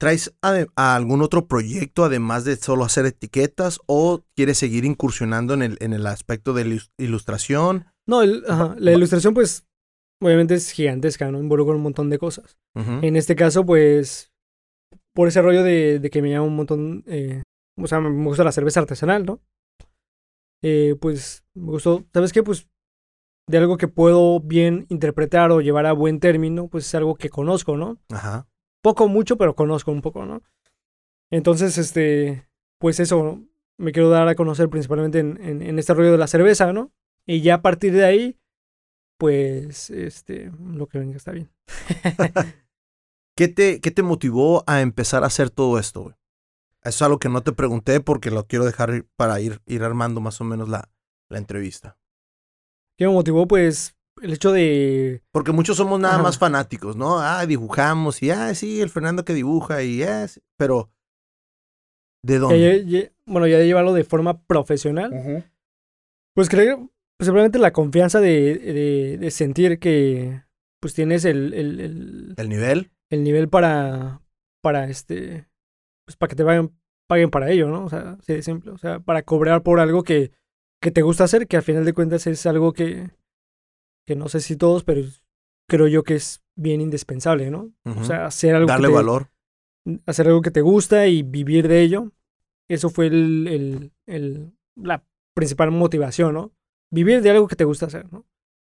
¿Traes 0.00 0.34
a 0.42 0.94
algún 0.96 1.22
otro 1.22 1.46
proyecto 1.46 2.04
además 2.04 2.44
de 2.44 2.56
solo 2.56 2.84
hacer 2.84 3.06
etiquetas 3.06 3.78
o 3.86 4.22
quieres 4.34 4.58
seguir 4.58 4.84
incursionando 4.84 5.54
en 5.54 5.62
el, 5.62 5.76
en 5.80 5.92
el 5.92 6.06
aspecto 6.06 6.52
de 6.52 6.80
ilustración? 6.98 7.86
No, 8.06 8.22
el- 8.22 8.44
ajá, 8.48 8.74
la 8.78 8.92
ilustración 8.92 9.34
pues 9.34 9.66
obviamente 10.20 10.54
es 10.54 10.70
gigantesca, 10.70 11.30
¿no? 11.30 11.38
Involucra 11.38 11.74
un 11.76 11.82
montón 11.82 12.10
de 12.10 12.18
cosas. 12.18 12.58
En 12.74 13.14
este 13.16 13.36
caso 13.36 13.64
pues 13.64 14.32
por 15.14 15.28
ese 15.28 15.40
rollo 15.42 15.62
de, 15.62 16.00
de 16.00 16.10
que 16.10 16.22
me 16.22 16.30
llama 16.30 16.46
un 16.46 16.56
montón, 16.56 17.04
eh, 17.06 17.42
o 17.80 17.86
sea, 17.86 18.00
me 18.00 18.24
gusta 18.26 18.42
la 18.44 18.50
cerveza 18.52 18.80
artesanal, 18.80 19.24
¿no? 19.24 19.40
Eh, 20.62 20.96
pues 21.00 21.44
me 21.54 21.70
gustó, 21.70 22.04
¿sabes 22.12 22.32
qué? 22.32 22.42
Pues 22.42 22.68
de 23.48 23.58
algo 23.58 23.76
que 23.76 23.86
puedo 23.88 24.40
bien 24.40 24.86
interpretar 24.88 25.52
o 25.52 25.60
llevar 25.60 25.86
a 25.86 25.92
buen 25.92 26.18
término, 26.18 26.68
pues 26.68 26.86
es 26.86 26.94
algo 26.94 27.14
que 27.16 27.28
conozco, 27.28 27.76
¿no? 27.76 27.98
Ajá. 28.10 28.48
Poco, 28.84 29.08
mucho, 29.08 29.38
pero 29.38 29.56
conozco 29.56 29.90
un 29.90 30.02
poco, 30.02 30.26
¿no? 30.26 30.42
Entonces, 31.30 31.78
este, 31.78 32.46
pues 32.78 33.00
eso, 33.00 33.40
me 33.78 33.92
quiero 33.92 34.10
dar 34.10 34.28
a 34.28 34.34
conocer 34.34 34.68
principalmente 34.68 35.20
en, 35.20 35.42
en, 35.42 35.62
en 35.62 35.78
este 35.78 35.94
rollo 35.94 36.12
de 36.12 36.18
la 36.18 36.26
cerveza, 36.26 36.72
¿no? 36.74 36.92
Y 37.26 37.40
ya 37.40 37.54
a 37.54 37.62
partir 37.62 37.94
de 37.94 38.04
ahí, 38.04 38.38
pues, 39.18 39.88
este, 39.88 40.52
lo 40.60 40.86
que 40.86 40.98
venga 40.98 41.16
está 41.16 41.32
bien. 41.32 41.50
¿Qué 43.36 43.48
te, 43.48 43.80
¿Qué 43.80 43.90
te 43.90 44.02
motivó 44.02 44.62
a 44.66 44.82
empezar 44.82 45.24
a 45.24 45.28
hacer 45.28 45.48
todo 45.48 45.78
esto, 45.78 46.02
güey? 46.02 46.14
Eso 46.82 46.88
es 46.88 47.02
algo 47.02 47.18
que 47.18 47.30
no 47.30 47.42
te 47.42 47.52
pregunté 47.52 48.00
porque 48.00 48.30
lo 48.30 48.46
quiero 48.46 48.66
dejar 48.66 49.06
para 49.16 49.40
ir, 49.40 49.62
ir 49.64 49.82
armando 49.82 50.20
más 50.20 50.42
o 50.42 50.44
menos 50.44 50.68
la, 50.68 50.90
la 51.30 51.38
entrevista. 51.38 51.96
¿Qué 52.98 53.06
me 53.06 53.14
motivó? 53.14 53.48
Pues 53.48 53.96
el 54.24 54.32
hecho 54.32 54.52
de... 54.52 55.22
Porque 55.32 55.52
muchos 55.52 55.76
somos 55.76 56.00
nada 56.00 56.14
Ajá. 56.14 56.22
más 56.22 56.38
fanáticos, 56.38 56.96
¿no? 56.96 57.20
Ah, 57.20 57.44
dibujamos 57.46 58.22
y, 58.22 58.30
ah, 58.30 58.54
sí, 58.54 58.80
el 58.80 58.90
Fernando 58.90 59.24
que 59.24 59.34
dibuja 59.34 59.82
y, 59.82 60.02
ah, 60.02 60.26
sí", 60.28 60.40
pero 60.56 60.90
¿de 62.24 62.38
dónde? 62.38 62.84
ya- 62.86 63.00
ya- 63.00 63.12
bueno, 63.26 63.46
ya 63.46 63.58
de 63.58 63.66
llevarlo 63.66 63.92
de 63.92 64.04
forma 64.04 64.42
profesional, 64.46 65.44
pues 66.34 66.48
creo, 66.48 66.90
pues 67.18 67.26
simplemente 67.26 67.58
la 67.58 67.72
confianza 67.72 68.20
de, 68.20 68.56
de, 68.58 69.18
de 69.18 69.30
sentir 69.30 69.78
que, 69.78 70.42
pues 70.80 70.94
tienes 70.94 71.24
el, 71.24 71.54
el, 71.54 71.80
el, 71.80 72.34
¿El 72.36 72.48
nivel? 72.48 72.90
el 73.10 73.22
nivel 73.24 73.48
para, 73.48 74.20
para 74.62 74.88
este, 74.88 75.46
pues 76.06 76.16
para 76.16 76.30
que 76.30 76.36
te 76.36 76.42
vayan, 76.42 76.72
paguen 77.08 77.30
para 77.30 77.50
ello, 77.50 77.68
¿no? 77.68 77.84
O 77.84 77.88
sea, 77.90 78.16
así 78.20 78.32
de 78.34 78.42
simple. 78.42 78.70
O 78.72 78.78
sea, 78.78 79.00
para 79.00 79.22
cobrar 79.22 79.62
por 79.62 79.80
algo 79.80 80.02
que, 80.02 80.32
que 80.82 80.90
te 80.90 81.02
gusta 81.02 81.24
hacer, 81.24 81.46
que 81.46 81.56
al 81.56 81.62
final 81.62 81.84
de 81.84 81.92
cuentas 81.94 82.26
es 82.26 82.44
algo 82.46 82.72
que, 82.72 83.10
que 84.06 84.16
no 84.16 84.28
sé 84.28 84.40
si 84.40 84.56
todos, 84.56 84.84
pero 84.84 85.02
creo 85.68 85.88
yo 85.88 86.02
que 86.02 86.14
es 86.14 86.42
bien 86.56 86.80
indispensable, 86.80 87.50
¿no? 87.50 87.72
O 87.84 88.04
sea, 88.04 88.26
hacer 88.26 88.54
algo, 88.54 88.66
que 88.66 88.72
Darle 88.72 88.88
te, 88.88 88.94
valor. 88.94 89.30
hacer 90.06 90.28
algo 90.28 90.42
que 90.42 90.50
te 90.50 90.60
gusta 90.60 91.06
y 91.06 91.22
vivir 91.22 91.68
de 91.68 91.82
ello. 91.82 92.12
Eso 92.68 92.90
fue 92.90 93.06
el, 93.08 93.46
el, 93.48 93.92
el, 94.06 94.52
la 94.76 95.04
principal 95.34 95.70
motivación, 95.70 96.34
¿no? 96.34 96.52
Vivir 96.90 97.22
de 97.22 97.30
algo 97.30 97.48
que 97.48 97.56
te 97.56 97.64
gusta 97.64 97.86
hacer, 97.86 98.10
¿no? 98.12 98.24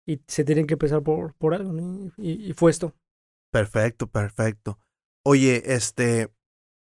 Y 0.07 0.21
se 0.27 0.45
tienen 0.45 0.67
que 0.67 0.75
empezar 0.75 1.03
por, 1.03 1.35
por 1.35 1.55
algo, 1.55 1.73
¿no? 1.73 2.13
Y, 2.19 2.49
y 2.51 2.53
fue 2.53 2.71
esto. 2.71 2.95
Perfecto, 3.53 4.07
perfecto. 4.07 4.79
Oye, 5.25 5.75
este, 5.75 6.33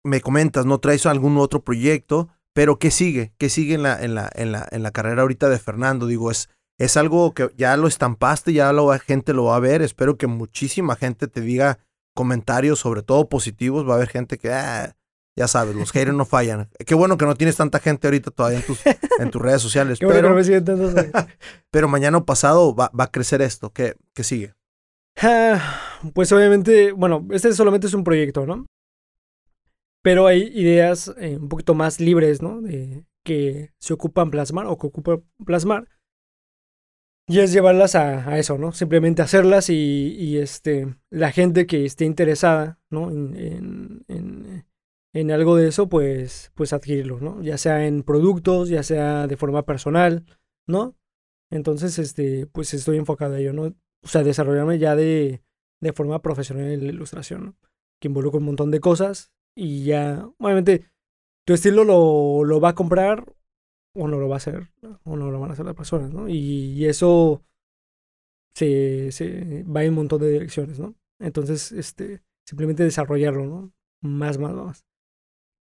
me 0.04 0.22
comentas, 0.22 0.66
¿no 0.66 0.80
traes 0.80 1.06
algún 1.06 1.38
otro 1.38 1.64
proyecto? 1.64 2.30
Pero 2.54 2.78
¿qué 2.78 2.92
sigue? 2.92 3.34
¿Qué 3.38 3.50
sigue 3.50 3.74
en 3.74 3.84
la, 3.84 4.02
en 4.04 4.14
la, 4.16 4.30
en 4.36 4.52
la, 4.52 4.68
en 4.72 4.84
la 4.84 4.92
carrera 4.92 5.24
ahorita 5.24 5.50
de 5.50 5.58
Fernando? 5.60 6.06
Digo, 6.06 6.30
es, 6.30 6.50
es 6.84 6.98
algo 6.98 7.34
que 7.34 7.50
ya 7.58 7.78
lo 7.78 7.88
estampaste, 7.88 8.54
ya 8.54 8.72
la 8.74 9.00
gente 9.00 9.34
lo 9.34 9.46
va 9.46 9.56
a 9.56 9.60
ver. 9.60 9.82
Espero 9.82 10.18
que 10.18 10.28
muchísima 10.28 10.96
gente 10.96 11.28
te 11.28 11.42
diga 11.42 11.80
comentarios, 12.16 12.80
sobre 12.80 13.02
todo 13.04 13.30
positivos. 13.30 13.88
Va 13.88 13.94
a 13.94 13.96
haber 13.98 14.10
gente 14.10 14.38
que, 14.38 14.52
ah, 14.52 14.96
ya 15.36 15.48
sabes, 15.48 15.76
los 15.76 15.92
haters 15.92 16.16
no 16.16 16.26
fallan. 16.26 16.70
Qué 16.86 16.96
bueno 16.96 17.18
que 17.18 17.26
no 17.26 17.36
tienes 17.36 17.58
tanta 17.58 17.80
gente 17.80 18.08
ahorita 18.08 18.32
todavía 18.32 18.60
en 18.60 18.66
tus, 18.66 18.80
en 19.20 19.32
tus 19.32 19.42
redes 19.42 19.62
sociales. 19.62 20.00
Qué 20.00 20.06
bueno 20.06 20.18
que 20.18 20.22
pero, 20.22 20.30
no 20.30 20.36
me 20.36 20.44
siguen 20.44 20.66
tantos- 20.66 20.94
pero 21.72 21.88
mañana 21.88 22.18
o 22.20 22.26
pasado 22.26 22.76
va, 22.76 22.92
va 22.98 23.06
a 23.06 23.12
crecer 23.12 23.42
esto. 23.42 23.72
¿Qué, 23.72 23.96
qué 24.14 24.24
sigue? 24.24 24.54
Ah, 25.22 25.80
Pues 26.14 26.32
obviamente, 26.32 26.92
bueno, 26.92 27.26
este 27.32 27.54
solamente 27.54 27.88
es 27.88 27.94
un 27.94 28.04
proyecto, 28.04 28.46
¿no? 28.46 28.66
Pero 30.02 30.28
hay 30.28 30.42
ideas 30.54 31.14
eh, 31.18 31.38
un 31.40 31.48
poquito 31.48 31.74
más 31.76 32.00
libres, 32.00 32.42
¿no? 32.42 32.62
De, 32.62 33.06
que 33.24 33.72
se 33.80 33.94
ocupan 33.94 34.32
plasmar 34.32 34.66
o 34.68 34.78
que 34.78 34.88
ocupan 34.88 35.24
plasmar. 35.46 35.88
Y 37.28 37.40
es 37.40 37.54
llevarlas 37.54 37.96
a, 37.96 38.30
a 38.30 38.38
eso, 38.38 38.58
¿no? 38.58 38.74
Simplemente 38.74 39.22
hacerlas 39.22 39.70
y, 39.70 40.16
y, 40.20 40.38
este, 40.40 40.94
la 41.10 41.32
gente 41.32 41.66
que 41.66 41.86
esté 41.86 42.04
interesada, 42.04 42.80
¿no? 42.90 43.10
En, 43.12 44.04
en, 44.10 44.66
en, 45.14 45.32
algo 45.32 45.56
de 45.56 45.70
eso, 45.70 45.88
pues, 45.88 46.52
pues 46.54 46.74
adquirirlo, 46.74 47.20
¿no? 47.22 47.42
Ya 47.42 47.58
sea 47.58 47.88
en 47.88 48.04
productos, 48.04 48.68
ya 48.68 48.84
sea 48.84 49.28
de 49.28 49.38
forma 49.38 49.64
personal, 49.66 50.26
¿no? 50.68 50.98
Entonces, 51.50 51.98
este, 51.98 52.46
pues 52.48 52.74
estoy 52.74 52.98
enfocado 52.98 53.36
a 53.36 53.40
¿no? 53.54 53.64
O 54.04 54.08
sea, 54.08 54.24
desarrollarme 54.24 54.80
ya 54.80 54.96
de, 54.96 55.44
de 55.80 55.94
forma 55.94 56.22
profesional 56.22 56.72
en 56.72 56.86
la 56.88 56.92
ilustración, 56.92 57.46
¿no? 57.46 57.56
Que 58.02 58.10
involucra 58.10 58.40
un 58.40 58.46
montón 58.46 58.70
de 58.72 58.82
cosas 58.82 59.32
y 59.56 59.86
ya, 59.86 60.28
obviamente, 60.40 60.90
tu 61.46 61.54
estilo 61.54 61.86
lo, 61.86 62.44
lo 62.44 62.60
va 62.60 62.70
a 62.70 62.76
comprar 62.76 63.26
o 63.96 64.08
no 64.08 64.20
lo 64.20 64.28
va 64.28 64.36
a 64.36 64.38
hacer, 64.38 64.72
o 65.04 65.16
no 65.16 65.32
lo 65.32 65.40
van 65.40 65.52
a 65.52 65.54
hacer 65.54 65.66
las 65.66 65.76
personas, 65.76 66.12
¿no? 66.12 66.28
Y, 66.28 66.86
eso 66.86 67.44
se, 68.56 69.12
se 69.12 69.64
va 69.64 69.84
en 69.84 69.90
un 69.90 69.96
montón 69.96 70.22
de 70.22 70.32
direcciones, 70.32 70.80
¿no? 70.80 70.96
Entonces, 71.20 71.72
este, 71.72 72.22
simplemente 72.48 72.84
desarrollarlo, 72.84 73.46
¿no? 73.46 73.74
Más, 74.02 74.38
más, 74.38 74.54
más. 74.54 74.86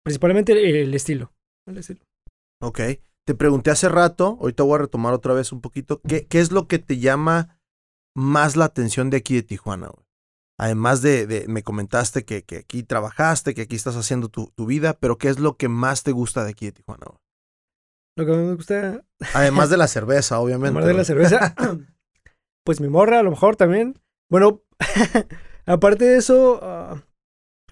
Principalmente 0.05 0.53
el 0.53 0.95
estilo. 0.95 1.33
El 1.67 1.79
estilo. 1.79 2.01
Ok. 2.63 2.81
Te 3.27 3.35
pregunté 3.35 3.71
hace 3.71 3.89
rato, 3.89 4.39
ahorita 4.41 4.63
voy 4.63 4.77
a 4.77 4.83
retomar 4.83 5.13
otra 5.13 5.35
vez 5.35 5.53
un 5.53 5.61
poquito, 5.61 6.01
¿qué, 6.09 6.27
qué 6.27 6.41
es 6.41 6.51
lo 6.51 6.67
que 6.67 6.79
te 6.79 6.99
llama 6.99 7.61
más 8.15 8.57
la 8.57 8.65
atención 8.65 9.11
de 9.11 9.19
aquí 9.19 9.35
de 9.35 9.43
Tijuana? 9.43 9.93
Además 10.59 11.01
de, 11.01 11.27
de, 11.27 11.47
me 11.47 11.63
comentaste 11.63 12.25
que, 12.25 12.43
que, 12.43 12.59
aquí 12.59 12.83
trabajaste, 12.83 13.55
que 13.55 13.63
aquí 13.63 13.77
estás 13.77 13.97
haciendo 13.97 14.29
tu, 14.29 14.53
tu, 14.57 14.67
vida, 14.67 14.95
pero 14.99 15.17
¿qué 15.17 15.29
es 15.29 15.39
lo 15.39 15.57
que 15.57 15.69
más 15.69 16.03
te 16.03 16.13
gusta 16.13 16.45
de 16.45 16.51
aquí 16.51 16.67
de 16.67 16.73
Tijuana? 16.73 17.07
Lo 18.21 18.27
que 18.27 18.33
me 18.33 18.55
gusta... 18.55 19.05
Además 19.35 19.71
de 19.71 19.77
la 19.77 19.89
cerveza, 19.89 20.41
obviamente. 20.41 20.79
Además 20.79 20.87
de 20.87 20.95
la 20.95 21.05
cerveza, 21.05 21.55
pues 22.65 22.81
mi 22.81 22.89
morra 22.89 23.21
a 23.21 23.23
lo 23.23 23.31
mejor 23.31 23.57
también. 23.57 23.99
Bueno, 24.31 24.63
aparte 25.67 26.05
de 26.05 26.19
eso, 26.19 26.61
uh, 26.63 27.01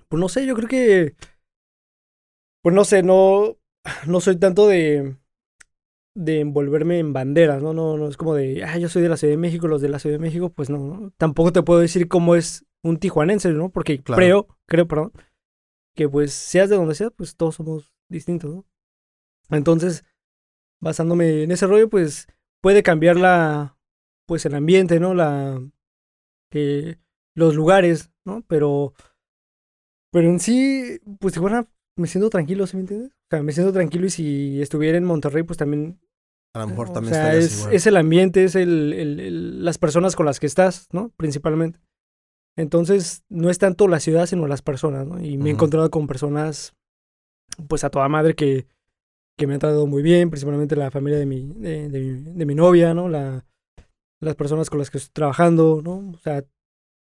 pues 0.08 0.20
no 0.20 0.28
sé, 0.28 0.46
yo 0.46 0.54
creo 0.54 0.68
que... 0.68 1.14
Pues 2.62 2.74
no 2.74 2.84
sé, 2.84 3.02
no, 3.02 3.56
no 4.06 4.20
soy 4.20 4.36
tanto 4.36 4.66
de 4.66 5.16
de 6.18 6.40
envolverme 6.40 6.98
en 6.98 7.12
banderas, 7.12 7.62
¿no? 7.62 7.72
No, 7.72 7.96
no 7.96 8.08
es 8.08 8.16
como 8.16 8.34
de, 8.34 8.64
ah, 8.64 8.76
yo 8.76 8.88
soy 8.88 9.02
de 9.02 9.08
la 9.08 9.16
Ciudad 9.16 9.32
de 9.32 9.38
México, 9.38 9.68
los 9.68 9.80
de 9.80 9.88
la 9.88 10.00
Ciudad 10.00 10.16
de 10.16 10.20
México, 10.20 10.50
pues 10.50 10.68
no, 10.68 10.78
¿no? 10.78 11.12
Tampoco 11.16 11.52
te 11.52 11.62
puedo 11.62 11.78
decir 11.78 12.08
cómo 12.08 12.34
es 12.34 12.66
un 12.82 12.98
tijuanense, 12.98 13.52
¿no? 13.52 13.70
Porque 13.70 14.02
claro. 14.02 14.18
creo, 14.18 14.48
creo, 14.66 14.88
perdón, 14.88 15.12
que 15.94 16.08
pues 16.08 16.32
seas 16.32 16.70
de 16.70 16.76
donde 16.76 16.96
seas, 16.96 17.12
pues 17.16 17.36
todos 17.36 17.54
somos 17.54 17.92
distintos, 18.08 18.52
¿no? 18.52 18.66
Entonces, 19.50 20.04
basándome 20.80 21.42
en 21.44 21.50
ese 21.50 21.66
rollo, 21.66 21.88
pues 21.88 22.26
puede 22.62 22.82
cambiar 22.82 23.16
la, 23.16 23.76
pues 24.26 24.44
el 24.46 24.54
ambiente, 24.54 25.00
¿no? 25.00 25.14
La, 25.14 25.60
eh, 26.52 26.96
los 27.34 27.54
lugares, 27.54 28.10
¿no? 28.24 28.42
Pero, 28.46 28.92
pero 30.12 30.28
en 30.28 30.40
sí, 30.40 31.00
pues 31.20 31.34
Tijuana 31.34 31.66
me 31.96 32.06
siento 32.06 32.30
tranquilo, 32.30 32.66
¿sí 32.66 32.76
me 32.76 32.82
entiendes? 32.82 33.10
O 33.10 33.28
sea, 33.30 33.42
me 33.42 33.52
siento 33.52 33.72
tranquilo 33.72 34.06
y 34.06 34.10
si 34.10 34.62
estuviera 34.62 34.98
en 34.98 35.04
Monterrey, 35.04 35.42
pues 35.42 35.56
también 35.56 36.00
a 36.54 36.60
lo 36.60 36.68
mejor 36.68 36.92
también 36.92 37.12
o 37.12 37.16
sea, 37.16 37.34
es, 37.34 37.60
igual. 37.60 37.74
es, 37.74 37.86
el 37.86 37.96
ambiente, 37.96 38.44
es 38.44 38.54
el, 38.54 38.92
el, 38.92 39.20
el, 39.20 39.64
las 39.64 39.78
personas 39.78 40.16
con 40.16 40.26
las 40.26 40.40
que 40.40 40.46
estás, 40.46 40.88
¿no? 40.92 41.10
Principalmente. 41.16 41.80
Entonces, 42.56 43.22
no 43.28 43.50
es 43.50 43.58
tanto 43.58 43.86
la 43.86 44.00
ciudad, 44.00 44.26
sino 44.26 44.46
las 44.48 44.62
personas, 44.62 45.06
¿no? 45.06 45.22
Y 45.22 45.36
me 45.36 45.42
uh 45.42 45.44
-huh. 45.44 45.48
he 45.48 45.50
encontrado 45.52 45.90
con 45.90 46.06
personas, 46.06 46.74
pues 47.68 47.84
a 47.84 47.90
toda 47.90 48.08
madre, 48.08 48.34
que, 48.34 48.66
que 49.38 49.46
me 49.46 49.54
han 49.54 49.60
tratado 49.60 49.86
muy 49.86 50.02
bien, 50.02 50.30
principalmente 50.30 50.76
la 50.76 50.90
familia 50.90 51.18
de 51.18 51.24
mi, 51.24 51.46
de, 51.54 52.44
mi, 52.44 52.54
novia, 52.54 52.92
¿no? 52.92 53.08
La, 53.08 53.46
las 54.20 54.34
personas 54.34 54.68
con 54.68 54.80
las 54.80 54.90
que 54.90 54.98
estoy 54.98 55.12
trabajando, 55.14 55.80
¿no? 55.82 56.10
O 56.10 56.18
sea, 56.18 56.44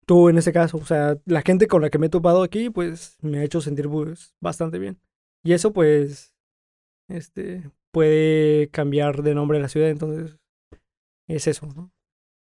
tú 0.05 0.29
en 0.29 0.37
ese 0.37 0.53
caso, 0.53 0.77
o 0.77 0.85
sea, 0.85 1.17
la 1.25 1.41
gente 1.41 1.67
con 1.67 1.81
la 1.81 1.89
que 1.89 1.97
me 1.97 2.05
he 2.05 2.09
topado 2.09 2.43
aquí, 2.43 2.69
pues 2.69 3.17
me 3.21 3.39
ha 3.39 3.43
hecho 3.43 3.59
sentir 3.59 3.89
pues, 3.89 4.35
bastante 4.39 4.77
bien. 4.77 5.01
Y 5.43 5.53
eso, 5.53 5.73
pues, 5.73 6.35
este, 7.09 7.69
puede 7.91 8.69
cambiar 8.69 9.23
de 9.23 9.33
nombre 9.33 9.59
la 9.59 9.67
ciudad, 9.67 9.89
entonces 9.89 10.37
es 11.27 11.47
eso, 11.47 11.65
¿no? 11.75 11.91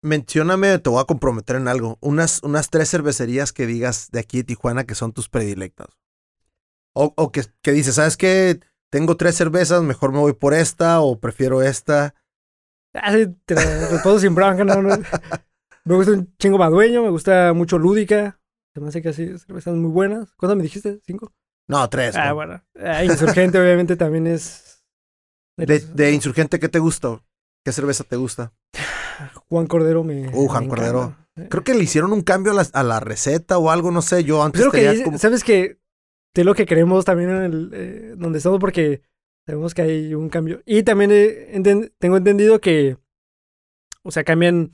Mencióname, 0.02 0.78
te 0.78 0.90
voy 0.90 1.00
a 1.00 1.04
comprometer 1.04 1.56
en 1.56 1.68
algo. 1.68 1.96
Unas, 2.00 2.42
unas 2.42 2.70
tres 2.70 2.90
cervecerías 2.90 3.52
que 3.52 3.66
digas 3.66 4.10
de 4.10 4.18
aquí 4.18 4.38
de 4.38 4.44
Tijuana 4.44 4.84
que 4.84 4.94
son 4.96 5.12
tus 5.12 5.28
predilectas. 5.28 5.98
O, 6.92 7.12
o 7.16 7.30
que, 7.30 7.42
que 7.62 7.70
dices, 7.70 7.94
¿sabes 7.94 8.16
qué? 8.16 8.60
Tengo 8.91 9.16
tres 9.16 9.36
cervezas, 9.36 9.82
mejor 9.82 10.12
me 10.12 10.18
voy 10.18 10.32
por 10.32 10.53
esta 10.53 11.01
o 11.01 11.18
prefiero 11.18 11.62
esta. 11.62 12.14
Ah, 12.93 13.12
sí, 13.12 13.26
te 13.45 13.55
respondo 13.55 14.18
sin 14.18 14.34
bronca, 14.34 14.64
no, 14.64 14.82
no. 14.82 14.97
Me 15.84 15.95
gusta 15.95 16.12
un 16.12 16.36
chingo 16.36 16.59
madueño, 16.59 17.03
me 17.03 17.09
gusta 17.09 17.55
mucho 17.55 17.78
lúdica. 17.78 18.38
Se 18.74 18.80
me 18.80 18.88
hace 18.88 19.01
que 19.01 19.09
así 19.09 19.38
cervezas 19.38 19.74
muy 19.74 19.91
buenas. 19.91 20.30
¿Cuántas 20.36 20.57
me 20.59 20.62
dijiste? 20.62 21.01
¿Cinco? 21.07 21.32
No, 21.68 21.88
tres. 21.88 22.14
Ah, 22.16 22.28
¿no? 22.28 22.34
bueno. 22.34 22.62
Ah, 22.78 23.03
Insurgente, 23.03 23.59
obviamente, 23.61 23.97
también 23.97 24.26
es. 24.26 24.84
De, 25.57 25.78
de, 25.80 26.12
Insurgente, 26.12 26.61
¿qué 26.61 26.68
te 26.68 26.78
gusta? 26.78 27.20
¿Qué 27.64 27.72
cerveza 27.72 28.05
te 28.05 28.16
gusta? 28.16 28.53
Juan 29.49 29.66
Cordero 29.66 30.05
me. 30.05 30.28
Uh, 30.28 30.49
Juan 30.49 30.64
me 30.64 30.68
Cordero. 30.68 31.03
encanta. 31.03 31.49
Creo 31.49 31.64
que 31.64 31.74
le 31.74 31.82
hicieron 31.84 32.12
un 32.12 32.22
cambio 32.22 32.53
a 32.53 32.57
la, 32.57 32.66
a 32.72 32.82
la, 32.82 33.01
receta 33.01 33.57
o 33.57 33.70
algo, 33.70 33.91
no 33.91 34.03
sé. 34.03 34.22
Yo 34.22 34.45
antes 34.45 34.61
Creo 34.61 34.70
que, 34.70 34.86
tenía 34.86 35.05
como... 35.05 35.18
¿sabes 35.18 35.43
que 35.43 35.79
De 36.34 36.44
lo 36.44 36.54
que 36.54 36.66
queremos 36.66 37.04
también 37.04 37.30
en 37.30 37.42
el. 37.42 37.70
Eh, 37.72 38.14
donde 38.16 38.38
estamos, 38.38 38.60
porque 38.60 39.02
sabemos 39.46 39.74
que 39.74 39.82
hay 39.82 40.14
un 40.14 40.28
cambio. 40.28 40.62
Y 40.64 40.82
también 40.82 41.10
he, 41.10 41.56
enten, 41.56 41.92
tengo 41.98 42.16
entendido 42.16 42.60
que. 42.60 42.96
O 44.02 44.10
sea, 44.10 44.24
cambian. 44.24 44.70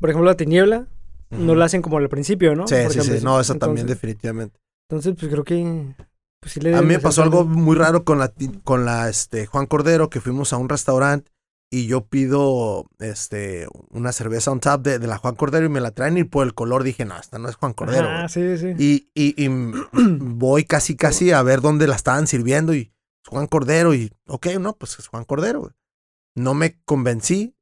Por 0.00 0.10
ejemplo, 0.10 0.30
la 0.30 0.36
tiniebla. 0.36 0.88
Uh 1.30 1.36
-huh. 1.36 1.38
No 1.38 1.54
la 1.54 1.66
hacen 1.66 1.82
como 1.82 1.98
al 1.98 2.08
principio, 2.08 2.54
¿no? 2.54 2.66
Sí, 2.66 2.74
por 2.82 2.92
sí, 2.92 2.98
ejemplo, 2.98 3.18
sí. 3.18 3.24
No, 3.24 3.40
esa 3.40 3.58
también, 3.58 3.86
definitivamente. 3.86 4.60
Entonces, 4.88 5.14
pues 5.18 5.30
creo 5.30 5.44
que. 5.44 5.94
Pues, 6.40 6.52
sí 6.54 6.60
le 6.60 6.74
a 6.74 6.82
mí 6.82 6.88
me 6.88 6.98
pasó 6.98 7.22
algo 7.22 7.44
muy 7.44 7.76
raro 7.76 8.04
con 8.04 8.18
la, 8.18 8.32
con 8.64 8.84
la 8.84 9.08
este, 9.08 9.46
Juan 9.46 9.66
Cordero, 9.66 10.10
que 10.10 10.20
fuimos 10.20 10.52
a 10.52 10.56
un 10.56 10.68
restaurante 10.68 11.30
y 11.74 11.86
yo 11.86 12.04
pido 12.04 12.84
este, 12.98 13.66
una 13.88 14.12
cerveza 14.12 14.50
on 14.50 14.60
tap 14.60 14.82
de, 14.82 14.98
de, 14.98 15.06
la 15.06 15.16
Juan 15.16 15.34
Cordero 15.34 15.64
y 15.64 15.70
me 15.70 15.80
la 15.80 15.90
traen 15.92 16.18
y 16.18 16.24
por 16.24 16.46
el 16.46 16.52
color 16.52 16.82
dije, 16.82 17.06
no, 17.06 17.16
esta 17.18 17.38
no 17.38 17.48
es 17.48 17.56
Juan 17.56 17.72
Cordero. 17.72 18.08
Ah, 18.10 18.28
sí, 18.28 18.58
sí. 18.58 18.74
Y, 18.78 19.08
y, 19.14 19.42
y 19.42 19.48
voy 19.92 20.64
casi, 20.64 20.96
casi 20.96 21.32
a 21.32 21.42
ver 21.42 21.62
dónde 21.62 21.86
la 21.86 21.96
estaban 21.96 22.26
sirviendo 22.26 22.74
y 22.74 22.92
Juan 23.26 23.46
Cordero 23.46 23.94
y, 23.94 24.12
ok, 24.28 24.48
no, 24.60 24.76
pues 24.76 24.98
es 24.98 25.08
Juan 25.08 25.24
Cordero. 25.24 25.72
No 26.34 26.52
me 26.52 26.78
convencí. 26.84 27.56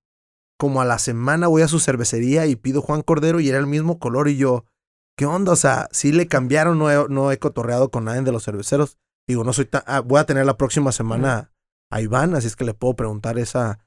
Como 0.59 0.83
a 0.83 0.85
la 0.85 0.99
semana 0.99 1.47
voy 1.47 1.63
a 1.63 1.69
su 1.69 1.79
cervecería 1.79 2.47
y 2.47 2.57
pido 2.57 2.83
Juan 2.83 3.03
Cordero 3.03 3.39
y 3.39 3.49
era 3.49 3.59
el 3.59 3.69
mismo 3.69 4.01
color 4.01 4.29
y 4.29 4.37
yo, 4.37 4.65
¿qué 5.17 5.25
onda? 5.25 5.53
O 5.53 5.57
sea, 5.57 5.89
sí 5.93 6.11
le 6.11 6.27
cambiaron, 6.27 6.81
no 6.81 6.91
he, 6.91 7.09
no 7.09 7.31
he 7.31 7.39
cotorreado 7.39 7.93
con 7.93 8.07
nadie 8.07 8.23
de 8.23 8.33
los 8.33 8.45
cerveceros. 8.45 8.99
Digo, 9.29 9.45
no 9.45 9.53
soy 9.53 9.67
tan... 9.67 9.85
Ah, 9.87 10.01
voy 10.01 10.19
a 10.19 10.27
tener 10.27 10.45
la 10.45 10.57
próxima 10.57 10.91
semana 10.91 11.53
a 11.91 12.01
Iván, 12.01 12.35
así 12.35 12.49
es 12.49 12.57
que 12.57 12.65
le 12.65 12.75
puedo 12.75 12.95
preguntar 12.95 13.39
esa, 13.39 13.79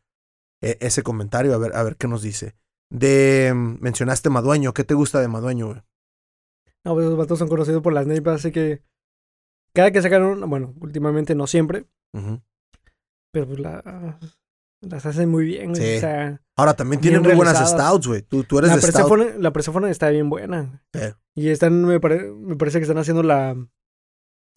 e, 0.63 0.77
ese 0.79 1.03
comentario, 1.03 1.53
a 1.53 1.57
ver, 1.57 1.75
a 1.75 1.83
ver 1.83 1.97
qué 1.97 2.07
nos 2.07 2.21
dice. 2.21 2.55
De, 2.89 3.53
mencionaste 3.55 4.29
Madueño, 4.29 4.73
¿qué 4.73 4.83
te 4.83 4.93
gusta 4.93 5.19
de 5.19 5.27
Madueño, 5.27 5.67
güey? 5.67 5.81
No, 6.85 6.93
pues 6.93 7.05
esos 7.05 7.17
vatos 7.17 7.39
son 7.39 7.47
conocidos 7.47 7.81
por 7.81 7.93
las 7.93 8.07
neipas, 8.07 8.35
así 8.35 8.51
que 8.51 8.83
cada 9.73 9.91
que 9.91 10.01
sacaron, 10.01 10.47
bueno, 10.49 10.73
últimamente 10.79 11.35
no 11.35 11.47
siempre, 11.47 11.87
uh 12.13 12.19
-huh. 12.19 12.43
pero 13.31 13.47
pues 13.47 13.59
la, 13.59 14.19
las 14.81 15.05
hacen 15.05 15.29
muy 15.29 15.45
bien, 15.45 15.75
sí. 15.75 15.97
o 15.97 15.99
sea... 15.99 16.41
Ahora 16.55 16.75
también 16.75 17.01
tienen 17.01 17.21
muy 17.21 17.33
buenas 17.33 17.69
stouts, 17.69 18.07
güey. 18.07 18.21
Tú, 18.21 18.43
tú 18.43 18.59
eres 18.59 18.69
la 18.69 18.75
de 18.75 18.81
Persephone, 18.81 19.23
stout. 19.29 19.41
La 19.41 19.53
Persephone 19.53 19.89
está 19.89 20.09
bien 20.09 20.29
buena. 20.29 20.83
Sí. 20.93 20.99
Y 21.35 21.49
están, 21.49 21.83
me, 21.83 21.99
pare, 21.99 22.31
me, 22.31 22.55
parece 22.55 22.77
que 22.77 22.83
están 22.83 22.99
haciendo 22.99 23.23
la... 23.23 23.55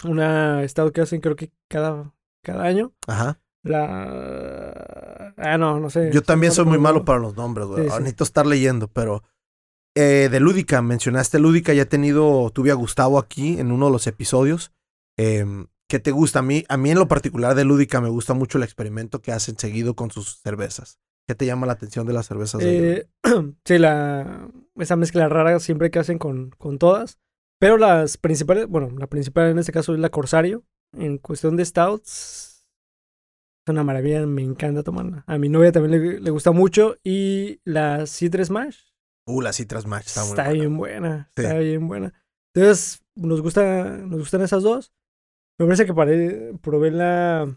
Una 0.04 0.68
stout 0.68 0.92
que 0.92 1.00
hacen 1.00 1.22
creo 1.22 1.36
que 1.36 1.52
cada, 1.68 2.12
cada 2.44 2.64
año. 2.64 2.92
Ajá. 3.06 3.40
La... 3.62 5.15
Ah, 5.36 5.58
no, 5.58 5.80
no 5.80 5.90
sé. 5.90 6.10
Yo 6.12 6.22
también 6.22 6.52
soy 6.52 6.64
muy 6.64 6.78
malo 6.78 7.04
para 7.04 7.18
los 7.18 7.36
nombres, 7.36 7.66
güey. 7.66 7.84
Sí, 7.84 7.90
sí. 7.90 7.98
Necesito 7.98 8.24
estar 8.24 8.46
leyendo, 8.46 8.88
pero... 8.88 9.22
Eh, 9.98 10.28
de 10.30 10.40
Lúdica, 10.40 10.82
mencionaste 10.82 11.38
Lúdica, 11.38 11.72
ya 11.72 11.82
he 11.82 11.86
tenido, 11.86 12.50
tuve 12.50 12.70
a 12.70 12.74
Gustavo 12.74 13.18
aquí 13.18 13.58
en 13.58 13.72
uno 13.72 13.86
de 13.86 13.92
los 13.92 14.06
episodios. 14.06 14.72
Eh, 15.16 15.46
¿Qué 15.88 16.00
te 16.00 16.10
gusta? 16.10 16.40
A 16.40 16.42
mí, 16.42 16.64
a 16.68 16.76
mí 16.76 16.90
en 16.90 16.98
lo 16.98 17.08
particular 17.08 17.54
de 17.54 17.64
Lúdica 17.64 18.00
me 18.00 18.08
gusta 18.08 18.34
mucho 18.34 18.58
el 18.58 18.64
experimento 18.64 19.22
que 19.22 19.32
hacen 19.32 19.56
seguido 19.56 19.94
con 19.94 20.10
sus 20.10 20.40
cervezas. 20.42 20.98
¿Qué 21.28 21.34
te 21.34 21.46
llama 21.46 21.66
la 21.66 21.74
atención 21.74 22.06
de 22.06 22.12
las 22.12 22.26
cervezas? 22.26 22.60
Eh, 22.62 23.08
sí, 23.64 23.78
la, 23.78 24.48
esa 24.76 24.96
mezcla 24.96 25.28
rara 25.28 25.58
siempre 25.60 25.90
que 25.90 25.98
hacen 25.98 26.18
con, 26.18 26.50
con 26.58 26.78
todas. 26.78 27.18
Pero 27.58 27.78
las 27.78 28.18
principales, 28.18 28.66
bueno, 28.66 28.90
la 28.98 29.06
principal 29.06 29.50
en 29.50 29.58
este 29.58 29.72
caso 29.72 29.94
es 29.94 30.00
la 30.00 30.10
Corsario. 30.10 30.64
En 30.92 31.18
cuestión 31.18 31.56
de 31.56 31.64
stouts, 31.64 32.55
es 33.66 33.72
una 33.72 33.84
maravilla, 33.84 34.24
me 34.26 34.42
encanta 34.42 34.82
tomarla. 34.82 35.24
A 35.26 35.38
mi 35.38 35.48
novia 35.48 35.72
también 35.72 36.00
le, 36.00 36.20
le 36.20 36.30
gusta 36.30 36.52
mucho. 36.52 36.96
Y 37.02 37.60
la 37.64 38.06
Citrus 38.06 38.50
Mash. 38.50 38.78
Uh, 39.26 39.40
la 39.40 39.52
Citrus 39.52 39.86
Mash 39.86 40.06
está, 40.06 40.22
está 40.24 40.44
muy 40.44 40.60
bien 40.60 40.76
buena. 40.76 41.30
Sí. 41.36 41.42
Está 41.42 41.58
bien 41.58 41.88
buena. 41.88 42.14
Entonces, 42.54 43.02
nos, 43.16 43.42
gusta, 43.42 43.84
nos 43.98 44.20
gustan 44.20 44.42
esas 44.42 44.62
dos. 44.62 44.92
Me 45.58 45.66
parece 45.66 45.84
que 45.86 45.94
paré, 45.94 46.52
probé 46.62 46.90
la. 46.92 47.56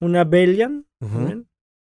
Una 0.00 0.24
Bellian. 0.24 0.86
Uh 1.00 1.06
-huh. 1.06 1.46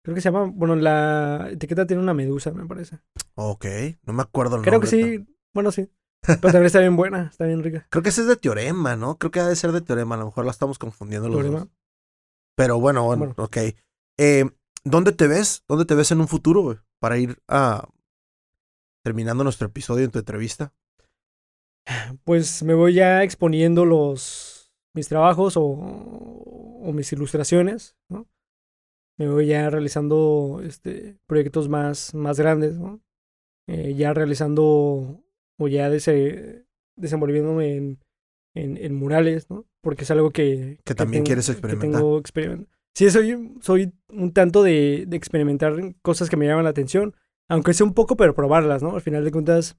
Creo 0.03 0.15
que 0.15 0.21
se 0.21 0.31
llama. 0.31 0.51
Bueno, 0.53 0.75
la 0.75 1.49
etiqueta 1.51 1.86
tiene 1.86 2.01
una 2.01 2.13
medusa, 2.13 2.51
me 2.51 2.65
parece. 2.65 2.99
Ok. 3.36 3.65
No 4.03 4.13
me 4.13 4.23
acuerdo 4.23 4.57
el 4.57 4.61
Creo 4.63 4.73
nombre. 4.73 4.89
que 4.89 4.95
sí. 5.19 5.25
Bueno, 5.53 5.71
sí. 5.71 5.89
Pero 6.25 6.39
también 6.39 6.65
está 6.65 6.79
bien 6.79 6.95
buena, 6.95 7.27
está 7.31 7.45
bien 7.45 7.63
rica. 7.63 7.86
Creo 7.89 8.01
que 8.01 8.09
ese 8.09 8.21
es 8.21 8.27
de 8.27 8.38
Teorema, 8.38 8.95
¿no? 8.95 9.17
Creo 9.17 9.29
que 9.31 9.39
ha 9.41 9.47
de 9.47 9.55
ser 9.55 9.71
de 9.71 9.81
Teorema. 9.81 10.15
A 10.15 10.19
lo 10.19 10.25
mejor 10.25 10.45
la 10.45 10.51
estamos 10.51 10.79
confundiendo 10.79 11.27
los 11.27 11.38
Teorema. 11.38 11.59
dos. 11.59 11.69
Pero 12.56 12.80
bueno, 12.80 13.04
bueno, 13.04 13.26
bueno. 13.28 13.36
ok. 13.38 13.58
Eh, 14.18 14.45
¿Dónde 14.84 15.12
te 15.14 15.28
ves? 15.28 15.64
¿Dónde 15.68 15.86
te 15.86 15.95
ves 15.95 16.12
en 16.12 16.22
un 16.22 16.28
futuro, 16.28 16.62
güey? 16.62 16.78
Para 16.99 17.18
ir 17.18 17.41
a 17.47 17.88
terminando 19.04 19.43
nuestro 19.43 19.68
episodio 19.68 20.06
en 20.06 20.12
tu 20.12 20.20
entrevista. 20.20 20.74
Pues 22.24 22.64
me 22.64 22.74
voy 22.74 22.93
ya 22.93 23.24
exponiendo 23.24 23.86
los 23.86 24.72
mis 24.93 25.08
trabajos 25.10 25.58
o, 25.58 25.62
o 25.64 26.91
mis 26.93 27.12
ilustraciones, 27.12 27.97
¿no? 28.10 28.28
Me 29.18 29.28
voy 29.30 29.47
ya 29.47 29.70
realizando 29.70 30.62
este, 30.64 31.18
proyectos 31.28 31.70
más, 31.70 32.14
más 32.14 32.39
grandes, 32.39 32.76
¿no? 32.76 33.01
Eh, 33.68 33.93
ya 33.95 34.14
realizando 34.14 35.24
o 35.58 35.68
ya 35.68 35.89
dese- 35.89 36.66
desenvolviéndome 36.95 37.76
en, 37.76 38.03
en, 38.54 38.78
en 38.78 38.95
murales, 38.95 39.49
¿no? 39.49 39.66
Porque 39.82 40.04
es 40.04 40.12
algo 40.12 40.32
que... 40.32 40.80
Que 40.86 40.95
también 40.95 41.24
tengo- 41.24 41.26
quieres 41.28 41.45
que 41.47 41.51
experimentar. 41.54 41.99
tengo 42.01 42.20
experiment- 42.22 42.68
Sí, 42.95 43.10
soy, 43.10 43.51
soy 43.62 43.91
un 44.10 44.32
tanto 44.34 44.62
de, 44.62 45.06
de 45.08 45.18
experimentar 45.18 45.74
cosas 46.04 46.30
que 46.30 46.38
me 46.38 46.45
llaman 46.45 46.64
la 46.66 46.70
atención, 46.70 47.16
aunque 47.49 47.74
sea 47.74 47.86
un 47.88 47.93
poco, 47.95 48.16
pero 48.16 48.36
probarlas, 48.36 48.84
¿no? 48.84 48.93
Al 48.95 49.01
final 49.01 49.24
de 49.26 49.32
cuentas, 49.32 49.76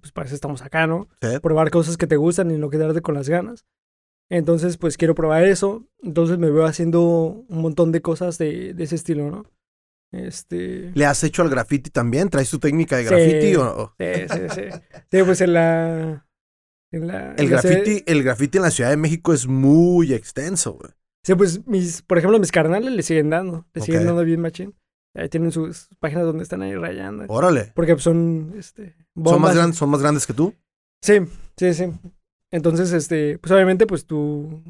pues 0.00 0.10
para 0.10 0.26
eso 0.26 0.34
estamos 0.34 0.60
acá, 0.62 0.86
¿no? 0.88 1.08
Sí. 1.22 1.38
Probar 1.40 1.70
cosas 1.70 1.96
que 1.96 2.08
te 2.08 2.16
gustan 2.16 2.50
y 2.50 2.58
no 2.58 2.68
quedarte 2.68 3.00
con 3.00 3.14
las 3.14 3.28
ganas. 3.28 3.64
Entonces, 4.28 4.76
pues 4.76 4.96
quiero 4.96 5.14
probar 5.14 5.44
eso. 5.44 5.86
Entonces 6.02 6.36
me 6.38 6.50
veo 6.50 6.64
haciendo 6.66 7.44
un 7.48 7.62
montón 7.62 7.92
de 7.92 8.02
cosas 8.02 8.38
de, 8.38 8.74
de 8.74 8.84
ese 8.84 8.96
estilo, 8.96 9.30
¿no? 9.30 9.46
Este... 10.12 10.90
¿Le 10.94 11.06
has 11.06 11.22
hecho 11.22 11.42
al 11.42 11.50
graffiti 11.50 11.90
también? 11.90 12.28
¿Traes 12.28 12.50
tu 12.50 12.58
técnica 12.58 12.96
de 12.96 13.04
Sí. 13.04 13.08
graffiti 13.10 13.54
o, 13.54 13.62
o- 13.82 13.94
Sí, 13.98 14.28
sí, 14.32 14.40
sí. 14.52 14.62
Sí, 15.12 15.22
pues 15.24 15.40
en 15.42 15.52
la... 15.52 16.25
En 16.98 17.06
la 17.06 17.34
El 17.36 17.48
graffiti, 17.48 18.02
el 18.06 18.22
graffiti 18.22 18.58
en 18.58 18.62
la 18.62 18.70
Ciudad 18.70 18.90
de 18.90 18.96
México 18.96 19.32
es 19.32 19.46
muy 19.46 20.12
extenso, 20.12 20.74
güey. 20.74 20.90
Sí, 21.24 21.34
pues 21.34 21.66
mis, 21.66 22.02
por 22.02 22.18
ejemplo, 22.18 22.38
mis 22.38 22.52
carnales 22.52 22.92
le 22.92 23.02
siguen 23.02 23.30
dando. 23.30 23.66
Le 23.74 23.82
siguen 23.82 24.06
dando 24.06 24.24
bien 24.24 24.40
machín. 24.40 24.74
Ahí 25.14 25.28
tienen 25.28 25.50
sus 25.50 25.88
páginas 25.98 26.24
donde 26.24 26.42
están 26.42 26.62
ahí 26.62 26.74
rayando. 26.74 27.24
Órale. 27.28 27.72
Porque 27.74 27.94
pues, 27.94 28.04
son, 28.04 28.54
este... 28.58 28.94
¿Son 29.24 29.40
más, 29.40 29.54
grandes, 29.54 29.76
¿Son 29.76 29.88
más 29.88 30.02
grandes 30.02 30.26
que 30.26 30.34
tú? 30.34 30.54
Sí, 31.02 31.20
sí, 31.56 31.72
sí. 31.74 31.90
Entonces, 32.50 32.92
este, 32.92 33.38
pues 33.38 33.50
obviamente, 33.50 33.86
pues 33.86 34.06
tu, 34.06 34.62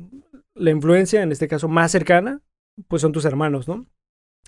la 0.54 0.70
influencia, 0.70 1.22
en 1.22 1.32
este 1.32 1.48
caso 1.48 1.68
más 1.68 1.90
cercana, 1.92 2.40
pues 2.88 3.02
son 3.02 3.12
tus 3.12 3.24
hermanos, 3.24 3.68
¿no? 3.68 3.86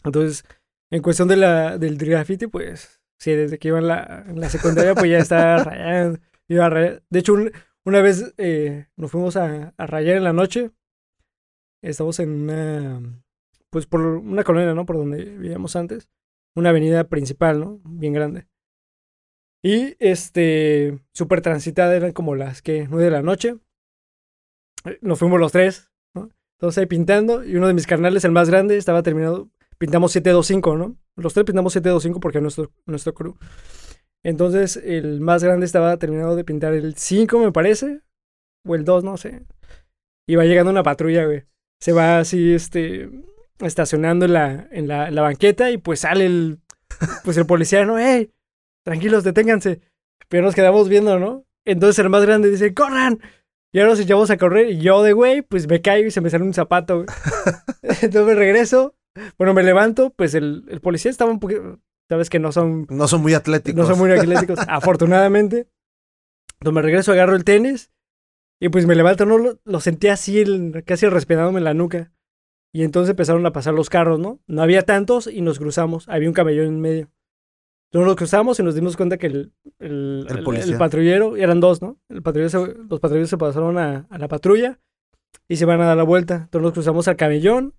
Entonces, 0.05 0.45
en 0.91 1.03
cuestión 1.03 1.29
de 1.29 1.37
la, 1.37 1.79
del 1.79 1.99
graffiti, 1.99 2.47
pues, 2.47 3.01
sí, 3.18 3.33
desde 3.33 3.59
que 3.59 3.68
iba 3.68 3.79
en 3.79 3.89
la, 3.89 4.24
en 4.26 4.41
la 4.41 4.49
secundaria, 4.49 4.95
pues 4.95 5.11
ya 5.11 5.18
estaba 5.18 5.57
rayando, 5.64 6.20
iba 6.49 6.66
a 6.66 6.70
rayar. 6.70 7.03
De 7.11 7.18
hecho, 7.18 7.35
un- 7.35 7.53
una 7.89 8.03
vez 8.03 8.34
eh, 8.36 8.86
nos 8.97 9.11
fuimos 9.11 9.36
a, 9.36 9.72
a 9.76 9.86
rayar 9.86 10.16
en 10.16 10.24
la 10.24 10.34
noche, 10.34 10.70
estamos 11.82 12.20
en 12.20 12.30
una, 12.30 13.01
pues 13.70 13.86
por 13.86 14.03
una 14.03 14.45
colonia, 14.45 14.74
¿no? 14.74 14.84
Por 14.84 14.99
donde 14.99 15.24
vivíamos 15.24 15.74
antes, 15.74 16.11
una 16.55 16.68
avenida 16.68 17.05
principal, 17.05 17.61
¿no? 17.61 17.80
Bien 17.84 18.12
grande. 18.12 18.47
Y 19.62 19.97
este, 19.99 20.99
súper 21.12 21.41
transitada, 21.41 21.97
eran 21.97 22.12
como 22.12 22.36
las 22.36 22.61
que, 22.61 22.86
nueve 22.89 23.05
de 23.05 23.11
la 23.11 23.22
noche. 23.22 23.57
Eh, 24.84 24.99
Nos 25.01 25.18
fuimos 25.18 25.41
los 25.41 25.53
tres, 25.53 25.91
¿no? 26.14 26.30
Todos 26.59 26.76
ahí 26.76 26.86
pintando. 26.86 27.43
Y 27.43 27.57
uno 27.57 27.68
de 27.68 27.74
mis 27.74 27.86
carnales, 27.86 28.24
el 28.24 28.32
más 28.32 28.51
grande, 28.51 28.76
estaba 28.76 29.03
terminado. 29.03 29.51
Pintamos 29.78 30.12
725, 30.12 30.76
¿no? 30.76 30.97
Los 31.16 31.32
tres 31.32 31.47
pintamos 31.47 31.72
725 31.72 32.20
porque 32.20 32.39
es 32.39 32.43
nuestro, 32.43 32.70
nuestro 32.84 33.14
crew. 33.14 33.36
Entonces, 34.25 34.77
el 34.77 35.21
más 35.21 35.43
grande 35.45 35.66
estaba 35.66 35.97
terminado 35.97 36.37
de 36.37 36.45
pintar 36.45 36.75
el 36.75 36.97
5, 36.97 37.39
me 37.39 37.53
parece. 37.53 38.01
O 38.66 38.75
el 38.75 38.85
2, 38.85 39.05
no 39.05 39.16
sé. 39.16 39.45
Y 40.27 40.37
va 40.37 40.45
llegando 40.45 40.71
una 40.71 40.83
patrulla, 40.83 41.25
güey. 41.25 41.45
Se 41.81 41.93
va 41.93 42.19
así, 42.19 42.53
este, 42.53 43.09
estacionando 43.61 44.25
en 44.25 44.33
la, 44.33 44.69
en 44.71 44.89
la, 44.89 45.09
en 45.09 45.14
la 45.14 45.23
banqueta 45.23 45.71
y 45.71 45.79
pues 45.79 46.01
sale 46.01 46.27
el, 46.27 46.61
pues 47.25 47.37
el 47.37 47.47
policía, 47.47 47.85
¿no? 47.85 47.99
¡Ey! 47.99 48.33
Tranquilos, 48.85 49.25
deténganse. 49.25 49.81
Pero 50.29 50.45
nos 50.45 50.55
quedamos 50.55 50.89
viendo, 50.89 51.19
¿no? 51.19 51.45
Entonces 51.64 51.99
el 51.99 52.11
más 52.11 52.25
grande 52.25 52.51
dice, 52.51 52.75
¡corran! 52.75 53.21
Y 53.73 53.79
ahora 53.79 53.91
nos 53.91 54.01
echamos 54.01 54.31
a 54.31 54.39
correr 54.39 54.71
y 54.71 54.81
yo 54.81 55.03
de 55.03 55.12
güey, 55.12 55.43
pues 55.43 55.69
me 55.69 55.83
caigo 55.83 56.09
y 56.09 56.11
se 56.11 56.21
me 56.21 56.31
sale 56.31 56.45
un 56.45 56.55
zapato, 56.55 56.97
güey. 56.97 57.07
Entonces 57.83 58.25
me 58.25 58.35
regreso. 58.35 58.95
Bueno, 59.37 59.53
me 59.53 59.62
levanto, 59.62 60.11
pues 60.11 60.35
el, 60.35 60.64
el 60.69 60.81
policía 60.81 61.11
estaba 61.11 61.31
un 61.31 61.41
poquito... 61.41 61.81
Sabes 62.09 62.30
que 62.30 62.38
no 62.38 62.52
son 62.52 62.86
No 62.90 63.06
son 63.09 63.20
muy 63.22 63.34
atléticos. 63.34 63.78
no 63.78 63.86
son 63.86 63.98
muy 63.98 64.11
atléticos, 64.18 64.59
afortunadamente. 64.68 65.68
Entonces 66.61 66.74
me 66.74 66.82
regreso, 66.82 67.12
agarro 67.12 67.36
el 67.36 67.44
tenis 67.44 67.92
y 68.61 68.68
pues 68.70 68.86
me 68.86 68.94
levanto, 68.96 69.24
no 69.26 69.38
lo, 69.38 69.61
lo 69.64 69.80
sentí 69.80 70.09
así, 70.09 70.40
el- 70.40 70.82
casi 70.86 71.06
respirándome 71.06 71.59
en 71.59 71.64
la 71.64 71.74
nuca. 71.74 72.12
Y 72.72 72.82
entonces 72.82 73.11
empezaron 73.11 73.44
a 73.46 73.52
pasar 73.52 73.74
los 73.74 73.88
carros, 73.90 74.18
¿no? 74.18 74.40
No 74.46 74.62
había 74.62 74.82
tantos 74.82 75.26
y 75.26 75.40
nos 75.40 75.59
cruzamos. 75.59 76.09
Había 76.09 76.28
un 76.28 76.34
camellón 76.34 76.66
en 76.66 76.80
medio. 76.80 77.11
Entonces 77.90 78.06
nos 78.06 78.16
cruzamos 78.16 78.61
y 78.61 78.62
nos 78.62 78.74
dimos 78.74 78.96
cuenta 78.96 79.16
que 79.16 79.26
el, 79.28 79.52
el, 79.78 80.26
El 80.28 80.38
el- 80.38 80.44
policía. 80.44 80.72
el 80.72 80.78
patrullero, 80.78 81.36
eran 81.36 81.61
dos, 81.61 81.80
¿no? 81.80 81.98
El 82.11 82.22
patrullero 82.22 82.50
se- 82.50 82.74
los 82.74 83.00
patrulleros 83.00 83.30
se 83.30 83.38
pasaron 83.38 83.78
a, 83.78 84.06
a 84.11 84.18
la 84.18 84.28
patrulla 84.28 84.80
y 85.48 85.56
se 85.56 85.64
van 85.64 85.80
a 85.80 85.86
dar 85.86 85.96
la 85.96 86.02
vuelta. 86.02 86.34
Entonces 86.44 86.62
nos 86.62 86.72
cruzamos 86.74 87.09
al 87.09 87.16
camellón, 87.16 87.74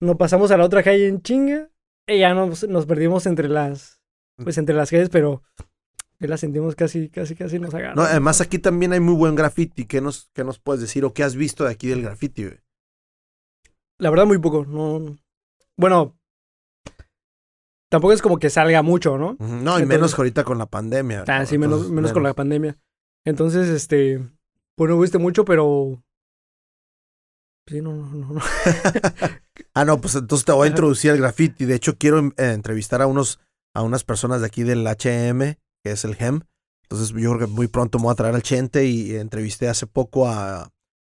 nos 0.00 0.16
pasamos 0.16 0.50
a 0.50 0.56
la 0.56 0.64
otra 0.64 0.82
calle 0.82 1.08
en 1.08 1.20
chinga 1.20 1.70
ya 2.06 2.34
nos, 2.34 2.68
nos 2.68 2.86
perdimos 2.86 3.26
entre 3.26 3.48
las, 3.48 4.00
pues 4.36 4.58
entre 4.58 4.74
las 4.74 4.90
calles, 4.90 5.08
pero 5.08 5.42
la 6.18 6.36
sentimos 6.36 6.74
casi, 6.74 7.08
casi, 7.08 7.34
casi 7.34 7.58
nos 7.58 7.74
agarran. 7.74 7.96
No, 7.96 8.02
además 8.02 8.40
aquí 8.40 8.58
también 8.58 8.92
hay 8.92 9.00
muy 9.00 9.14
buen 9.14 9.34
graffiti. 9.34 9.84
¿Qué 9.84 10.00
nos, 10.00 10.30
qué 10.32 10.44
nos 10.44 10.58
puedes 10.58 10.80
decir 10.80 11.04
o 11.04 11.12
qué 11.12 11.22
has 11.22 11.36
visto 11.36 11.64
de 11.64 11.70
aquí 11.70 11.88
del 11.88 12.02
graffiti, 12.02 12.44
güey? 12.44 12.60
La 13.98 14.10
verdad, 14.10 14.26
muy 14.26 14.38
poco. 14.38 14.64
No, 14.64 15.16
bueno, 15.76 16.16
tampoco 17.90 18.12
es 18.12 18.22
como 18.22 18.38
que 18.38 18.50
salga 18.50 18.82
mucho, 18.82 19.18
¿no? 19.18 19.36
No, 19.38 19.78
y 19.78 19.86
menos 19.86 20.16
ahorita 20.18 20.44
con 20.44 20.58
la 20.58 20.66
pandemia. 20.66 21.24
Ah, 21.26 21.40
¿no? 21.40 21.46
sí, 21.46 21.58
menos, 21.58 21.76
Entonces, 21.76 21.94
menos 21.94 22.12
con 22.12 22.22
la 22.22 22.34
pandemia. 22.34 22.78
Entonces, 23.24 23.68
este, 23.68 24.20
pues 24.74 24.90
no 24.90 24.98
viste 25.00 25.18
mucho, 25.18 25.44
pero... 25.44 26.02
Sí, 27.66 27.80
no, 27.82 27.92
no, 27.94 28.06
no. 28.14 28.32
no. 28.34 28.40
Ah, 29.74 29.84
no, 29.84 30.00
pues 30.00 30.14
entonces 30.14 30.44
te 30.46 30.52
voy 30.52 30.66
a 30.68 30.70
introducir 30.70 31.10
al 31.10 31.18
graffiti. 31.18 31.66
De 31.66 31.74
hecho, 31.74 31.98
quiero 31.98 32.18
eh, 32.38 32.52
entrevistar 32.52 33.02
a 33.02 33.06
unos, 33.06 33.40
a 33.74 33.82
unas 33.82 34.04
personas 34.04 34.40
de 34.40 34.46
aquí 34.46 34.62
del 34.62 34.86
HM, 34.86 35.56
que 35.84 35.90
es 35.92 36.04
el 36.06 36.14
GEM. 36.14 36.40
Entonces, 36.84 37.08
yo 37.10 37.34
creo 37.34 37.38
que 37.40 37.46
muy 37.46 37.66
pronto 37.68 37.98
me 37.98 38.04
voy 38.04 38.12
a 38.12 38.16
traer 38.16 38.34
al 38.34 38.42
Chente 38.42 38.86
y 38.86 39.14
entrevisté 39.16 39.68
hace 39.68 39.86
poco 39.86 40.28
a 40.28 40.70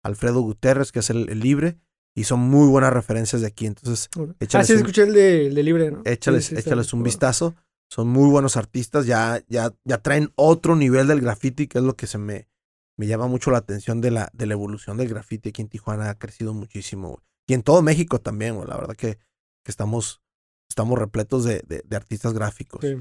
Alfredo 0.05 0.41
Guterres, 0.43 0.93
que 0.93 0.99
es 0.99 1.09
el, 1.09 1.31
el 1.31 1.41
libre, 1.41 1.79
y 2.15 2.25
son 2.25 2.41
muy 2.41 2.69
buenas 2.69 2.93
referencias 2.93 3.41
de 3.41 3.47
aquí. 3.49 3.65
Entonces, 3.67 4.11
ah, 4.19 4.27
Échales 4.41 4.67
sí, 4.67 4.73
un- 4.75 4.79
escuché 4.81 5.03
el 5.05 5.15
de, 5.15 5.63
Libre, 5.63 5.91
¿no? 5.91 6.03
échales, 6.05 6.45
Sí, 6.45 6.55
sí, 6.57 6.61
échales 6.61 6.93
un 6.93 7.03
vistazo. 7.03 7.55
Son 7.91 8.09
muy 8.09 8.29
buenos 8.31 8.59
artistas, 8.59 9.07
ya, 9.07 9.43
ya, 9.49 9.73
ya 9.85 9.99
traen 9.99 10.33
otro 10.35 10.77
nivel 10.77 11.07
del 11.09 11.23
graffiti, 11.23 11.67
que 11.67 11.79
es 11.79 11.85
lo 11.85 11.97
que 11.97 12.07
se 12.07 12.19
me, 12.19 12.47
me 13.01 13.07
llama 13.07 13.27
mucho 13.29 13.51
la 13.51 13.57
atención 13.59 14.03
de 14.03 14.11
la, 14.11 14.29
de 14.35 14.45
la 14.45 14.53
evolución 14.53 14.99
del 14.99 15.09
graffiti 15.09 15.49
aquí 15.49 15.63
en 15.63 15.69
Tijuana. 15.69 16.11
Ha 16.11 16.19
crecido 16.19 16.53
muchísimo. 16.53 17.09
güey. 17.09 17.21
Y 17.49 17.55
en 17.55 17.63
todo 17.63 17.81
México 17.81 18.21
también, 18.21 18.57
güey. 18.57 18.69
La 18.69 18.77
verdad 18.77 18.95
que, 18.95 19.15
que 19.65 19.71
estamos, 19.71 20.21
estamos 20.69 20.99
repletos 20.99 21.45
de, 21.45 21.63
de- 21.67 21.83
de 21.85 21.97
artistas 21.97 22.35
gráficos. 22.35 22.83
Sí. 22.83 22.95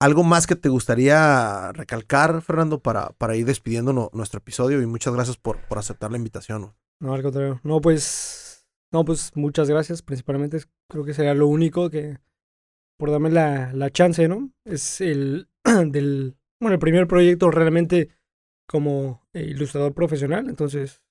¿Algo 0.00 0.22
más 0.22 0.46
que 0.46 0.54
te 0.56 0.68
gustaría 0.68 1.72
recalcar, 1.72 2.40
Fernando, 2.42 2.78
para, 2.80 3.10
para 3.18 3.34
ir 3.36 3.44
despidiendo 3.44 3.92
no- 3.92 4.08
nuestro 4.12 4.38
episodio? 4.38 4.80
Y 4.80 4.86
muchas 4.86 5.12
gracias 5.14 5.36
por, 5.36 5.58
por 5.66 5.78
aceptar 5.78 6.10
la 6.12 6.16
invitación. 6.18 6.62
güey. 6.62 6.72
No, 7.00 7.12
al 7.14 7.22
contrario. 7.22 7.60
No, 7.64 7.80
pues. 7.80 8.64
No, 8.92 9.04
pues 9.04 9.32
muchas 9.34 9.68
gracias. 9.68 10.00
Principalmente 10.02 10.60
creo 10.88 11.04
que 11.04 11.12
sería 11.12 11.34
lo 11.34 11.48
único 11.48 11.90
que. 11.90 12.18
Por 12.98 13.10
darme 13.10 13.30
la, 13.30 13.72
la 13.72 13.90
chance, 13.90 14.28
¿no? 14.28 14.50
Es 14.64 15.00
el. 15.00 15.48
del. 15.86 16.36
Bueno, 16.60 16.74
el 16.74 16.80
primer 16.80 17.06
proyecto 17.08 17.50
realmente 17.50 18.10
como 18.68 19.19
eh, 19.34 19.42
ilustrador 19.44 19.94
profesional. 19.94 20.48
Entonces. 20.48 21.02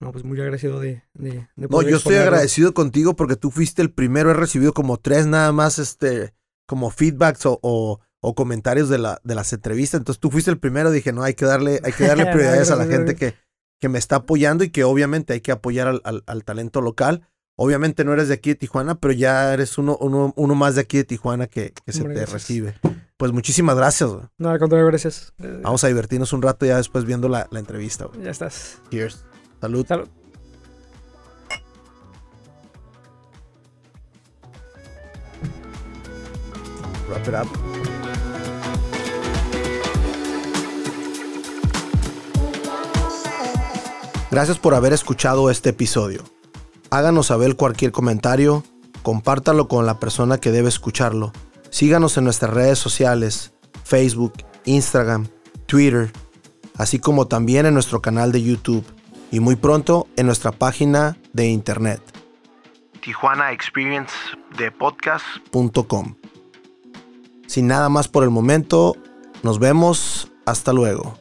No, 0.00 0.12
pues 0.12 0.24
muy 0.24 0.38
agradecido 0.40 0.78
de. 0.78 1.02
de, 1.14 1.30
de 1.30 1.46
No, 1.56 1.68
poder 1.68 1.90
yo 1.90 1.96
estoy 1.96 2.14
agradecido 2.16 2.72
contigo 2.72 3.16
porque 3.16 3.34
tú 3.36 3.50
fuiste 3.50 3.82
el 3.82 3.90
primero. 3.92 4.30
He 4.30 4.34
recibido 4.34 4.72
como 4.72 4.96
tres 4.98 5.26
nada 5.26 5.50
más, 5.50 5.80
este, 5.80 6.34
como 6.68 6.90
feedbacks 6.90 7.46
o, 7.46 7.58
o, 7.62 7.98
o 8.20 8.34
comentarios 8.36 8.88
de, 8.88 8.98
la, 8.98 9.20
de 9.24 9.34
las 9.34 9.52
entrevistas. 9.52 9.98
Entonces 9.98 10.20
tú 10.20 10.30
fuiste 10.30 10.52
el 10.52 10.58
primero. 10.58 10.92
Dije, 10.92 11.12
no, 11.12 11.24
hay 11.24 11.34
que 11.34 11.46
darle, 11.46 11.80
hay 11.82 11.92
que 11.92 12.06
darle 12.06 12.24
No, 12.26 12.30
prioridades 12.30 12.70
a 12.70 12.76
la 12.76 12.86
gente 12.86 13.16
que, 13.16 13.34
que 13.80 13.88
me 13.88 13.98
está 13.98 14.16
apoyando 14.16 14.62
y 14.62 14.70
que 14.70 14.84
obviamente 14.84 15.32
hay 15.32 15.40
que 15.40 15.50
apoyar 15.50 15.88
al, 15.88 16.00
al- 16.04 16.22
al 16.26 16.44
talento 16.44 16.80
local. 16.80 17.26
Obviamente 17.60 18.04
no 18.04 18.12
eres 18.12 18.28
de 18.28 18.34
aquí 18.34 18.50
de 18.50 18.54
Tijuana, 18.54 18.94
pero 18.94 19.12
ya 19.12 19.52
eres 19.52 19.78
uno, 19.78 19.96
uno, 20.00 20.32
uno 20.36 20.54
más 20.54 20.76
de 20.76 20.82
aquí 20.82 20.96
de 20.98 21.02
Tijuana 21.04 21.48
que, 21.48 21.72
que 21.84 21.92
se 21.92 22.02
Hombre, 22.02 22.14
te 22.14 22.20
gracias. 22.20 22.42
recibe. 22.42 22.74
Pues 23.16 23.32
muchísimas 23.32 23.74
gracias. 23.76 24.08
güey. 24.08 24.22
No, 24.38 24.50
al 24.50 24.60
contrario, 24.60 24.86
gracias. 24.86 25.32
Eh, 25.42 25.58
Vamos 25.64 25.82
a 25.82 25.88
divertirnos 25.88 26.32
un 26.32 26.40
rato 26.42 26.64
ya 26.66 26.76
después 26.76 27.04
viendo 27.04 27.28
la, 27.28 27.48
la 27.50 27.58
entrevista. 27.58 28.04
güey. 28.04 28.22
Ya 28.22 28.30
estás. 28.30 28.78
Cheers. 28.92 29.24
Salud. 29.60 29.84
Salud. 29.84 30.08
Wrap 37.08 37.26
it 37.28 37.34
up. 37.34 37.48
Gracias 44.30 44.58
por 44.58 44.74
haber 44.74 44.92
escuchado 44.92 45.50
este 45.50 45.70
episodio. 45.70 46.22
Háganos 46.90 47.26
saber 47.26 47.56
cualquier 47.56 47.92
comentario, 47.92 48.64
compártalo 49.02 49.68
con 49.68 49.86
la 49.86 49.98
persona 49.98 50.38
que 50.38 50.50
debe 50.50 50.68
escucharlo. 50.68 51.32
Síganos 51.70 52.16
en 52.16 52.24
nuestras 52.24 52.52
redes 52.52 52.78
sociales, 52.78 53.52
Facebook, 53.84 54.32
Instagram, 54.64 55.28
Twitter, 55.66 56.10
así 56.76 56.98
como 56.98 57.26
también 57.26 57.66
en 57.66 57.74
nuestro 57.74 58.00
canal 58.00 58.32
de 58.32 58.42
YouTube 58.42 58.84
y 59.30 59.40
muy 59.40 59.56
pronto 59.56 60.08
en 60.16 60.26
nuestra 60.26 60.52
página 60.52 61.18
de 61.32 61.48
internet. 61.48 62.00
Tijuana 63.02 63.52
Experience 63.52 64.12
de 64.56 64.70
podcast.com. 64.72 66.14
Sin 67.46 67.66
nada 67.66 67.88
más 67.88 68.08
por 68.08 68.24
el 68.24 68.30
momento, 68.30 68.96
nos 69.42 69.58
vemos. 69.58 70.30
Hasta 70.46 70.72
luego. 70.72 71.18